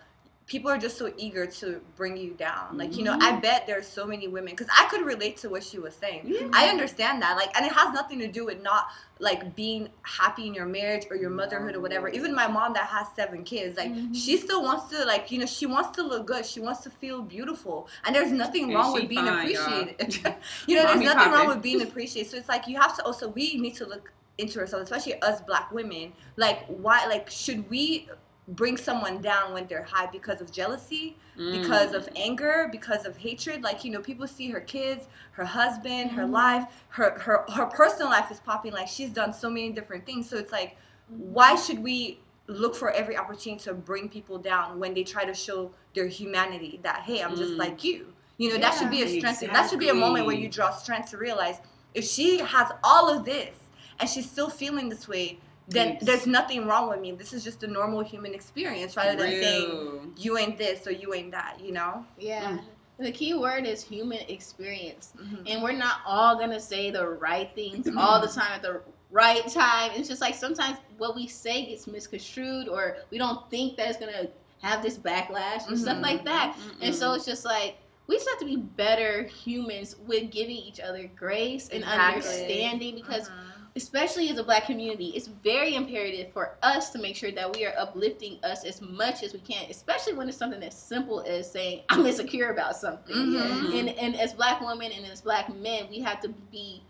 people 0.48 0.70
are 0.70 0.78
just 0.78 0.98
so 0.98 1.12
eager 1.18 1.48
to 1.48 1.82
bring 1.96 2.16
you 2.16 2.32
down. 2.34 2.78
Like 2.78 2.98
you 2.98 3.04
know, 3.04 3.18
I 3.20 3.38
bet 3.38 3.66
there's 3.66 3.88
so 3.88 4.06
many 4.06 4.28
women 4.28 4.54
because 4.54 4.68
I 4.78 4.86
could 4.90 5.04
relate 5.06 5.38
to 5.38 5.50
what 5.50 5.64
she 5.64 5.80
was 5.80 5.96
saying. 5.96 6.22
Yeah. 6.26 6.50
I 6.54 6.68
understand 6.70 7.22
that, 7.24 7.36
like, 7.36 7.56
and 7.58 7.66
it 7.66 7.72
has 7.72 7.94
nothing 7.94 8.20
to 8.20 8.28
do 8.28 8.46
with 8.46 8.62
not 8.62 8.88
like 9.20 9.56
being 9.56 9.90
happy 10.04 10.46
in 10.46 10.54
your 10.54 10.66
marriage 10.66 11.06
or 11.10 11.16
your 11.16 11.30
motherhood 11.30 11.76
or 11.76 11.80
whatever. 11.80 12.10
Even 12.10 12.36
my 12.36 12.48
mom 12.48 12.74
that 12.74 12.86
has 12.88 13.08
seven 13.16 13.44
kids, 13.44 13.78
like, 13.78 13.90
Mhm. 13.90 14.14
she 14.14 14.36
still 14.38 14.62
wants 14.62 14.90
to, 14.90 15.06
like, 15.06 15.32
you 15.32 15.40
know, 15.40 15.46
she 15.46 15.66
wants 15.66 15.96
to 15.96 16.04
look 16.04 16.28
good. 16.28 16.46
She 16.46 16.60
wants 16.60 16.82
to 16.82 16.90
feel 16.90 17.22
beautiful, 17.22 17.88
and 18.04 18.16
there's 18.16 18.32
nothing 18.32 18.74
wrong 18.74 18.94
with 18.94 19.08
being 19.08 19.26
fine, 19.26 19.40
appreciated. 19.40 20.16
you 20.68 20.76
know, 20.76 20.84
there's 20.84 21.02
nothing 21.02 21.32
wrong 21.32 21.48
with 21.48 21.62
being 21.62 21.82
appreciated. 21.82 22.30
So 22.30 22.38
it's 22.38 22.50
like 22.50 22.68
you 22.68 22.80
have 22.80 22.96
to 22.98 23.04
also 23.06 23.30
we 23.30 23.56
need 23.56 23.76
to 23.76 23.86
look 23.86 24.12
into 24.38 24.60
ourselves, 24.60 24.84
especially 24.92 25.20
us 25.22 25.42
black 25.42 25.72
women. 25.72 26.12
Like, 26.36 26.66
why? 26.68 27.06
Like, 27.08 27.30
should 27.30 27.70
we? 27.70 28.10
Bring 28.50 28.78
someone 28.78 29.22
down 29.22 29.54
when 29.54 29.66
they're 29.68 29.84
high 29.84 30.06
because 30.08 30.42
of 30.42 30.52
jealousy 30.52 31.18
Mm. 31.38 31.52
because 31.52 31.94
of 31.94 32.08
anger, 32.16 32.70
because 32.72 33.06
of 33.06 33.18
hatred. 33.18 33.62
Like 33.62 33.84
you 33.84 33.92
know, 33.92 34.00
people 34.00 34.26
see 34.28 34.50
her 34.52 34.62
kids, 34.62 35.08
her 35.32 35.44
husband, 35.44 36.12
her 36.12 36.24
Mhm. 36.24 36.32
life, 36.32 36.66
her 36.90 37.20
her 37.20 37.44
her 37.52 37.66
personal 37.66 38.08
life 38.10 38.32
is 38.32 38.40
popping. 38.40 38.72
Like 38.72 38.88
she's 38.88 39.10
done 39.10 39.34
so 39.34 39.50
many 39.50 39.72
different 39.72 40.06
things. 40.06 40.30
So 40.30 40.38
it's 40.38 40.52
like, 40.54 40.78
why 41.10 41.56
should 41.56 41.80
we 41.84 42.20
look 42.48 42.76
for 42.76 42.92
every 42.92 43.18
opportunity 43.18 43.62
to 43.64 43.74
bring 43.74 44.08
people 44.08 44.38
down 44.38 44.80
when 44.80 44.94
they 44.94 45.04
try 45.04 45.26
to 45.26 45.34
show 45.34 45.72
their 45.94 46.08
humanity? 46.08 46.80
That 46.84 47.02
hey, 47.02 47.22
I'm 47.22 47.36
just 47.36 47.54
Mm. 47.54 47.58
like 47.58 47.84
you. 47.84 48.14
You 48.38 48.50
know, 48.52 48.58
that 48.58 48.74
should 48.76 48.90
be 48.90 49.02
a 49.02 49.06
Yeah, 49.06 49.18
strength. 49.20 49.40
That 49.54 49.70
should 49.70 49.80
be 49.80 49.90
a 49.90 49.94
moment 49.94 50.26
where 50.26 50.36
you 50.36 50.48
draw 50.50 50.70
strength 50.72 51.10
to 51.12 51.18
realize 51.18 51.60
if 51.94 52.06
she 52.06 52.40
has 52.40 52.72
all 52.84 53.10
of 53.10 53.26
this 53.26 53.58
and 54.00 54.10
she's 54.10 54.30
still 54.30 54.50
feeling 54.50 54.90
this 54.90 55.08
way. 55.08 55.40
Then 55.68 55.94
Yes. 55.94 56.04
there's 56.04 56.28
nothing 56.28 56.68
wrong 56.68 56.90
with 56.90 57.00
me. 57.00 57.12
This 57.14 57.34
is 57.34 57.44
just 57.44 57.64
a 57.64 57.68
normal 57.68 58.04
human 58.04 58.34
experience, 58.34 58.96
rather 58.96 59.16
than 59.16 59.32
saying 59.32 60.14
you 60.18 60.38
ain't 60.38 60.58
this 60.58 60.86
or 60.86 60.92
you 60.92 61.14
ain't 61.14 61.32
that, 61.32 61.60
you 61.60 61.72
know? 61.72 62.06
Yeah. 62.20 62.60
The 63.00 63.12
key 63.12 63.34
word 63.34 63.66
is 63.66 63.84
human 63.84 64.20
experience. 64.30 65.14
Mm-hmm. 65.20 65.44
And 65.48 65.64
we're 65.64 65.72
not 65.74 65.98
all 66.06 66.38
gonna 66.38 66.60
say 66.60 66.92
the 66.92 67.06
right 67.08 67.50
things 67.56 67.90
all 67.98 68.22
the 68.22 68.28
time 68.28 68.52
at 68.54 68.62
the 68.62 68.82
right 69.12 69.46
time. 69.48 69.92
It's 69.96 70.08
just 70.08 70.22
like 70.22 70.36
sometimes 70.36 70.78
what 70.98 71.16
we 71.16 71.28
say 71.28 71.66
gets 71.66 71.88
misconstrued 71.88 72.70
or 72.70 72.98
we 73.10 73.18
don't 73.18 73.50
think 73.50 73.76
that 73.78 73.90
it's 73.90 74.00
gonna 74.00 74.28
have 74.62 74.82
this 74.82 74.98
backlash 74.98 75.68
and 75.68 75.78
stuff 75.78 76.02
like 76.02 76.24
that. 76.26 76.56
And 76.82 76.94
so 76.96 77.14
it's 77.14 77.26
just 77.26 77.44
like 77.44 77.78
we 78.08 78.16
just 78.18 78.30
have 78.30 78.40
to 78.40 78.46
be 78.46 78.58
better 78.58 79.24
humans 79.24 79.96
with 80.08 80.30
giving 80.32 80.56
each 80.56 80.80
other 80.80 81.10
grace 81.16 81.70
and 81.70 81.84
Exactly. 81.84 82.16
understanding 82.16 82.96
because 82.96 83.30
Mhm. 83.30 83.34
Especially 83.86 84.30
as 84.30 84.38
a 84.38 84.44
black 84.44 84.66
community, 84.66 85.08
it's 85.10 85.28
very 85.28 85.76
imperative 85.76 86.32
for 86.32 86.56
us 86.64 86.92
to 86.92 86.98
make 87.00 87.16
sure 87.16 87.32
that 87.32 87.54
we 87.56 87.66
are 87.66 87.74
uplifting 87.78 88.40
us 88.44 88.64
as 88.64 88.82
much 88.82 89.22
as 89.22 89.34
we 89.34 89.40
can, 89.40 89.70
especially 89.70 90.14
when 90.14 90.30
it's 90.30 90.38
something 90.38 90.64
as 90.64 90.74
simple 90.78 91.22
as 91.28 91.52
saying, 91.52 91.82
I'm 91.90 92.06
insecure 92.06 92.52
about 92.52 92.78
something. 92.78 93.14
Mhm. 93.16 93.78
And, 93.80 93.90
and 93.90 94.16
as 94.20 94.32
black 94.34 94.62
women 94.62 94.92
and 94.94 95.06
as 95.06 95.22
black 95.22 95.54
men, 95.54 95.88
we 95.90 96.00
have 96.00 96.22
to 96.22 96.30
be 96.52 96.82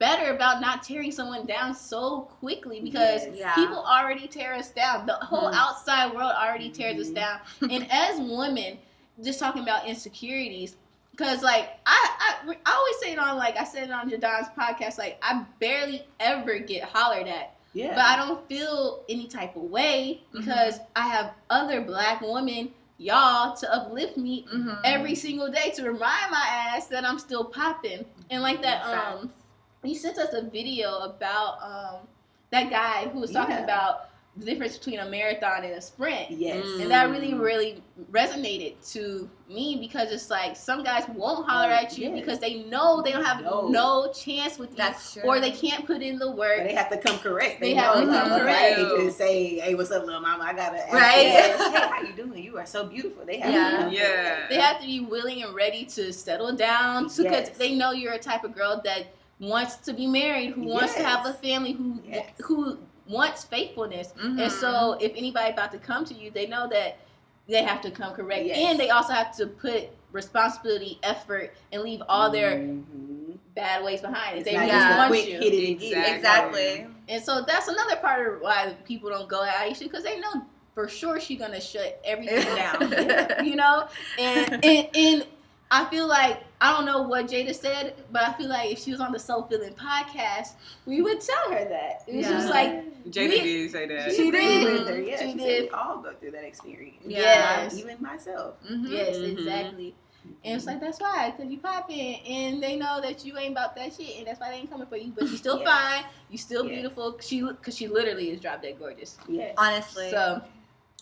better 0.00 0.34
about 0.34 0.60
not 0.60 0.82
tearing 0.82 1.12
someone 1.12 1.46
down 1.46 1.74
so 1.74 2.22
quickly 2.40 2.80
because 2.80 3.24
Yes. 3.26 3.36
Yeah. 3.36 3.54
people 3.54 3.78
already 3.78 4.26
tear 4.26 4.54
us 4.54 4.70
down. 4.70 5.06
The 5.06 5.14
whole 5.14 5.50
Mhm. 5.50 5.54
outside 5.54 6.12
world 6.12 6.32
already 6.36 6.70
tears 6.70 6.98
us 7.00 7.08
Mhm. 7.10 7.14
down. 7.14 7.40
and 7.70 7.86
as 7.90 8.18
women, 8.20 8.78
just 9.22 9.38
talking 9.38 9.62
about 9.62 9.86
insecurities, 9.86 10.76
because 11.16 11.42
like 11.42 11.70
I, 11.86 12.36
I 12.46 12.54
I 12.66 12.74
always 12.74 12.96
say 13.00 13.12
it 13.12 13.18
on 13.18 13.36
like 13.36 13.56
I 13.56 13.64
said 13.64 13.84
it 13.84 13.90
on 13.90 14.10
Jadon's 14.10 14.48
podcast, 14.58 14.98
like 14.98 15.18
I 15.22 15.44
barely 15.60 16.06
ever 16.20 16.58
get 16.58 16.84
hollered 16.84 17.26
at. 17.28 17.54
Yeah. 17.72 17.94
But 17.94 18.04
I 18.04 18.16
don't 18.16 18.46
feel 18.48 19.04
any 19.08 19.26
type 19.26 19.54
of 19.56 19.62
way 19.62 20.22
because 20.32 20.78
I 20.94 21.08
have 21.08 21.32
other 21.50 21.82
black 21.82 22.22
women, 22.22 22.70
y'all, 22.98 23.54
to 23.56 23.74
uplift 23.74 24.16
me 24.16 24.46
Mhm. 24.54 24.80
every 24.84 25.14
single 25.14 25.50
day 25.50 25.70
to 25.76 25.82
remind 25.84 26.30
my 26.30 26.46
ass 26.48 26.86
that 26.86 27.04
I'm 27.04 27.18
still 27.18 27.44
popping. 27.44 28.06
And 28.30 28.42
like 28.42 28.62
that, 28.62 28.82
um, 28.86 29.30
he 29.82 29.94
sent 29.94 30.16
us 30.18 30.32
a 30.32 30.42
video 30.42 30.90
about 31.00 31.62
um 31.62 32.08
that 32.50 32.70
guy 32.70 33.08
who 33.08 33.20
was 33.20 33.30
talking 33.32 33.56
Yeah. 33.56 33.64
about 33.64 34.08
the 34.38 34.44
difference 34.44 34.76
between 34.76 34.98
a 34.98 35.08
marathon 35.08 35.64
and 35.64 35.72
a 35.72 35.80
sprint. 35.80 36.30
yes. 36.30 36.62
Mm. 36.64 36.82
And 36.82 36.90
that 36.90 37.08
really, 37.10 37.32
really 37.34 37.82
resonated 38.12 38.74
to 38.92 39.30
me 39.48 39.78
because 39.80 40.12
it's 40.12 40.28
like 40.28 40.54
some 40.56 40.84
guys 40.84 41.04
won't 41.14 41.46
holler 41.48 41.70
Oh, 41.70 41.74
at 41.74 41.96
you 41.96 42.10
yes. 42.10 42.20
because 42.20 42.38
they 42.38 42.62
know 42.64 43.00
they 43.00 43.12
don't 43.12 43.24
have 43.24 43.42
No. 43.42 43.68
no, 43.68 44.12
chance 44.12 44.58
with 44.58 44.70
you, 44.72 44.76
That's 44.76 45.16
or 45.24 45.40
they 45.40 45.52
can't 45.52 45.86
put 45.86 46.02
in 46.02 46.18
the 46.18 46.30
work. 46.30 46.58
But 46.58 46.66
they 46.66 46.74
have 46.74 46.90
to 46.90 46.98
come 46.98 47.18
correct. 47.18 47.60
They 47.60 47.68
They, 47.70 47.74
have 47.74 47.94
know, 47.96 48.00
to 48.06 48.12
come 48.12 48.30
like, 48.30 48.42
correct. 48.42 48.76
They 48.76 49.04
just 49.06 49.16
say, 49.18 49.58
"Hey, 49.60 49.74
what's 49.74 49.90
up, 49.90 50.04
little 50.04 50.20
mama? 50.20 50.44
I 50.44 50.52
gotta 50.52 50.84
ask 50.84 50.92
Right. 50.92 51.22
you. 51.22 51.70
Hey, 51.72 51.88
how 51.88 52.02
you 52.02 52.12
doing? 52.12 52.42
You 52.44 52.58
are 52.58 52.66
so 52.66 52.84
beautiful." 52.86 53.24
They 53.24 53.38
have 53.38 53.52
Yeah. 53.54 53.70
to 53.70 53.76
come 53.84 53.92
Yeah. 53.92 54.46
They 54.50 54.56
have 54.56 54.80
to 54.80 54.86
be 54.86 55.00
willing 55.00 55.42
and 55.42 55.54
ready 55.54 55.84
to 55.86 56.12
settle 56.12 56.52
down 56.54 57.04
because 57.04 57.20
Yes. 57.22 57.50
they 57.56 57.74
know 57.74 57.92
you're 57.92 58.12
a 58.12 58.18
type 58.18 58.44
of 58.44 58.54
girl 58.54 58.82
that 58.84 59.06
wants 59.40 59.76
to 59.76 59.92
be 59.94 60.06
married, 60.06 60.50
who 60.50 60.62
wants 60.64 60.94
to 60.94 61.02
have 61.02 61.24
a 61.26 61.32
family, 61.34 61.72
who 61.72 62.00
Yes. 62.06 62.26
who 62.42 62.78
wants 63.08 63.44
faithfulness. 63.44 64.12
Mhm. 64.18 64.40
And 64.42 64.52
so, 64.52 64.96
if 65.00 65.12
anybody 65.16 65.50
about 65.52 65.72
to 65.72 65.78
come 65.78 66.04
to 66.06 66.14
you, 66.14 66.30
they 66.30 66.46
know 66.46 66.68
that 66.68 66.98
they 67.48 67.62
have 67.62 67.80
to 67.82 67.90
come 67.90 68.12
correct, 68.14 68.44
Yes. 68.46 68.58
and 68.58 68.78
they 68.80 68.90
also 68.90 69.12
have 69.12 69.36
to 69.36 69.46
put 69.46 69.88
responsibility, 70.12 70.98
effort, 71.02 71.54
and 71.72 71.82
leave 71.82 72.02
all 72.08 72.30
their 72.30 72.56
Mhm. 72.56 73.38
bad 73.54 73.84
ways 73.84 74.00
behind. 74.00 74.38
It's 74.38 74.44
they 74.46 74.54
just 74.54 74.70
just 74.70 74.98
want 74.98 75.28
you. 75.28 75.38
hit 75.38 75.54
it 75.54 75.68
and 75.70 75.80
get 75.80 75.92
it. 76.08 76.14
exactly. 76.16 76.86
And 77.08 77.22
so 77.22 77.42
that's 77.42 77.68
another 77.68 77.96
part 77.96 78.26
of 78.34 78.40
why 78.40 78.74
people 78.84 79.10
don't 79.10 79.28
go 79.28 79.42
at 79.44 79.54
Aisha 79.54 79.80
because 79.84 80.02
they 80.02 80.18
know 80.18 80.44
for 80.74 80.88
sure 80.88 81.20
she's 81.20 81.38
gonna 81.38 81.60
shut 81.60 82.00
everything 82.04 82.44
down. 82.56 83.44
you 83.46 83.54
know, 83.56 83.86
and 84.18 84.64
and 84.64 84.88
and 84.94 85.26
I 85.70 85.84
feel 85.86 86.06
like 86.08 86.42
I 86.60 86.72
don't 86.72 86.86
know 86.86 87.02
what 87.02 87.26
Jada 87.26 87.54
said, 87.54 87.94
but 88.10 88.22
I 88.22 88.32
feel 88.32 88.48
like 88.48 88.72
if 88.72 88.78
she 88.78 88.90
was 88.90 89.00
on 89.00 89.12
the 89.12 89.18
Soul 89.18 89.42
Filling 89.42 89.74
podcast, 89.74 90.52
we 90.86 91.02
would 91.02 91.20
tell 91.20 91.50
her 91.52 91.64
that. 91.68 92.02
It 92.06 92.16
was 92.16 92.26
Yeah. 92.26 92.32
just 92.32 92.48
like 92.48 92.70
Jada 93.10 93.28
we- 93.28 93.40
did 93.42 93.70
say 93.72 93.86
that. 93.86 94.10
She 94.10 94.16
She 94.16 94.30
did. 94.30 94.64
did. 94.64 94.88
Her. 94.88 95.00
Yeah, 95.00 95.18
She 95.20 95.32
she, 95.32 95.36
did. 95.36 95.40
said 95.40 95.62
we 95.64 95.68
all 95.70 95.98
go 95.98 96.12
through 96.18 96.30
that 96.30 96.44
experience. 96.44 96.96
Yeah. 97.06 97.18
yes, 97.62 97.76
Even 97.78 98.00
myself. 98.00 98.54
Mhm. 98.64 98.90
yes, 98.90 99.16
Mhm. 99.16 99.32
exactly. 99.38 99.94
And 100.44 100.56
it's 100.56 100.66
like 100.66 100.80
that's 100.80 100.98
why, 101.00 101.32
cause 101.36 101.46
you 101.46 101.58
popping, 101.58 102.16
and 102.26 102.60
they 102.62 102.74
know 102.76 103.00
that 103.00 103.24
you 103.24 103.36
ain't 103.38 103.52
about 103.52 103.76
that 103.76 103.92
shit, 103.92 104.16
and 104.18 104.26
that's 104.26 104.40
why 104.40 104.50
they 104.50 104.56
ain't 104.56 104.70
coming 104.70 104.86
for 104.88 104.96
you. 104.96 105.12
But 105.14 105.28
you 105.28 105.36
still 105.36 105.60
Yes. 105.60 105.68
fine, 105.68 106.04
you 106.30 106.38
still 106.38 106.64
Yes. 106.64 106.72
beautiful. 106.72 107.16
She, 107.20 107.42
cause 107.62 107.76
she 107.76 107.86
literally 107.86 108.30
is 108.30 108.40
drop 108.40 108.62
dead 108.62 108.78
gorgeous. 108.78 109.18
Yes. 109.28 109.54
Honestly. 109.58 110.10
So, 110.10 110.42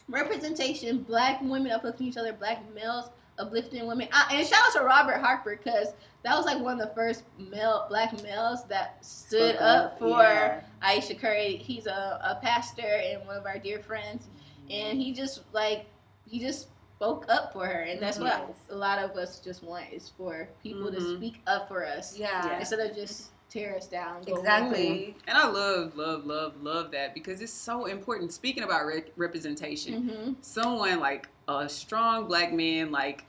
representation, 0.09 0.99
black 0.99 1.41
women 1.41 1.71
uplifting 1.73 2.07
each 2.09 2.17
other, 2.17 2.33
black 2.33 2.63
males 2.75 3.09
uplifting 3.39 3.87
women. 3.87 4.09
Uh, 4.13 4.25
and 4.33 4.47
shout 4.47 4.61
out 4.67 4.73
to 4.75 4.85
Robert 4.85 5.19
Harper 5.19 5.57
because 5.63 5.89
that 6.23 6.37
was 6.37 6.47
like 6.47 6.59
one 6.61 6.81
of 6.81 6.89
the 6.89 6.95
first 6.95 7.25
male 7.39 7.87
black 7.89 8.23
males 8.23 8.65
that 8.67 9.05
stood 9.05 9.57
Spoke 9.57 9.63
up 9.63 9.99
for 9.99 10.09
yeah. 10.23 10.61
Aisha 10.83 11.19
Curry. 11.19 11.57
He's 11.57 11.87
a, 11.87 12.21
a 12.23 12.39
pastor 12.43 12.83
and 12.83 13.27
one 13.27 13.37
of 13.37 13.47
our 13.47 13.59
dear 13.59 13.81
friends, 13.81 14.29
and 14.71 15.01
he 15.01 15.13
just 15.13 15.43
like 15.53 15.87
he 16.27 16.39
just 16.41 16.69
spoke 16.97 17.27
up 17.29 17.53
for 17.53 17.67
her, 17.67 17.83
and 17.83 18.01
that's 18.01 18.19
Yes. 18.19 18.41
what 18.41 18.57
a 18.71 18.77
lot 18.79 18.99
of 18.99 19.11
us 19.17 19.41
just 19.41 19.63
want 19.63 19.85
is 19.93 20.11
for 20.17 20.49
people 20.63 20.91
to 20.91 20.99
Mhm. 20.99 21.17
speak 21.19 21.43
up 21.47 21.69
for 21.69 21.85
us. 21.87 22.17
Yeah. 22.17 22.59
instead 22.59 22.79
of 22.81 22.95
just 22.97 23.31
tear 23.55 23.77
us 23.77 23.87
down. 23.87 24.23
go 24.25 24.37
Exactly. 24.37 25.15
And 25.29 25.39
I 25.39 25.47
love, 25.49 25.97
love, 25.97 26.27
love, 26.27 26.55
love 26.61 26.91
that 26.91 27.15
because 27.15 27.41
it's 27.41 27.53
so 27.53 27.87
important. 27.87 28.33
Speaking 28.33 28.65
about 28.65 28.85
re- 28.87 29.05
representation, 29.17 30.03
Mm-hmm. 30.11 30.33
someone 30.41 30.99
like 31.01 31.29
a 31.49 31.69
strong 31.69 32.27
black 32.27 32.53
man 32.53 32.91
like 32.91 33.25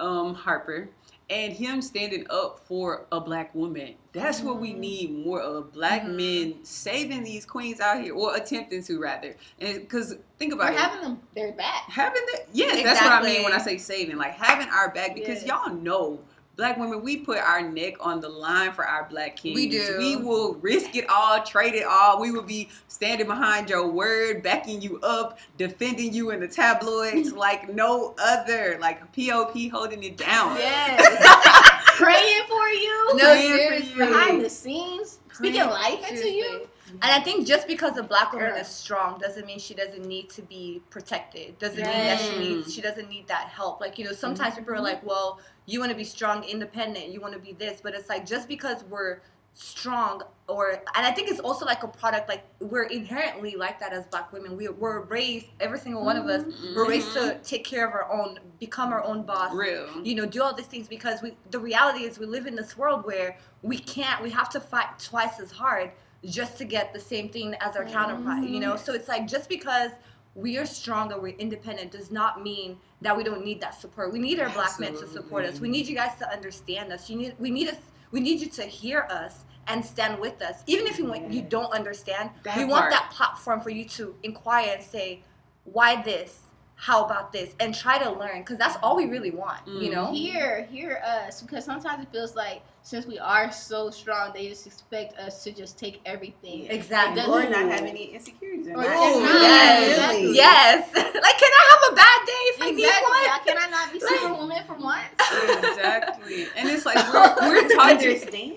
um 0.00 0.34
Harper 0.34 0.88
and 1.28 1.52
him 1.52 1.82
standing 1.82 2.24
up 2.30 2.60
for 2.60 3.04
a 3.12 3.20
black 3.20 3.54
woman. 3.54 3.94
That's 4.12 4.40
what 4.40 4.58
we 4.60 4.72
Mhm. 4.72 4.78
need 4.78 5.26
more 5.26 5.42
of 5.42 5.72
black 5.72 6.02
Mhm. 6.04 6.14
men 6.16 6.64
saving 6.64 7.22
these 7.24 7.44
queens 7.44 7.80
out 7.80 8.00
here 8.00 8.14
or 8.14 8.34
attempting 8.36 8.82
to 8.84 8.98
rather. 8.98 9.36
And 9.60 9.86
cuz 9.88 10.14
think 10.38 10.52
Or 10.52 10.56
about 10.56 10.72
it. 10.72 10.78
having 10.78 11.02
them 11.02 11.20
their 11.34 11.52
back. 11.52 11.82
having 11.88 12.22
that 12.32 12.46
yes 12.52 12.82
that's 12.84 13.02
what 13.02 13.12
i 13.12 13.22
mean 13.22 13.42
when 13.42 13.52
i 13.52 13.58
say 13.58 13.76
saving 13.76 14.16
like 14.16 14.32
having 14.34 14.68
our 14.68 14.90
back 14.90 15.14
because 15.14 15.42
Yeah. 15.44 15.58
y'all 15.66 15.74
know 15.74 16.20
black 16.58 16.76
women 16.76 17.00
we 17.02 17.16
put 17.16 17.38
our 17.38 17.62
neck 17.62 17.94
on 18.00 18.20
the 18.20 18.28
line 18.28 18.72
for 18.72 18.84
our 18.84 19.08
black 19.08 19.36
kings 19.36 19.54
We 19.54 19.68
do. 19.68 19.94
we 19.96 20.16
will 20.16 20.54
risk 20.56 20.96
it 20.96 21.08
all 21.08 21.42
trade 21.42 21.74
it 21.74 21.84
all 21.88 22.20
we 22.20 22.32
will 22.32 22.42
be 22.42 22.68
standing 22.88 23.28
behind 23.28 23.70
your 23.70 23.88
word 23.88 24.42
backing 24.42 24.82
you 24.82 24.98
up 25.00 25.38
defending 25.56 26.12
you 26.12 26.30
in 26.30 26.40
the 26.40 26.48
tabloids 26.48 27.32
like 27.46 27.72
no 27.72 28.14
other 28.20 28.76
like 28.80 29.00
pop 29.14 29.56
holding 29.70 30.02
it 30.02 30.16
down 30.18 30.56
Yes. 30.56 31.74
Praying 31.98 32.42
for 32.48 32.68
you. 32.68 33.10
No, 33.16 33.24
Praying 33.24 33.52
seriously. 33.56 33.90
you. 33.90 33.96
behind 34.06 34.44
the 34.44 34.48
scenes, 34.50 35.18
speaking 35.32 35.62
life 35.66 36.08
into 36.10 36.28
you. 36.30 36.68
Seriously. 36.88 37.10
And 37.10 37.12
I 37.12 37.24
think 37.24 37.46
just 37.46 37.66
because 37.66 37.96
a 37.96 38.02
black 38.02 38.32
woman 38.32 38.50
Girl. 38.50 38.60
is 38.60 38.68
strong 38.68 39.18
doesn't 39.18 39.46
mean 39.46 39.58
she 39.58 39.74
doesn't 39.74 40.04
need 40.04 40.30
to 40.30 40.42
be 40.42 40.82
protected. 40.90 41.58
Doesn't 41.58 41.76
mean 41.76 41.86
that 41.86 42.20
she 42.20 42.38
needs 42.38 42.74
she 42.74 42.80
doesn't 42.80 43.08
need 43.08 43.28
that 43.28 43.48
help. 43.48 43.80
Like 43.80 43.98
you 43.98 44.04
know, 44.04 44.12
sometimes 44.12 44.54
people 44.54 44.72
are 44.72 44.76
mm-hmm. 44.76 44.84
like, 44.84 45.06
"Well, 45.06 45.40
you 45.66 45.80
want 45.80 45.90
to 45.90 45.96
be 45.96 46.04
strong, 46.04 46.44
independent. 46.44 47.08
You 47.08 47.20
want 47.20 47.34
to 47.34 47.40
be 47.40 47.52
this," 47.52 47.80
but 47.82 47.94
it's 47.94 48.08
like 48.08 48.26
just 48.26 48.48
because 48.48 48.84
we're 48.84 49.20
strong 49.60 50.22
or 50.46 50.70
and 50.70 51.04
I 51.04 51.10
think 51.10 51.28
it's 51.28 51.40
also 51.40 51.66
like 51.66 51.82
a 51.82 51.88
product 51.88 52.28
like 52.28 52.44
we're 52.60 52.84
inherently 52.84 53.56
like 53.56 53.80
that 53.80 53.92
as 53.92 54.06
black 54.06 54.32
women. 54.32 54.56
We 54.56 54.68
we're 54.68 55.00
raised 55.00 55.46
every 55.58 55.78
single 55.80 56.04
one 56.04 56.16
of 56.16 56.26
us. 56.26 56.44
Mm-hmm. 56.44 56.76
We're 56.76 56.88
raised 56.88 57.12
to 57.14 57.38
take 57.42 57.64
care 57.64 57.86
of 57.86 57.92
our 57.92 58.10
own, 58.10 58.38
become 58.60 58.92
our 58.92 59.02
own 59.02 59.24
boss, 59.24 59.52
real. 59.52 59.88
you 60.04 60.14
know 60.14 60.26
do 60.26 60.42
all 60.42 60.54
these 60.54 60.66
things 60.66 60.86
because 60.86 61.22
we 61.22 61.36
the 61.50 61.58
reality 61.58 62.04
is 62.04 62.18
we 62.18 62.26
live 62.26 62.46
in 62.46 62.54
this 62.54 62.76
world 62.76 63.04
where 63.04 63.36
we 63.62 63.78
can't 63.78 64.22
we 64.22 64.30
have 64.30 64.48
to 64.50 64.60
fight 64.60 64.96
twice 64.98 65.40
as 65.40 65.50
hard 65.50 65.90
just 66.24 66.58
to 66.58 66.64
get 66.64 66.92
the 66.92 67.00
same 67.00 67.28
thing 67.28 67.54
as 67.60 67.76
our 67.76 67.84
mm-hmm. 67.84 67.92
counterpart 67.92 68.44
you 68.44 68.60
know? 68.60 68.76
So 68.76 68.92
it's 68.92 69.08
like 69.08 69.26
just 69.26 69.48
because 69.48 69.92
we 70.34 70.56
are 70.56 70.66
strong 70.66 71.12
or 71.12 71.20
we're 71.20 71.36
independent 71.36 71.90
does 71.90 72.10
not 72.10 72.42
mean 72.42 72.78
that 73.00 73.16
we 73.16 73.24
don't 73.24 73.44
need 73.44 73.60
that 73.60 73.80
support. 73.80 74.12
We 74.12 74.18
need 74.18 74.40
our 74.40 74.50
black 74.50 74.78
men 74.78 74.92
to 74.94 75.06
support 75.06 75.44
us. 75.44 75.60
We 75.60 75.68
need 75.68 75.86
you 75.86 75.96
guys 75.96 76.16
to 76.18 76.30
understand 76.30 76.92
us. 76.92 77.10
You 77.10 77.16
need 77.16 77.34
we 77.38 77.50
need 77.50 77.68
us 77.68 77.76
we 78.10 78.20
need 78.20 78.40
you 78.40 78.48
to 78.48 78.62
hear 78.62 79.06
us 79.10 79.44
and 79.66 79.84
stand 79.84 80.18
with 80.18 80.40
us. 80.40 80.62
Even 80.66 80.86
if 80.86 80.98
you, 80.98 81.14
you 81.28 81.42
don't 81.42 81.70
understand 81.72 82.30
That 82.42 82.56
we 82.56 82.64
want 82.64 82.90
that 82.90 83.10
platform 83.10 83.60
for 83.60 83.70
you 83.70 83.84
to 83.84 84.14
inquire 84.22 84.74
and 84.74 84.82
say 84.82 85.22
why 85.64 86.00
this 86.02 86.40
how 86.80 87.04
about 87.04 87.32
this 87.32 87.54
and 87.58 87.74
try 87.74 87.98
to 87.98 88.08
learn 88.12 88.38
because 88.40 88.56
that's 88.56 88.76
all 88.84 88.94
we 88.96 89.06
really 89.06 89.32
want 89.32 89.66
you 89.66 89.90
Mm. 89.90 89.92
know 89.94 90.12
hear 90.12 90.62
hear 90.70 91.02
us 91.04 91.42
because 91.42 91.64
sometimes 91.64 92.00
it 92.04 92.08
feels 92.12 92.36
like 92.36 92.62
since 92.82 93.04
we 93.04 93.18
are 93.18 93.50
so 93.50 93.90
strong 93.90 94.30
they 94.32 94.48
just 94.48 94.64
expect 94.66 95.18
us 95.18 95.42
to 95.42 95.50
just 95.50 95.76
take 95.76 96.00
everything 96.06 96.66
Exactly. 96.70 97.20
Or 97.22 97.42
doesn't- 97.42 97.52
have 97.70 97.82
any 97.82 98.14
insecurities. 98.14 98.68
Or 98.68 98.76
Or 98.76 98.84
not. 98.84 98.94
just 98.94 99.20
not. 99.22 99.42
yes, 99.42 99.90
Exactly. 99.90 100.34
yes. 100.34 100.88
like, 100.94 101.38
can 101.42 101.52
I 101.60 101.64
have 101.72 101.92
a 101.92 101.96
bad 101.96 102.20
day 102.26 102.42
if 102.52 102.62
I 102.62 102.70
need 102.70 102.86
one? 102.86 103.40
can 103.44 103.58
i 103.58 103.68
not 103.70 103.92
be 103.92 103.98
Like- 104.04 104.08
superwoman 104.20 104.64
for 104.66 104.74
once 104.74 105.04
exactly. 105.58 106.46
And 106.56 106.68
it's 106.68 106.86
like 106.86 106.96
we're, 107.12 107.48
we're 107.48 107.68
taught 107.68 108.00
to 108.00 108.08
understanding. 108.08 108.56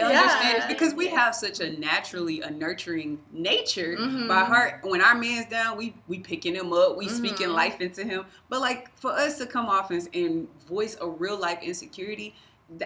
understand 0.00 0.58
Yeah. 0.58 0.66
because 0.68 0.94
we 0.94 1.08
have 1.08 1.34
such 1.34 1.60
a 1.60 1.78
naturally 1.78 2.40
a 2.40 2.50
nurturing 2.50 3.20
nature 3.32 3.96
Mhm. 3.98 4.26
by 4.28 4.44
heart. 4.44 4.80
When 4.82 5.00
our 5.00 5.14
man's 5.14 5.46
down, 5.46 5.76
we 5.76 5.94
we 6.08 6.18
picking 6.18 6.54
him 6.54 6.72
up, 6.72 6.96
we 6.96 7.08
speaking 7.08 7.49
Mhm. 7.50 7.54
life 7.54 7.80
into 7.80 8.04
him. 8.04 8.24
But 8.48 8.60
like 8.60 8.96
for 8.98 9.12
us 9.12 9.38
to 9.38 9.46
come 9.46 9.66
off 9.66 9.90
and, 9.90 10.08
and 10.14 10.48
voice 10.66 10.96
a 11.00 11.08
real 11.08 11.38
life 11.38 11.58
insecurity, 11.62 12.34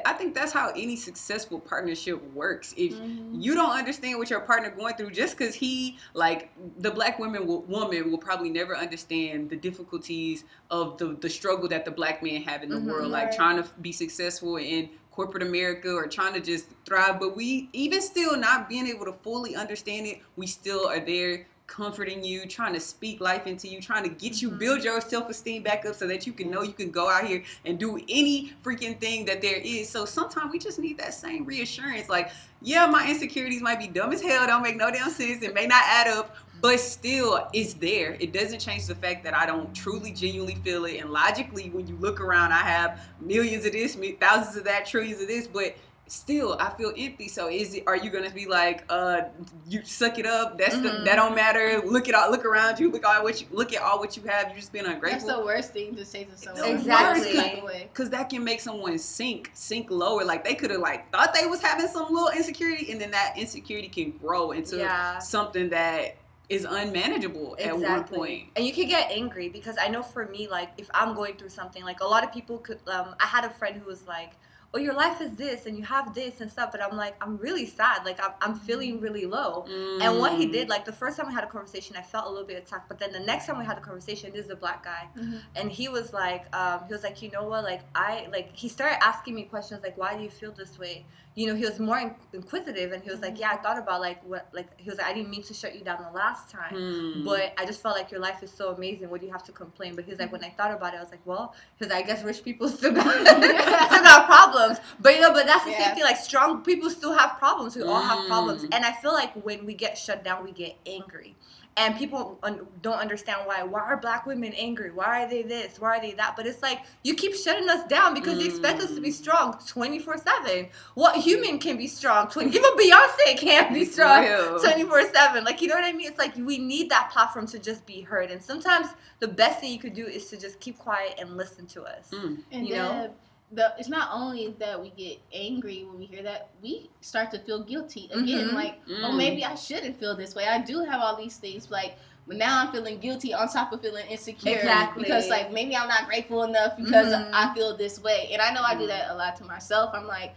I 0.06 0.14
think 0.14 0.34
that's 0.34 0.52
how 0.52 0.70
any 0.70 0.96
successful 0.96 1.60
partnership 1.60 2.22
works. 2.32 2.72
If 2.76 3.02
Mm-hmm. 3.02 3.40
you 3.40 3.54
don't 3.54 3.76
understand 3.76 4.18
what 4.18 4.30
your 4.30 4.40
partner 4.40 4.70
going 4.70 4.94
through 4.94 5.10
just 5.10 5.36
because 5.36 5.54
he 5.54 5.98
like 6.14 6.52
the 6.78 6.90
black 6.90 7.18
women 7.18 7.46
will, 7.46 7.62
woman 7.62 8.10
will 8.10 8.18
probably 8.18 8.48
never 8.48 8.74
understand 8.76 9.50
the 9.50 9.56
difficulties 9.56 10.44
of 10.70 10.96
the 10.96 11.16
the 11.20 11.28
struggle 11.28 11.68
that 11.68 11.84
the 11.84 11.90
black 11.90 12.22
men 12.22 12.42
have 12.42 12.62
in 12.62 12.70
the 12.70 12.78
Mhm. 12.78 12.86
world 12.86 13.10
like 13.10 13.26
Right. 13.26 13.36
trying 13.36 13.62
to 13.62 13.68
be 13.82 13.92
successful 13.92 14.56
in 14.56 14.88
corporate 15.10 15.42
america 15.42 15.92
or 15.94 16.06
trying 16.06 16.32
to 16.34 16.40
just 16.40 16.66
thrive 16.86 17.20
but 17.20 17.36
we 17.36 17.68
even 17.72 18.00
still 18.00 18.36
not 18.36 18.68
being 18.68 18.86
able 18.86 19.04
to 19.04 19.12
fully 19.22 19.54
understand 19.54 20.06
it 20.06 20.20
we 20.36 20.46
still 20.46 20.88
are 20.88 20.98
there 21.00 21.46
comforting 21.66 22.22
you 22.22 22.46
trying 22.46 22.74
to 22.74 22.80
speak 22.80 23.20
life 23.20 23.46
into 23.46 23.66
you 23.66 23.80
trying 23.80 24.02
to 24.02 24.10
get 24.10 24.42
you 24.42 24.50
Mhm. 24.50 24.58
build 24.58 24.84
your 24.84 25.00
self-esteem 25.00 25.62
back 25.62 25.86
up 25.86 25.94
so 25.94 26.06
that 26.06 26.26
you 26.26 26.32
can 26.32 26.50
know 26.50 26.62
you 26.62 26.74
can 26.74 26.90
go 26.90 27.08
out 27.08 27.24
here 27.26 27.42
and 27.64 27.78
do 27.78 27.98
any 28.08 28.52
freaking 28.62 29.00
thing 29.00 29.24
that 29.24 29.40
there 29.40 29.56
is 29.56 29.88
so 29.88 30.04
sometimes 30.04 30.52
we 30.52 30.58
just 30.58 30.78
need 30.78 30.98
that 30.98 31.14
same 31.14 31.44
reassurance 31.44 32.08
like 32.08 32.30
yeah, 32.64 32.86
my 32.86 33.06
insecurities 33.08 33.60
might 33.60 33.78
be 33.78 33.86
dumb 33.86 34.10
as 34.10 34.22
hell, 34.22 34.46
don't 34.46 34.62
make 34.62 34.76
no 34.76 34.90
damn 34.90 35.10
sense, 35.10 35.42
it 35.42 35.52
may 35.52 35.66
not 35.66 35.82
add 35.84 36.08
up, 36.08 36.34
but 36.62 36.80
still, 36.80 37.46
it's 37.52 37.74
there. 37.74 38.16
It 38.20 38.32
doesn't 38.32 38.58
change 38.58 38.86
the 38.86 38.94
fact 38.94 39.22
that 39.24 39.34
I 39.34 39.44
don't 39.44 39.74
truly, 39.74 40.12
genuinely 40.12 40.54
feel 40.64 40.86
it. 40.86 40.98
And 40.98 41.10
logically, 41.10 41.68
when 41.68 41.86
you 41.86 41.94
look 41.96 42.22
around, 42.22 42.52
I 42.52 42.60
have 42.60 43.00
millions 43.20 43.66
of 43.66 43.72
this, 43.72 43.98
thousands 44.18 44.56
of 44.56 44.64
that, 44.64 44.86
trillions 44.86 45.20
of 45.20 45.28
this, 45.28 45.46
but 45.46 45.76
still, 46.06 46.56
I 46.60 46.70
feel 46.70 46.92
empty. 46.96 47.28
So, 47.28 47.48
is 47.48 47.74
it? 47.74 47.84
Are 47.86 47.96
you 47.96 48.10
gonna 48.10 48.30
be 48.30 48.46
like, 48.46 48.84
uh, 48.88 49.22
you 49.66 49.82
suck 49.84 50.18
it 50.18 50.26
up? 50.26 50.58
That's 50.58 50.76
the, 50.78 50.90
Mhm. 50.90 51.04
that 51.04 51.16
don't 51.16 51.34
matter. 51.34 51.80
Look 51.84 52.08
at 52.08 52.14
all, 52.14 52.30
look 52.30 52.44
around 52.44 52.78
you, 52.78 52.90
look 52.90 53.06
all 53.06 53.22
what 53.22 53.40
you 53.40 53.46
look 53.50 53.72
at 53.72 53.82
all 53.82 53.98
what 53.98 54.16
you 54.16 54.22
have. 54.24 54.48
You're 54.48 54.56
just 54.58 54.72
being 54.72 54.86
ungrateful. 54.86 55.26
that's 55.26 55.38
the 55.38 55.44
worst 55.44 55.72
thing 55.72 55.94
to 55.96 56.04
say 56.04 56.24
to 56.24 56.36
someone 56.36 56.62
The 56.62 56.70
Exactly. 56.74 57.36
Walk 57.36 57.62
away. 57.62 57.90
Cause 57.94 58.10
that 58.10 58.28
can 58.30 58.44
make 58.44 58.60
someone 58.60 58.98
sink, 58.98 59.50
sink 59.54 59.90
lower. 59.90 60.24
Like 60.24 60.44
they 60.44 60.54
could 60.54 60.70
have 60.70 60.80
like 60.80 61.10
thought 61.12 61.34
they 61.34 61.46
was 61.46 61.60
having 61.60 61.88
some 61.88 62.12
little 62.12 62.30
insecurity, 62.30 62.92
and 62.92 63.00
then 63.00 63.10
that 63.12 63.34
insecurity 63.36 63.88
can 63.88 64.10
grow 64.12 64.50
into 64.52 64.76
Yeah. 64.78 65.18
something 65.18 65.70
that 65.70 66.16
is 66.50 66.66
unmanageable 66.68 67.56
at 67.58 67.76
one 67.78 68.04
point. 68.04 68.48
And 68.56 68.66
you 68.66 68.72
can 68.74 68.86
get 68.86 69.10
angry 69.10 69.48
because 69.48 69.76
I 69.80 69.88
know 69.88 70.02
for 70.02 70.26
me, 70.26 70.46
like 70.46 70.70
if 70.76 70.90
I'm 70.92 71.14
going 71.14 71.36
through 71.36 71.48
something, 71.48 71.82
like 71.84 72.00
a 72.00 72.04
lot 72.06 72.22
of 72.22 72.32
people 72.32 72.58
could. 72.58 72.78
Um, 72.86 73.14
I 73.18 73.26
had 73.26 73.44
a 73.44 73.50
friend 73.50 73.76
who 73.76 73.86
was 73.86 74.06
like, 74.06 74.32
"Oh, 74.74 74.78
your 74.78 74.94
life 74.94 75.20
is 75.20 75.32
this, 75.36 75.66
and 75.66 75.78
you 75.78 75.84
have 75.84 76.14
this 76.14 76.40
and 76.40 76.50
stuff," 76.50 76.72
but 76.72 76.82
I'm 76.82 76.96
like, 76.96 77.14
I'm 77.22 77.36
really 77.38 77.64
sad. 77.64 78.04
Like 78.04 78.18
I'm, 78.24 78.32
I'm 78.40 78.54
feeling 78.56 79.00
really 79.00 79.24
low. 79.24 79.64
And 80.02 80.18
what 80.18 80.32
he 80.36 80.46
Mm. 80.46 80.52
did, 80.52 80.68
like 80.68 80.84
the 80.84 80.92
first 80.92 81.16
time 81.16 81.28
we 81.28 81.34
had 81.34 81.44
a 81.44 81.46
conversation, 81.46 81.96
I 81.96 82.02
felt 82.02 82.26
a 82.26 82.30
little 82.30 82.46
bit 82.46 82.58
attacked. 82.62 82.88
But 82.88 82.98
then 82.98 83.12
the 83.12 83.20
next 83.20 83.46
time 83.46 83.56
we 83.58 83.64
had 83.64 83.78
a 83.78 83.80
conversation, 83.80 84.32
this 84.32 84.46
is 84.46 84.50
a 84.50 84.56
black 84.56 84.84
guy, 84.84 85.08
Mhm. 85.16 85.40
and 85.54 85.70
he 85.70 85.88
was 85.88 86.12
like, 86.12 86.44
um, 86.56 86.80
he 86.88 86.92
was 86.92 87.04
like, 87.04 87.22
you 87.22 87.30
know 87.30 87.44
what, 87.44 87.62
like 87.64 87.82
I, 87.94 88.26
like 88.32 88.48
he 88.54 88.68
started 88.68 88.98
asking 89.02 89.34
me 89.36 89.44
questions 89.44 89.82
like, 89.82 89.96
why 89.96 90.16
do 90.16 90.22
you 90.22 90.30
feel 90.30 90.52
this 90.52 90.78
way? 90.78 91.06
You 91.36 91.48
know, 91.48 91.56
he 91.56 91.64
was 91.64 91.80
more 91.80 91.98
in- 91.98 92.14
inquisitive, 92.32 92.92
and 92.92 93.02
he 93.02 93.10
was 93.10 93.20
like, 93.20 93.40
yeah, 93.40 93.50
I 93.50 93.56
thought 93.56 93.76
about 93.76 94.00
like 94.00 94.22
what, 94.24 94.48
like 94.52 94.68
he 94.80 94.88
was 94.88 94.98
like, 94.98 95.08
I 95.08 95.12
didn't 95.12 95.30
mean 95.30 95.42
to 95.42 95.54
shut 95.54 95.74
you 95.74 95.82
down 95.82 96.00
the 96.00 96.16
last 96.16 96.48
time. 96.48 96.74
Hmm. 96.74 97.24
But 97.24 97.54
I 97.58 97.66
just 97.66 97.82
felt 97.82 97.96
like 97.96 98.12
your 98.12 98.20
life 98.20 98.42
is 98.44 98.52
so 98.52 98.70
amazing. 98.72 99.10
What 99.10 99.20
do 99.20 99.26
you 99.26 99.32
have 99.32 99.42
to 99.44 99.52
complain? 99.52 99.96
But 99.96 100.04
he's 100.04 100.18
like, 100.20 100.30
when 100.30 100.44
I 100.44 100.50
thought 100.50 100.70
about 100.72 100.94
it, 100.94 100.98
I 100.98 101.00
was 101.00 101.10
like, 101.10 101.24
well, 101.24 101.52
because 101.76 101.92
I 101.92 102.02
guess 102.02 102.22
rich 102.22 102.44
people 102.44 102.68
still 102.76 102.92
got, 102.92 103.06
still 103.26 104.02
got 104.04 104.26
problems. 104.26 104.78
But 105.00 105.16
you 105.16 105.22
know, 105.22 105.32
but 105.32 105.46
that's 105.46 105.64
the 105.64 105.72
Yeah. 105.72 105.86
same 105.86 105.94
thing. 105.96 106.04
Like 106.04 106.18
strong 106.18 106.62
people 106.62 106.88
still 106.88 107.12
have 107.18 107.36
problems. 107.38 107.74
We 107.74 107.82
all 107.82 108.00
have 108.00 108.26
problems. 108.28 108.62
Mm. 108.62 108.68
And 108.74 108.84
I 108.84 108.92
feel 108.92 109.12
like 109.12 109.32
when 109.44 109.66
we 109.66 109.74
get 109.74 109.98
shut 109.98 110.22
down, 110.22 110.44
we 110.44 110.52
get 110.52 110.76
angry. 110.86 111.34
And 111.76 111.96
people 111.96 112.38
un- 112.44 112.66
don't 112.82 112.98
understand 113.00 113.40
why. 113.46 113.64
Why 113.64 113.80
are 113.80 113.96
black 113.96 114.26
women 114.26 114.52
angry? 114.52 114.92
Why 114.92 115.24
are 115.24 115.28
they 115.28 115.42
this? 115.42 115.80
Why 115.80 115.98
are 115.98 116.00
they 116.00 116.12
that? 116.12 116.36
But 116.36 116.46
it's 116.46 116.62
like 116.62 116.82
you 117.02 117.14
keep 117.16 117.34
shutting 117.34 117.68
us 117.68 117.84
down 117.88 118.14
because 118.14 118.38
you 118.38 118.46
expect 118.46 118.80
us 118.80 118.94
to 118.94 119.00
be 119.00 119.08
Mm. 119.10 119.14
strong 119.14 119.58
twenty 119.66 119.98
four 119.98 120.16
seven. 120.16 120.68
What 120.94 121.16
human 121.16 121.58
can 121.58 121.76
be 121.76 121.88
strong? 121.88 122.28
20, 122.28 122.50
even 122.56 122.70
Beyonce 122.76 123.36
can't 123.38 123.74
be 123.74 123.84
strong. 123.84 124.24
24 124.60 125.12
7 125.12 125.44
like 125.44 125.60
you 125.60 125.66
know 125.68 125.74
what 125.74 125.84
i 125.84 125.92
mean 125.92 126.06
it's 126.08 126.18
like 126.18 126.36
we 126.36 126.58
need 126.58 126.88
that 126.90 127.10
platform 127.10 127.46
to 127.48 127.58
just 127.58 127.84
be 127.86 128.00
heard 128.02 128.30
and 128.30 128.40
sometimes 128.42 128.88
the 129.20 129.28
best 129.28 129.58
thing 129.60 129.72
you 129.72 129.78
could 129.78 129.94
do 129.94 130.06
is 130.06 130.26
to 130.26 130.36
just 130.36 130.60
keep 130.60 130.78
quiet 130.78 131.14
and 131.18 131.36
listen 131.36 131.66
to 131.66 131.82
us 131.82 132.10
Mm. 132.12 132.42
And 132.52 132.66
You 132.68 132.74
then 132.74 132.82
know? 132.84 133.14
The 133.54 133.74
it's 133.78 133.88
not 133.88 134.08
only 134.12 134.54
that 134.58 134.80
we 134.80 134.90
get 134.90 135.18
angry 135.32 135.84
when 135.84 135.98
we 135.98 136.06
hear 136.06 136.22
that, 136.22 136.50
we 136.62 136.90
start 137.00 137.30
to 137.32 137.38
feel 137.38 137.62
guilty 137.62 138.08
again. 138.12 138.48
Mhm. 138.48 138.54
Like, 138.54 138.80
oh, 138.88 139.12
Mm. 139.12 139.16
maybe 139.16 139.44
I 139.44 139.54
shouldn't 139.54 139.98
feel 139.98 140.16
this 140.16 140.34
way. 140.34 140.46
I 140.46 140.58
do 140.58 140.80
have 140.84 141.00
all 141.00 141.16
these 141.16 141.36
things, 141.36 141.70
like. 141.70 141.96
But 142.26 142.38
now 142.38 142.62
I'm 142.62 142.72
feeling 142.72 143.00
guilty 143.00 143.34
on 143.34 143.48
top 143.48 143.70
of 143.72 143.82
feeling 143.82 144.06
insecure 144.06 144.56
Exactly. 144.56 145.02
because 145.04 145.28
like 145.28 145.52
maybe 145.52 145.76
I'm 145.76 145.88
not 145.88 146.06
grateful 146.06 146.42
enough 146.44 146.74
because 146.74 147.12
Mhm. 147.12 147.30
I 147.34 147.52
feel 147.54 147.76
this 147.76 148.00
way, 148.02 148.30
and 148.32 148.40
I 148.40 148.50
know 148.50 148.62
I 148.62 148.74
do 148.74 148.86
that 148.86 149.10
a 149.10 149.14
lot 149.14 149.36
to 149.36 149.44
myself. 149.44 149.90
I'm 149.92 150.06
like, 150.06 150.32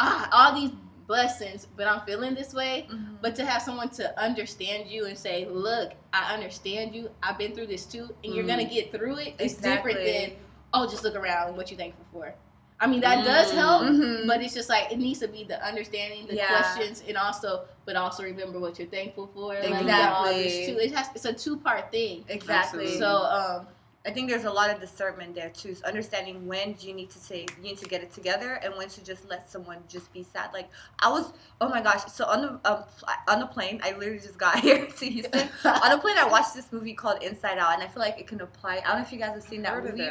ah, 0.00 0.28
all 0.32 0.54
these 0.60 0.72
blessings, 1.06 1.66
but 1.76 1.86
I'm 1.86 2.00
feeling 2.00 2.34
this 2.34 2.52
way. 2.54 2.86
But 3.22 3.36
to 3.36 3.44
have 3.44 3.62
someone 3.62 3.90
to 3.90 4.18
understand 4.20 4.88
you 4.88 5.04
and 5.06 5.16
say, 5.16 5.44
"Look, 5.44 5.92
I 6.12 6.32
understand 6.34 6.94
you. 6.94 7.10
I've 7.22 7.38
been 7.38 7.54
through 7.54 7.66
this 7.66 7.84
too, 7.84 8.12
and 8.24 8.34
you're 8.34 8.44
Mm. 8.44 8.48
gonna 8.48 8.64
get 8.64 8.90
through 8.92 9.18
it." 9.18 9.34
It's 9.38 9.54
different 9.54 9.98
than, 10.04 10.32
"Oh, 10.72 10.88
just 10.88 11.04
look 11.04 11.14
around 11.14 11.56
what 11.56 11.70
you 11.70 11.76
thankful 11.76 12.06
for." 12.12 12.34
I 12.82 12.86
mean, 12.86 13.00
that 13.02 13.24
does 13.24 13.52
Mm. 13.52 13.54
help, 13.56 13.82
Mhm. 13.82 14.26
but 14.26 14.40
it's 14.40 14.54
just 14.54 14.70
like 14.70 14.90
it 14.90 14.98
needs 14.98 15.20
to 15.20 15.28
be 15.28 15.44
the 15.44 15.62
understanding, 15.64 16.26
the 16.26 16.34
Yeah. 16.36 16.48
questions, 16.48 17.02
and 17.06 17.16
also, 17.18 17.66
but 17.84 17.94
also 17.94 18.22
remember 18.24 18.58
what 18.58 18.78
you're 18.78 18.88
thankful 18.88 19.26
for. 19.34 19.54
Like, 19.54 19.80
you 19.82 19.86
got 19.86 20.12
all 20.14 20.24
this 20.32 20.56
Exactly. 20.56 20.74
too. 20.74 20.80
It 20.80 20.92
has. 20.96 21.06
It's 21.14 21.24
a 21.26 21.32
two 21.34 21.58
part 21.58 21.90
thing. 21.92 22.24
exactly 22.28 22.98
So, 22.98 23.08
um, 23.24 23.66
i 24.06 24.10
think 24.10 24.28
there's 24.28 24.44
a 24.44 24.50
lot 24.50 24.70
of 24.70 24.80
discernment 24.80 25.34
there 25.34 25.50
too 25.50 25.74
so 25.74 25.84
understanding 25.86 26.46
when 26.46 26.74
you 26.80 26.94
need 26.94 27.10
to 27.10 27.18
say 27.18 27.46
you 27.56 27.62
need 27.62 27.76
to 27.76 27.86
get 27.86 28.02
it 28.02 28.12
together 28.12 28.54
and 28.62 28.74
when 28.76 28.88
to 28.88 29.04
just 29.04 29.28
let 29.28 29.50
someone 29.50 29.78
just 29.88 30.12
be 30.12 30.22
sad 30.22 30.50
like 30.52 30.68
i 31.00 31.08
was 31.10 31.32
oh 31.60 31.68
my 31.68 31.82
gosh 31.82 32.04
so 32.06 32.24
on 32.26 32.42
the 32.42 32.70
um, 32.70 32.84
on 33.28 33.40
the 33.40 33.46
plane 33.46 33.80
i 33.82 33.92
literally 33.92 34.18
just 34.18 34.38
got 34.38 34.58
here 34.66 34.86
to 34.86 35.06
houston 35.06 35.40
on 35.64 35.90
the 35.90 35.98
plane 35.98 36.16
i 36.18 36.26
watched 36.26 36.54
this 36.54 36.72
movie 36.72 36.94
called 36.94 37.22
inside 37.22 37.58
out 37.58 37.74
and 37.74 37.82
i 37.82 37.86
feel 37.86 38.02
like 38.02 38.18
it 38.18 38.26
can 38.26 38.40
apply 38.40 38.76
i 38.84 38.88
don't 38.88 38.98
know 38.98 39.02
if 39.02 39.12
you 39.12 39.18
guys 39.18 39.34
have 39.34 39.42
seen 39.42 39.62
that 39.62 39.72
Heard 39.72 39.84
movie. 39.84 40.08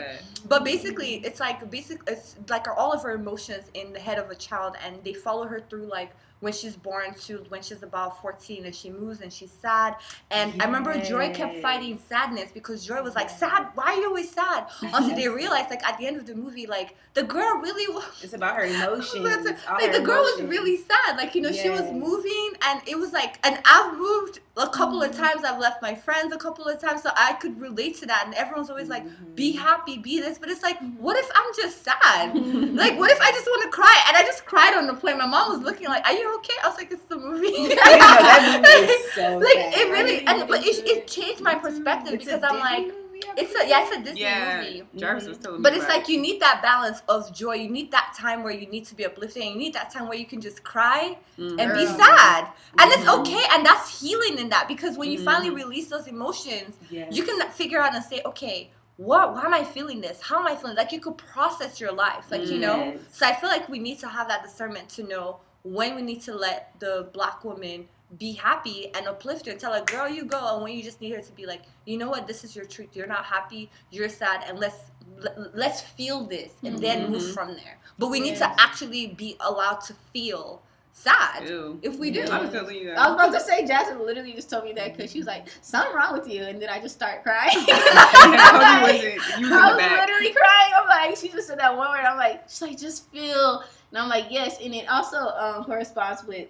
But 0.48 0.64
basically, 0.64 1.16
it's 1.16 1.40
like 1.40 1.70
basic. 1.70 2.02
It's 2.08 2.36
like 2.50 2.68
all 2.68 2.92
of 2.92 3.04
her 3.04 3.12
emotions 3.12 3.66
in 3.74 3.94
the 3.94 4.00
head 4.00 4.18
of 4.18 4.30
a 4.30 4.36
child, 4.36 4.76
and 4.84 5.04
they 5.04 5.14
follow 5.14 5.46
her 5.46 5.60
through 5.70 5.86
like 5.86 6.12
when 6.42 6.54
she's 6.54 6.76
born 6.76 7.14
to 7.26 7.44
when 7.50 7.62
she's 7.62 7.84
about 7.84 8.22
14 8.22 8.66
and 8.66 8.74
she 8.74 8.90
moves 8.90 9.20
and 9.22 9.32
she's 9.32 9.52
sad. 9.52 9.96
And 10.32 10.54
i 10.62 10.66
remember 10.66 10.98
joy 10.98 11.30
kept 11.30 11.62
fighting 11.62 12.00
sadness 12.08 12.52
because 12.54 12.86
joy 12.86 13.02
was 13.02 13.16
like 13.16 13.30
sad? 13.30 13.68
Why 13.76 13.86
are 13.94 13.96
you 13.96 14.08
always 14.08 14.32
sad? 14.32 14.68
Until 14.82 15.16
they 15.16 15.28
realized 15.28 15.70
like 15.70 15.84
at 15.86 15.98
the 15.98 16.08
end 16.08 16.18
of 16.18 16.26
the 16.26 16.36
movie 16.36 16.66
like 16.68 16.96
the 17.14 17.24
girl 17.24 17.58
really 17.58 17.94
was 17.94 18.06
It's 18.22 18.34
about 18.34 18.56
her 18.56 18.64
emotions. 18.76 19.26
Like 19.26 19.88
her 19.88 19.92
the 20.00 20.06
girl 20.06 20.22
was 20.22 20.44
really 20.44 20.78
sad. 20.78 21.18
Like 21.18 21.36
you 21.36 21.42
know 21.42 21.52
she 21.52 21.70
was 21.70 21.92
moving 21.92 22.52
and 22.62 22.82
it 22.88 22.98
was 22.98 23.12
like 23.12 23.38
and 23.46 23.60
i've 23.66 23.98
moved 23.98 24.40
a 24.58 24.68
couple 24.70 25.02
of 25.02 25.12
Mhm. 25.12 25.18
times. 25.18 25.44
I've 25.44 25.60
left 25.60 25.82
my 25.82 25.96
friends 25.96 26.34
a 26.34 26.38
couple 26.38 26.66
of 26.66 26.80
times 26.82 27.02
so 27.04 27.10
i 27.18 27.34
could 27.34 27.60
relate 27.60 27.98
to 28.00 28.06
that. 28.08 28.24
And 28.26 28.34
everyone's 28.36 28.70
always 28.70 28.88
like 28.90 29.06
be 29.36 29.56
Mhm. 29.56 29.60
happy 29.60 29.98
be 29.98 30.20
this. 30.22 30.38
But 30.38 30.50
it's 30.50 30.64
like 30.64 30.78
what 30.98 31.18
if 31.18 31.30
i'm 31.36 31.52
just 31.62 31.84
sad? 31.84 32.34
Like 32.82 32.98
what 32.98 33.12
if 33.12 33.20
i 33.22 33.32
just 33.32 33.46
want 33.48 33.64
to 33.64 33.70
cry? 33.70 34.04
And 34.08 34.16
i 34.18 34.24
just 34.24 34.46
cried 34.46 34.74
on 34.76 34.88
the 34.88 34.94
plane. 34.94 35.18
My 35.18 35.26
mom 35.26 35.52
was 35.52 35.62
looking 35.62 35.88
like 35.88 36.06
are 36.06 36.14
you 36.14 36.29
okay 36.38 36.54
i 36.64 36.68
was 36.68 36.78
like 36.78 36.92
it's 36.92 37.04
the 37.04 37.18
movie 37.18 37.48
Yeah, 37.54 37.76
no, 37.76 38.22
that 38.30 38.44
movie 38.62 38.92
is 38.94 39.14
so 39.14 39.38
like 39.38 39.54
sad. 39.54 39.74
it 39.74 39.92
really 39.92 40.26
and 40.28 40.48
but 40.48 40.64
it, 40.66 40.88
it 40.88 41.08
changed 41.08 41.42
my 41.42 41.56
perspective 41.56 42.14
It's 42.14 42.26
because 42.26 42.44
i'm 42.44 42.52
Disney 42.52 42.60
like 42.60 42.88
movie, 42.88 43.20
it's 43.38 43.52
a 43.52 43.58
believe? 43.58 43.70
yeah 43.70 43.82
it's 43.84 43.96
a 43.96 44.00
disney 44.04 44.22
yeah, 44.22 44.56
movie 44.62 44.84
Jarvis 44.96 45.28
was 45.28 45.38
telling 45.38 45.62
but 45.62 45.74
it's 45.74 45.84
about 45.86 45.98
like 45.98 46.10
you 46.10 46.20
need 46.22 46.40
that 46.42 46.62
balance 46.62 47.02
of 47.08 47.34
joy. 47.36 47.54
You 47.56 47.70
need 47.70 47.92
that 47.92 48.14
time 48.18 48.44
where 48.44 48.54
you 48.54 48.68
need 48.68 48.86
to 48.86 48.96
be 48.96 49.06
uplifting. 49.06 49.44
And 49.44 49.52
you 49.54 49.58
need 49.60 49.74
that 49.74 49.92
time 49.92 50.08
where 50.08 50.18
you 50.18 50.26
can 50.26 50.42
just 50.42 50.64
cry 50.64 51.12
it. 51.12 51.18
Mhm. 51.42 51.60
and 51.60 51.74
be 51.74 51.86
Girl. 51.86 51.98
sad. 51.98 52.48
And 52.80 52.92
it's 52.92 53.06
Mhm. 53.06 53.20
okay. 53.20 53.44
And 53.54 53.66
that's 53.66 54.00
healing 54.02 54.40
in 54.40 54.50
that 54.50 54.68
because 54.68 54.98
when 54.98 55.12
you 55.12 55.20
finally 55.20 55.50
Mhm. 55.52 55.56
release 55.64 55.88
those 55.90 56.08
emotions, 56.08 56.78
Yes. 56.90 57.08
you 57.16 57.24
can 57.24 57.40
figure 57.52 57.80
out 57.82 57.94
and 57.94 58.04
say, 58.04 58.22
okay, 58.26 58.72
what? 58.98 59.34
Why 59.34 59.46
am 59.46 59.54
I 59.54 59.64
feeling 59.64 60.02
this? 60.02 60.22
How 60.22 60.40
am 60.40 60.48
I 60.48 60.56
feeling? 60.56 60.76
Like 60.76 60.92
you 60.92 61.00
could 61.00 61.18
process 61.18 61.80
your 61.80 61.92
life. 61.92 62.26
Like 62.32 62.50
you 62.50 62.60
know. 62.60 62.94
Yes. 62.94 63.02
So 63.12 63.26
I 63.28 63.34
feel 63.36 63.50
like 63.50 63.70
we 63.70 63.80
need 63.80 64.00
to 64.00 64.08
have 64.08 64.28
that 64.28 64.44
discernment 64.44 64.90
to 64.98 65.04
know 65.04 65.40
when 65.64 65.96
we 65.96 66.02
need 66.02 66.22
to 66.24 66.34
let 66.34 66.74
the 66.80 67.10
black 67.14 67.44
woman 67.44 67.88
be 68.18 68.34
happy 68.34 68.92
and 68.96 69.08
uplift 69.08 69.46
her 69.46 69.52
and 69.52 69.60
tell 69.60 69.74
her, 69.74 69.84
girl, 69.86 70.10
you 70.10 70.26
go. 70.26 70.56
And 70.56 70.64
when 70.64 70.74
you 70.74 70.82
just 70.82 71.00
need 71.00 71.14
her 71.14 71.22
to 71.22 71.32
be 71.34 71.46
like, 71.46 71.62
you 71.86 71.98
know 71.98 72.10
what, 72.10 72.28
this 72.28 72.44
is 72.44 72.56
your 72.56 72.66
truth. 72.66 72.90
You're 72.94 73.08
not 73.08 73.26
happy. 73.26 73.70
You're 73.92 74.10
sad. 74.10 74.44
And 74.48 74.58
let's 74.58 74.78
let, 75.20 75.56
let's 75.56 75.82
feel 75.82 76.26
this 76.26 76.54
and 76.64 76.80
then 76.80 77.04
mm-hmm. 77.04 77.12
move 77.14 77.34
from 77.34 77.50
there. 77.50 77.78
But 77.98 78.08
we 78.08 78.20
need 78.20 78.38
Yes. 78.38 78.40
to 78.40 78.62
actually 78.62 79.08
be 79.08 79.36
allowed 79.40 79.82
to 79.82 79.94
feel 80.14 80.62
sad 80.92 81.48
Ew. 81.48 81.80
if 81.82 81.98
we 81.98 82.12
do. 82.12 82.24
I 82.24 82.42
was 82.42 82.52
telling 82.52 82.76
you 82.76 82.88
that. 82.88 82.98
I 82.98 83.12
was 83.12 83.16
about 83.16 83.34
to 83.38 83.40
say, 83.40 83.66
Jasmine 83.66 84.06
literally 84.06 84.34
just 84.34 84.50
told 84.50 84.64
me 84.66 84.74
that 84.74 84.96
because 84.96 85.12
she 85.12 85.20
was 85.20 85.28
like, 85.28 85.48
"Something 85.62 85.96
wrong 85.96 86.14
with 86.14 86.28
you," 86.28 86.44
and 86.44 86.62
then 86.62 86.70
I 86.70 86.80
just 86.80 86.96
start 86.96 87.24
crying. 87.24 87.52
How 87.54 88.82
was 88.82 89.02
it? 89.02 89.20
You 89.40 89.50
was 89.50 89.52
I 89.52 89.74
was 89.74 89.78
literally 89.78 90.34
crying. 90.34 90.74
I'm 90.76 90.88
like, 90.88 91.18
she 91.18 91.30
just 91.30 91.48
said 91.48 91.60
that 91.60 91.76
one 91.76 91.90
word. 91.90 92.06
I'm 92.06 92.18
like, 92.18 92.44
she's 92.50 92.62
like, 92.62 92.78
just 92.78 93.10
feel. 93.12 93.64
And 93.90 93.98
I'm 93.98 94.10
like, 94.10 94.26
yes. 94.30 94.58
And 94.64 94.74
it 94.74 94.88
also 94.90 95.18
um, 95.18 95.64
corresponds 95.64 96.24
with, 96.24 96.48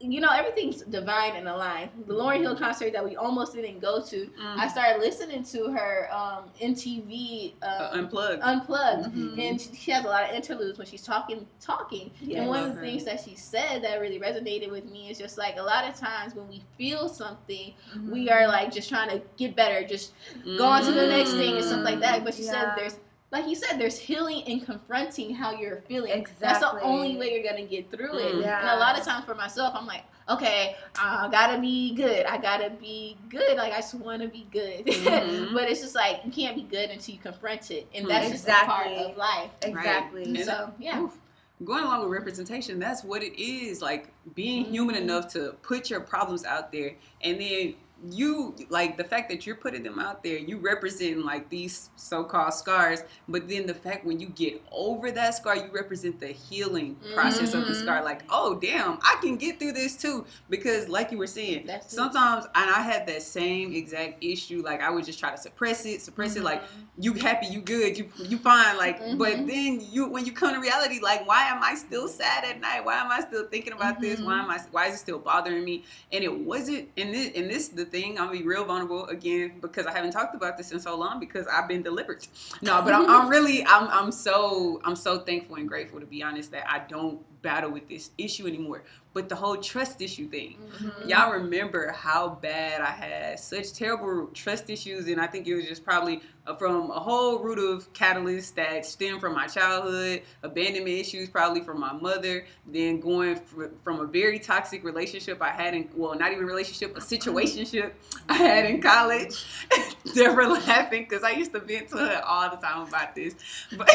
you 0.00 0.20
know, 0.20 0.30
everything's 0.30 0.82
divine 0.82 1.36
and 1.36 1.46
aligned. 1.46 1.90
The 2.08 2.14
Lauryn 2.14 2.40
Hill 2.40 2.56
concert 2.56 2.92
that 2.92 3.04
we 3.04 3.14
almost 3.14 3.54
didn't 3.54 3.78
go 3.80 4.02
to, 4.02 4.16
Mm. 4.26 4.58
I 4.58 4.66
started 4.66 4.98
listening 5.00 5.44
to 5.44 5.70
her 5.70 6.08
um, 6.12 6.44
MTV 6.60 7.52
Uh, 7.62 7.90
um, 7.92 7.98
unplugged. 8.00 8.42
Unplugged. 8.42 9.14
Mhm. 9.14 9.38
And 9.38 9.60
she, 9.60 9.74
she 9.76 9.90
has 9.92 10.04
a 10.04 10.08
lot 10.08 10.24
of 10.28 10.34
interludes 10.34 10.76
when 10.78 10.88
she's 10.88 11.02
talking, 11.04 11.46
talking. 11.60 12.10
Yes. 12.20 12.40
and 12.40 12.48
one 12.48 12.64
of 12.64 12.70
the 12.74 12.80
her. 12.80 12.84
things 12.86 13.04
that 13.04 13.20
she 13.22 13.36
said 13.36 13.84
that 13.84 14.00
really 14.00 14.18
resonated 14.18 14.72
with 14.72 14.90
me 14.90 15.08
is 15.10 15.18
just 15.18 15.38
like 15.38 15.56
a 15.58 15.62
lot 15.62 15.88
of 15.88 15.94
times 15.94 16.34
when 16.34 16.48
we 16.48 16.62
feel 16.76 17.08
something, 17.08 17.72
we 18.10 18.28
are 18.28 18.48
like 18.48 18.72
just 18.72 18.88
trying 18.88 19.10
to 19.10 19.22
get 19.36 19.54
better, 19.54 19.86
just 19.86 20.14
go 20.56 20.64
on 20.64 20.82
to 20.84 20.90
the 20.90 21.06
next 21.06 21.32
thing 21.32 21.54
and 21.54 21.64
stuff 21.64 21.84
like 21.84 22.00
that. 22.00 22.24
But 22.24 22.34
she 22.34 22.42
said 22.42 22.72
there's 22.76 22.96
like 23.32 23.48
you 23.48 23.56
said, 23.56 23.78
there's 23.78 23.98
healing 23.98 24.40
in 24.40 24.60
confronting 24.60 25.34
how 25.34 25.52
you're 25.52 25.80
feeling. 25.88 26.12
Exactly. 26.12 26.46
That's 26.46 26.60
the 26.60 26.82
only 26.82 27.16
way 27.16 27.32
you're 27.32 27.42
gonna 27.50 27.66
get 27.66 27.90
through 27.90 28.18
it. 28.18 28.36
Yeah. 28.36 28.60
And 28.60 28.68
a 28.68 28.76
lot 28.76 28.98
of 28.98 29.04
times 29.04 29.24
for 29.24 29.34
myself, 29.34 29.74
I'm 29.74 29.86
like, 29.86 30.04
okay, 30.28 30.76
I 30.98 31.28
gotta 31.30 31.58
be 31.58 31.94
good. 31.94 32.26
I 32.26 32.36
gotta 32.36 32.68
be 32.70 33.16
good. 33.30 33.56
Like 33.56 33.72
I 33.72 33.76
just 33.78 33.94
want 33.94 34.20
to 34.20 34.28
be 34.28 34.46
good. 34.52 34.84
Mhm. 34.84 35.52
but 35.54 35.68
it's 35.70 35.80
just 35.80 35.94
like 35.94 36.20
you 36.26 36.30
can't 36.30 36.54
be 36.54 36.62
good 36.62 36.90
until 36.90 37.14
you 37.14 37.20
confront 37.20 37.70
it, 37.70 37.88
and 37.94 38.06
that's 38.06 38.30
just 38.30 38.46
a 38.46 38.52
part 38.52 38.88
of 38.88 39.16
life. 39.16 39.50
Exactly. 39.62 40.24
And 40.24 40.38
So 40.40 40.70
yeah. 40.78 41.00
Oof. 41.00 41.18
Going 41.64 41.84
along 41.84 42.00
with 42.02 42.10
representation, 42.10 42.80
that's 42.80 43.04
what 43.04 43.22
it 43.22 43.40
is. 43.40 43.80
Like 43.80 44.08
being 44.34 44.64
human 44.66 44.96
Mhm. 44.96 45.02
enough 45.02 45.28
to 45.34 45.54
put 45.62 45.88
your 45.88 46.00
problems 46.00 46.44
out 46.44 46.70
there, 46.70 46.96
and 47.22 47.40
then 47.40 47.74
you 48.10 48.54
like 48.68 48.96
the 48.96 49.04
fact 49.04 49.28
that 49.30 49.46
you're 49.46 49.56
putting 49.56 49.82
them 49.82 49.98
out 49.98 50.22
there. 50.22 50.38
You 50.38 50.58
represent 50.58 51.24
like 51.24 51.48
these 51.48 51.90
so-called 51.96 52.54
scars, 52.54 53.00
but 53.28 53.48
then 53.48 53.66
the 53.66 53.74
fact 53.74 54.04
when 54.04 54.18
you 54.18 54.28
get 54.28 54.62
over 54.72 55.10
that 55.12 55.34
scar, 55.34 55.56
you 55.56 55.70
represent 55.72 56.18
the 56.18 56.28
healing 56.28 56.96
process 57.14 57.54
of 57.54 57.66
the 57.66 57.74
scar. 57.74 57.96
Mm-hmm. 57.96 58.04
Like, 58.04 58.22
oh 58.30 58.58
damn, 58.60 58.98
I 59.02 59.16
can 59.20 59.36
get 59.36 59.58
through 59.58 59.72
this 59.72 59.96
too. 59.96 60.26
Because 60.50 60.88
like 60.88 61.12
you 61.12 61.18
were 61.18 61.26
saying, 61.26 61.66
That's 61.66 61.94
sometimes 61.94 62.46
and 62.54 62.70
I 62.70 62.80
had 62.82 63.06
that 63.06 63.22
same 63.22 63.72
exact 63.72 64.22
issue. 64.22 64.62
Like 64.64 64.82
I 64.82 64.90
would 64.90 65.04
just 65.04 65.18
try 65.18 65.30
to 65.30 65.36
suppress 65.38 65.86
it, 65.86 66.00
suppress 66.02 66.36
it. 66.36 66.42
Like 66.42 66.62
mm-hmm. 66.62 66.82
you 66.98 67.12
happy, 67.14 67.46
you 67.46 67.60
good, 67.60 67.96
you 67.96 68.08
you 68.16 68.38
fine. 68.38 68.76
Like, 68.76 69.00
mm-hmm. 69.00 69.18
but 69.18 69.32
Mhm. 69.32 69.46
then 69.46 69.80
you 69.90 70.08
when 70.08 70.24
you 70.26 70.32
come 70.32 70.54
to 70.54 70.60
reality, 70.60 71.00
like, 71.00 71.26
why 71.26 71.44
am 71.48 71.62
I 71.62 71.74
still 71.74 72.08
sad 72.08 72.44
at 72.44 72.60
night? 72.60 72.84
Why 72.84 72.96
am 72.96 73.10
I 73.10 73.20
still 73.20 73.46
thinking 73.48 73.72
about 73.72 74.00
this? 74.00 74.20
Why 74.20 74.40
am 74.40 74.50
I? 74.50 74.58
Why 74.70 74.86
is 74.88 74.94
it 74.94 74.98
still 74.98 75.18
bothering 75.18 75.64
me? 75.64 75.84
And 76.10 76.24
it 76.24 76.40
wasn't. 76.40 76.88
And 76.96 77.14
this 77.14 77.30
and 77.36 77.50
this 77.50 77.68
the 77.68 77.84
thing. 77.92 78.18
I'm 78.18 78.26
gonna 78.26 78.38
be 78.38 78.44
real 78.44 78.64
vulnerable 78.64 79.06
again 79.06 79.58
because 79.60 79.86
I 79.86 79.92
haven't 79.92 80.10
talked 80.10 80.34
about 80.34 80.56
this 80.56 80.72
in 80.72 80.80
so 80.80 80.96
long 80.96 81.20
because 81.20 81.46
I've 81.46 81.68
been 81.68 81.82
delivered. 81.82 82.26
No, 82.62 82.82
but 82.82 82.92
I'm, 82.92 83.08
I'm 83.08 83.28
really 83.36 83.64
I'm 83.66 83.88
I'm 83.88 84.10
so 84.10 84.80
I'm 84.84 84.96
so 84.96 85.20
thankful 85.20 85.56
and 85.56 85.68
grateful 85.68 86.00
to 86.00 86.06
be 86.06 86.22
honest 86.22 86.50
that 86.50 86.68
I 86.68 86.80
don't 86.88 87.20
battle 87.42 87.70
with 87.70 87.88
this 87.88 88.10
issue 88.16 88.46
anymore. 88.46 88.84
But 89.14 89.28
the 89.28 89.36
whole 89.36 89.58
trust 89.58 90.00
issue 90.00 90.28
thing. 90.28 90.56
Mhm. 90.78 91.08
Y'all 91.08 91.32
remember 91.32 91.92
how 91.92 92.30
bad 92.30 92.80
I 92.80 92.86
had 92.86 93.38
such 93.38 93.74
terrible 93.74 94.28
trust 94.32 94.70
issues, 94.70 95.06
and 95.06 95.20
I 95.20 95.26
think 95.26 95.46
it 95.46 95.54
was 95.54 95.66
just 95.66 95.84
probably 95.84 96.22
uh, 96.46 96.56
from 96.56 96.90
a 96.90 96.98
whole 96.98 97.38
root 97.38 97.58
of 97.58 97.92
catalysts 97.92 98.54
that 98.54 98.84
stem 98.84 99.20
from 99.20 99.34
my 99.34 99.46
childhood, 99.46 100.22
abandonment 100.42 100.96
issues, 100.98 101.28
probably 101.28 101.60
from 101.60 101.78
my 101.78 101.92
mother, 101.92 102.46
then 102.66 103.00
going 103.00 103.38
from 103.84 104.00
a 104.00 104.06
very 104.06 104.38
toxic 104.38 104.82
relationship 104.82 105.40
I 105.40 105.50
had 105.50 105.74
in, 105.74 105.88
well, 105.94 106.16
not 106.18 106.32
even 106.32 106.44
relationship, 106.44 106.96
a 106.96 107.00
situationship 107.00 107.92
I 108.28 108.34
had 108.34 108.64
in 108.64 108.80
college. 108.80 109.44
Deborah 110.14 110.48
laughing 110.48 111.06
because 111.08 111.22
I 111.22 111.30
used 111.30 111.52
to 111.52 111.60
vent 111.60 111.90
to 111.90 111.98
her 111.98 112.22
all 112.24 112.50
the 112.50 112.56
time 112.56 112.88
about 112.88 113.14
this. 113.14 113.34
But 113.76 113.90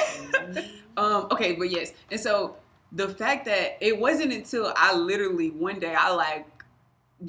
um, 0.98 1.28
okay, 1.32 1.54
but 1.54 1.70
yes, 1.70 1.91
and 2.12 2.20
so 2.20 2.56
the 2.92 3.10
fact 3.10 3.46
that 3.46 3.78
it 3.82 3.98
wasn't 3.98 4.34
until 4.34 4.74
I 4.76 4.96
literally 4.96 5.52
one 5.52 5.80
day 5.80 5.94
I 5.94 6.14
like 6.14 6.46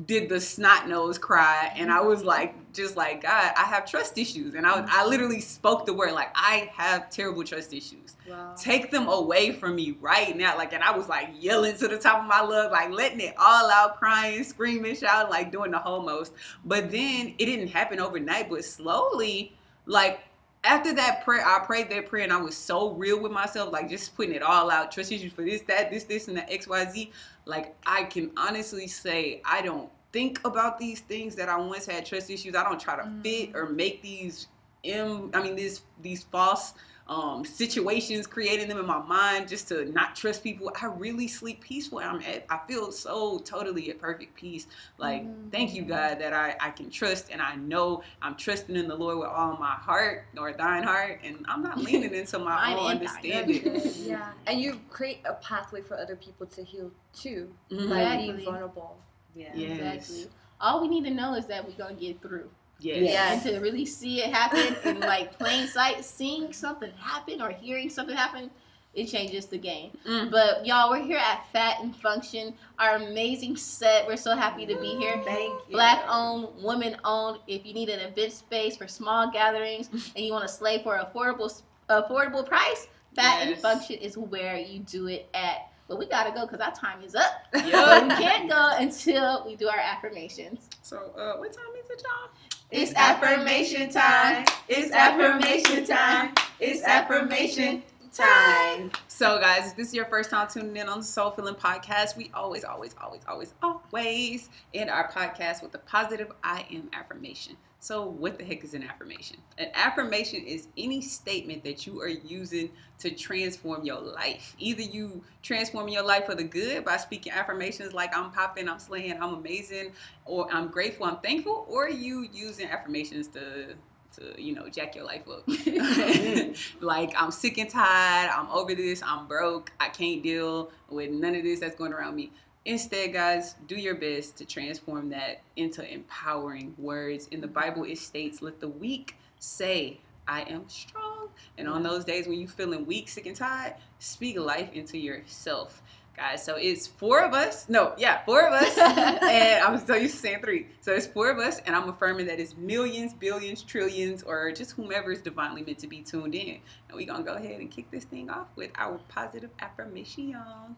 did 0.05 0.29
the 0.29 0.39
snot 0.39 0.87
nose 0.87 1.17
cry 1.17 1.73
and 1.75 1.91
I 1.91 2.01
was 2.03 2.23
like 2.23 2.55
just 2.75 2.95
like 2.95 3.23
God 3.23 3.53
I 3.57 3.65
have 3.65 3.91
trust 3.91 4.19
issues. 4.19 4.55
And 4.55 4.67
I 4.67 4.73
mm-hmm. 4.73 4.87
I 4.91 5.07
literally 5.07 5.41
spoke 5.41 5.87
the 5.87 5.95
word 5.95 6.13
like 6.13 6.31
I 6.35 6.71
have 6.75 7.09
terrible 7.11 7.43
trust 7.43 7.73
issues. 7.73 8.17
Wow. 8.29 8.55
take 8.59 8.91
them 8.91 9.09
away 9.09 9.53
from 9.53 9.77
me 9.77 9.97
right 10.03 10.37
now. 10.37 10.57
Like 10.57 10.75
and 10.75 10.83
I 10.83 10.97
was 10.97 11.09
like 11.09 11.31
yelling 11.39 11.77
to 11.79 11.89
the 11.89 11.99
top 11.99 12.21
of 12.23 12.29
my 12.29 12.43
lungs 12.43 12.71
like 12.71 12.91
letting 12.91 13.21
it 13.21 13.35
all 13.39 13.71
out 13.71 13.99
crying 13.99 14.45
screaming 14.45 14.95
shouting 14.95 15.31
like 15.31 15.51
doing 15.51 15.71
the 15.71 15.79
whole 15.79 16.03
most 16.03 16.33
but 16.65 16.91
then 16.91 17.35
it 17.39 17.47
didn't 17.47 17.69
happen 17.69 17.99
overnight 17.99 18.51
but 18.51 18.65
slowly 18.65 19.57
like 19.87 20.21
after 20.65 20.93
that 20.95 21.25
prayer, 21.25 21.45
I 21.47 21.65
prayed 21.65 21.91
that 21.91 22.07
prayer 22.07 22.25
and 22.25 22.33
I 22.33 22.41
was 22.41 22.57
so 22.57 22.93
real 22.93 23.21
with 23.21 23.33
myself, 23.33 23.73
like 23.73 23.89
just 23.89 24.17
putting 24.17 24.35
it 24.35 24.43
all 24.43 24.71
out, 24.71 24.91
trust 24.91 25.13
issues 25.13 25.33
for 25.33 25.43
this, 25.43 25.63
that, 25.63 25.91
this, 25.91 26.05
this, 26.05 26.29
and 26.29 26.37
that 26.37 26.51
XYZ. 26.51 27.11
Like 27.45 27.77
I 27.87 28.05
can 28.05 28.31
honestly 28.37 28.87
say 28.87 29.41
I 29.45 29.63
don't 29.63 29.89
think 30.13 30.41
about 30.45 30.79
these 30.79 31.01
things 31.01 31.35
that 31.37 31.49
I 31.49 31.57
once 31.57 31.87
had 31.87 32.05
trust 32.05 32.31
issues. 32.31 32.55
I 32.55 32.65
don't 32.65 32.81
try 32.81 32.97
to 32.97 33.05
fit 33.23 33.53
mm. 33.53 33.55
or 33.55 33.69
make 33.71 34.03
these 34.03 34.49
im 34.85 35.31
I 35.35 35.43
mean 35.43 35.57
these 35.57 35.83
these 36.03 36.23
false 36.25 36.75
um 37.09 37.43
situations 37.45 38.27
creating 38.27 38.69
them 38.69 38.79
in 38.79 38.87
my 38.87 38.99
mind 38.99 39.49
just 39.49 39.69
to 39.69 39.87
not 39.93 40.15
trust 40.15 40.43
people. 40.45 40.71
I 40.81 40.87
really 40.87 41.27
sleep 41.27 41.63
peaceful 41.63 42.01
I'm 42.01 42.21
at 42.21 42.45
I 42.51 42.61
feel 42.69 42.93
so 42.93 43.39
totally 43.39 43.91
at 43.91 43.99
perfect 43.99 44.35
peace. 44.37 44.67
Like 44.99 45.27
thank 45.51 45.75
you 45.75 45.83
God 45.83 46.19
that 46.21 46.33
I, 46.33 46.55
I 46.61 46.71
can 46.71 46.91
trust 46.91 47.31
and 47.31 47.41
I 47.41 47.57
know 47.57 48.03
I'm 48.21 48.37
trusting 48.37 48.77
in 48.77 48.89
the 48.89 48.95
Lord 48.97 49.19
with 49.19 49.29
all 49.29 49.57
my 49.59 49.73
heart 49.75 50.27
or 50.39 50.53
thine 50.53 50.83
heart 50.83 51.21
and 51.25 51.45
I'm 51.49 51.63
not 51.63 51.79
leaning 51.83 52.15
into 52.15 52.39
my 52.39 52.75
own 52.75 52.91
understanding. 52.97 53.81
yeah, 54.05 54.33
and 54.47 54.61
you 54.61 54.81
create 54.91 55.21
a 55.25 55.35
pathway 55.35 55.81
for 55.81 55.97
other 55.99 56.17
people 56.17 56.47
to 56.47 56.63
heal 56.63 56.91
too 57.15 57.51
Mhm. 57.71 57.89
by 57.89 58.01
Exactly. 58.03 58.33
being 58.33 58.45
vulnerable. 58.45 58.99
Yeah. 59.35 59.51
Yeah. 59.55 59.93
Exactly. 59.93 60.31
All 60.61 60.81
we 60.83 60.89
need 60.89 61.05
to 61.05 61.11
know 61.15 61.35
is 61.35 61.47
that 61.47 61.65
we're 61.67 61.73
gonna 61.77 61.95
get 61.95 62.21
through. 62.21 62.51
Yes. 62.81 63.03
Yes. 63.03 63.47
And 63.47 63.55
to 63.57 63.61
really 63.61 63.87
see 63.87 64.22
it 64.22 64.33
happen 64.33 64.76
in 64.85 65.01
like 65.01 65.39
plain 65.39 65.66
sight, 65.66 66.05
seeing 66.05 66.53
something 66.53 66.91
happen 66.99 67.41
or 67.43 67.51
hearing 67.51 67.91
something 67.91 68.16
happen, 68.16 68.51
it 68.95 69.07
changes 69.07 69.47
the 69.47 69.59
game. 69.59 69.91
Mm. 70.07 70.31
But 70.31 70.66
y'all, 70.66 70.91
we're 70.91 71.03
here 71.03 71.18
at 71.18 71.47
Fat 71.53 71.76
and 71.81 71.95
Function, 71.97 72.55
our 72.79 72.97
amazing 72.97 73.57
set. 73.57 74.07
We're 74.07 74.16
so 74.16 74.35
happy 74.35 74.66
to 74.66 74.76
be 74.81 74.97
here. 74.97 75.20
Thank 75.24 75.53
you. 75.68 75.72
Black 75.74 76.05
owned, 76.09 76.49
woman 76.62 76.97
owned. 77.05 77.41
If 77.47 77.66
you 77.66 77.74
need 77.74 77.89
an 77.89 78.01
event 78.01 78.33
space 78.33 78.76
for 78.76 78.89
small 78.89 79.31
gatherings 79.31 79.91
and 80.16 80.24
you 80.24 80.33
want 80.33 80.47
to 80.47 80.53
slay 80.53 80.83
for 80.83 80.99
affordable 80.99 81.62
affordable 81.89 82.47
price, 82.47 82.89
Fat 83.14 83.47
and 83.47 83.57
Function 83.59 83.97
is 83.97 84.16
where 84.16 84.57
you 84.57 84.81
do 84.81 85.07
it 85.09 85.29
at. 85.35 85.70
But 85.89 85.99
we 85.99 86.07
gotta 86.07 86.33
go 86.33 86.47
because 86.47 86.61
our 86.61 86.74
time 86.74 87.03
is 87.03 87.14
up. 87.14 87.33
Yup. 87.55 88.03
we 88.03 88.14
can't 88.16 88.49
go 88.51 88.72
until 88.76 89.45
we 89.47 89.57
do 89.57 89.68
our 89.68 89.79
affirmations. 89.79 90.68
So, 90.83 91.12
uh, 91.16 91.39
what 91.39 91.53
time 91.53 91.64
is 91.83 91.89
it, 91.89 92.03
y'all? 92.05 92.31
It's 92.71 92.93
affirmation 92.95 93.89
time. 93.89 94.45
It's 94.69 94.93
affirmation 94.93 95.87
time. 95.87 96.35
It's 96.61 96.83
affirmation 96.83 97.83
time. 98.12 98.91
So, 99.09 99.41
guys, 99.41 99.71
if 99.71 99.77
this 99.77 99.89
is 99.89 99.95
your 99.95 100.05
first 100.05 100.29
time 100.29 100.49
tuning 100.53 100.77
in 100.77 100.87
on 100.87 100.99
the 100.99 101.05
Soul 101.05 101.31
Filling 101.31 101.55
Podcast, 101.55 102.14
we 102.14 102.31
always, 102.35 102.64
always, 102.64 102.95
always, 103.01 103.23
always, 103.27 103.55
always 103.62 104.51
end 104.75 104.91
our 104.91 105.11
podcast 105.11 105.62
with 105.62 105.75
a 105.77 105.79
positive 105.79 106.31
I 106.45 106.66
am 106.71 106.91
affirmation. 106.93 107.57
So, 107.81 108.05
what 108.05 108.39
the 108.39 108.45
heck 108.45 108.64
is 108.64 108.74
an 108.74 108.83
affirmation? 108.83 109.37
An 109.57 109.68
affirmation 109.74 110.43
is 110.43 110.66
any 110.76 111.01
statement 111.01 111.62
that 111.62 111.87
you 111.87 112.01
are 112.01 112.09
using 112.09 112.70
to 112.99 113.11
transform 113.11 113.85
your 113.85 114.01
life. 114.01 114.57
Either 114.59 114.83
you 114.83 115.22
transform 115.43 115.87
your 115.87 116.03
life 116.03 116.26
for 116.26 116.35
the 116.35 116.43
good 116.43 116.85
by 116.85 116.97
speaking 116.97 117.33
affirmations 117.33 117.93
like 117.93 118.16
I'm 118.16 118.33
popping, 118.33 118.68
I'm 118.68 118.81
slaying, 118.81 119.22
I'm 119.22 119.35
amazing, 119.35 119.93
or 120.24 120.53
I'm 120.53 120.68
grateful, 120.68 121.07
I'm 121.07 121.18
thankful, 121.18 121.66
or 121.68 121.89
you 121.89 122.29
using 122.33 122.68
affirmations 122.68 123.29
to 123.29 123.74
to 124.16 124.43
you 124.43 124.55
know 124.55 124.68
jack 124.68 124.95
your 124.95 125.05
life 125.05 125.22
up 125.29 125.43
like 126.81 127.12
i'm 127.16 127.31
sick 127.31 127.59
and 127.59 127.68
tired 127.68 128.31
i'm 128.31 128.49
over 128.51 128.74
this 128.74 129.03
i'm 129.05 129.26
broke 129.26 129.70
i 129.81 129.89
can't 129.89 130.22
deal 130.22 130.70
with 130.89 131.11
none 131.11 131.35
of 131.35 131.43
this 131.43 131.61
that's 131.61 131.76
going 131.76 131.93
around 131.93 132.16
me 132.16 132.33
instead 132.69 133.14
guys 133.14 133.55
do 133.66 133.77
your 133.77 133.95
best 133.95 134.37
to 134.37 134.45
transform 134.45 135.09
that 135.09 135.41
into 135.57 135.91
empowering 135.91 136.75
words. 136.77 137.27
In 137.29 137.41
the 137.41 137.49
bible 137.49 137.85
it 137.85 137.97
states 137.99 138.43
let 138.43 138.61
the 138.61 138.69
weak 138.69 139.16
say 139.41 139.99
i 140.27 140.43
am 140.43 140.69
strong 140.69 141.29
and 141.57 141.66
on 141.69 141.83
those 141.83 142.05
days 142.05 142.27
when 142.29 142.39
you're 142.39 142.49
feeling 142.49 142.85
weak 142.85 143.09
sick 143.09 143.25
and 143.25 143.37
tired 143.37 143.75
speak 144.01 144.39
life 144.39 144.71
into 144.73 144.99
yourself 144.99 145.83
guys 146.19 146.43
so 146.45 146.57
it's 146.57 146.87
four 146.87 147.23
of 147.25 147.33
us 147.33 147.69
no 147.69 147.95
yeah 147.97 148.25
four 148.25 148.47
of 148.47 148.53
us 148.53 148.77
and 149.23 149.64
I'm 149.64 149.79
so 149.87 149.95
used 149.95 150.14
to 150.14 150.21
saying 150.21 150.41
three. 150.43 150.66
So 150.81 150.93
it's 150.93 151.07
four 151.07 151.31
of 151.31 151.39
us, 151.39 151.61
and 151.66 151.77
I'm 151.77 151.89
affirming 151.89 152.27
that 152.27 152.41
it's 152.41 152.57
millions, 152.57 153.12
billions, 153.12 153.62
trillions, 153.62 154.23
or 154.23 154.51
just 154.53 154.73
whomever 154.73 155.12
is 155.12 155.21
divinely 155.21 155.62
meant 155.62 155.79
to 155.81 155.87
be 155.87 156.01
tuned 156.03 156.35
in. 156.35 156.59
And 156.89 156.97
we're 156.97 157.07
gonna 157.07 157.23
go 157.25 157.35
ahead 157.35 157.61
and 157.61 157.71
kick 157.71 157.91
this 157.91 158.05
thing 158.05 158.31
off 158.31 158.47
with 158.57 158.71
our 158.77 158.99
positive 159.09 159.51
affirmations. 159.61 160.37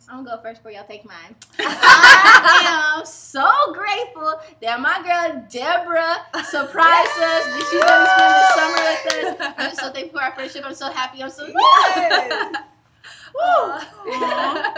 I'm 0.09 0.25
gonna 0.25 0.37
go 0.37 0.43
first 0.43 0.63
before 0.63 0.73
y'all 0.73 0.87
take 0.87 1.05
mine. 1.05 1.35
I 1.59 2.97
am 2.99 3.07
so 3.07 3.49
grateful 3.73 4.41
that 4.61 4.81
my 4.81 5.01
girl 5.03 5.45
Deborah 5.51 6.17
surprised 6.45 7.11
us 7.11 7.45
that 7.47 7.69
she's 7.71 7.81
gonna 7.83 8.07
spend 8.13 8.35
the 8.35 8.47
summer 8.57 8.81
with 8.91 9.41
us. 9.41 9.55
I'm 9.59 9.71
just 9.71 9.81
so 9.81 9.91
thankful 9.93 10.19
for 10.19 10.25
our 10.25 10.33
friendship. 10.35 10.65
I'm 10.67 10.75
so 10.75 10.91
happy. 10.91 11.23
I'm 11.23 11.31
so 11.31 11.47
Yes. 11.47 12.55
Aw. 13.43 13.89
yes. 14.07 14.70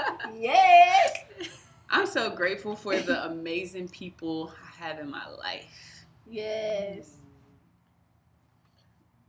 I'm 2.14 2.24
so 2.24 2.36
grateful 2.36 2.76
for 2.76 2.94
the 2.98 3.24
amazing 3.24 3.88
people 3.88 4.52
I 4.62 4.84
have 4.84 4.98
in 4.98 5.10
my 5.10 5.26
life. 5.30 6.04
Yes. 6.28 7.16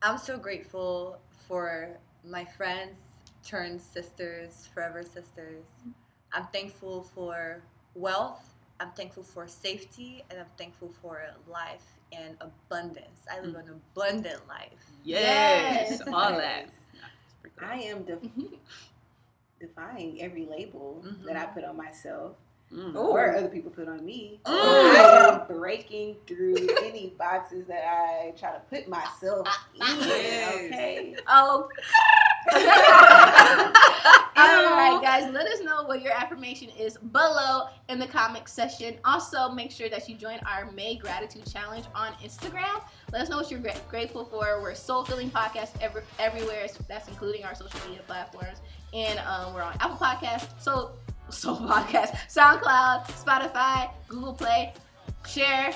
I'm 0.01 0.17
so 0.17 0.38
grateful 0.38 1.17
for 1.47 1.97
my 2.25 2.43
friends 2.43 2.97
turned 3.41 3.79
sisters, 3.79 4.67
forever 4.73 5.01
sisters. 5.01 5.63
I'm 6.34 6.45
thankful 6.47 7.03
for 7.15 7.61
wealth. 7.95 8.53
I'm 8.81 8.91
thankful 8.91 9.23
for 9.23 9.47
safety, 9.47 10.25
and 10.29 10.41
I'm 10.41 10.51
thankful 10.57 10.91
for 11.01 11.21
life 11.49 11.86
and 12.11 12.36
abundance. 12.41 13.21
I 13.31 13.39
live 13.39 13.55
an 13.55 13.69
abundant 13.95 14.45
life. 14.49 14.91
Yes, 15.05 15.89
Yes. 15.89 16.01
all 16.11 16.31
that. 16.36 16.65
I 17.63 17.75
am 17.75 18.03
def- 18.03 18.19
defying 19.61 20.21
every 20.21 20.45
label 20.45 21.01
Mhm. 21.05 21.23
that 21.27 21.38
I 21.38 21.45
put 21.45 21.63
on 21.63 21.77
myself 21.77 22.36
Mm. 22.74 22.95
or 22.95 23.36
other 23.36 23.49
people 23.49 23.69
put 23.69 23.88
on 23.88 24.03
me. 24.03 24.39
Mm. 24.45 24.51
I 24.51 25.30
am 25.34 25.47
breaking 25.47 26.15
through 26.26 26.55
any 26.82 27.13
boxes 27.19 27.67
that 27.67 27.84
I 27.88 28.34
try 28.38 28.51
to 28.51 28.61
put 28.69 28.88
myself 28.88 29.47
in. 29.76 29.82
Okay. 29.86 31.15
Oh. 31.28 31.69
All 34.36 34.76
right, 34.76 34.99
guys, 35.01 35.32
let 35.32 35.45
us 35.47 35.61
know 35.61 35.84
what 35.84 36.01
your 36.01 36.13
affirmation 36.13 36.69
is 36.78 36.97
below 36.97 37.67
in 37.89 37.99
the 37.99 38.07
comment 38.07 38.49
section. 38.49 38.95
Also, 39.05 39.49
make 39.49 39.71
sure 39.71 39.88
that 39.89 40.09
you 40.09 40.15
join 40.15 40.39
our 40.47 40.71
May 40.71 40.95
Gratitude 40.95 41.45
Challenge 41.45 41.86
on 41.93 42.13
Instagram. 42.13 42.82
Let 43.11 43.21
us 43.21 43.30
know 43.30 43.38
what 43.38 43.51
you're 43.51 43.61
grateful 43.89 44.26
for. 44.26 44.61
We're 44.61 44.74
Soul 44.74 45.05
Filling 45.05 45.30
Podcast 45.30 45.69
every, 45.80 46.01
everywhere. 46.17 46.67
That's 46.88 47.07
including 47.07 47.45
our 47.45 47.53
social 47.53 47.80
media 47.88 48.01
platforms. 48.07 48.59
And 48.93 49.19
um, 49.19 49.53
we're 49.53 49.63
on 49.63 49.74
Apple 49.80 49.97
Podcasts, 49.97 50.61
Soul, 50.61 50.91
Soul 51.34 51.57
Podcast, 51.57 52.15
SoundCloud, 52.29 53.07
Spotify, 53.23 53.89
Google 54.07 54.34
Play. 54.34 54.73
Share, 55.27 55.71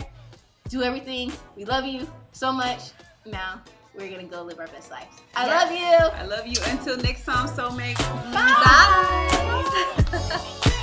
do 0.69 0.83
everything. 0.83 1.31
We 1.55 1.65
love 1.65 1.85
you 1.85 2.07
so 2.31 2.51
much. 2.51 2.91
Now, 3.25 3.61
we're 3.95 4.09
going 4.09 4.27
to 4.27 4.31
go 4.35 4.43
live 4.43 4.59
our 4.59 4.67
best 4.67 4.91
lives. 4.91 5.15
I 5.35 5.45
Yes. 5.47 5.63
love 5.63 5.71
you. 5.71 6.19
I 6.19 6.23
love 6.37 6.45
you. 6.47 6.57
Until 6.71 6.97
next 6.97 7.25
time, 7.25 7.47
soulmate. 7.47 7.97
Bye. 8.31 8.53
Bye. 10.11 10.73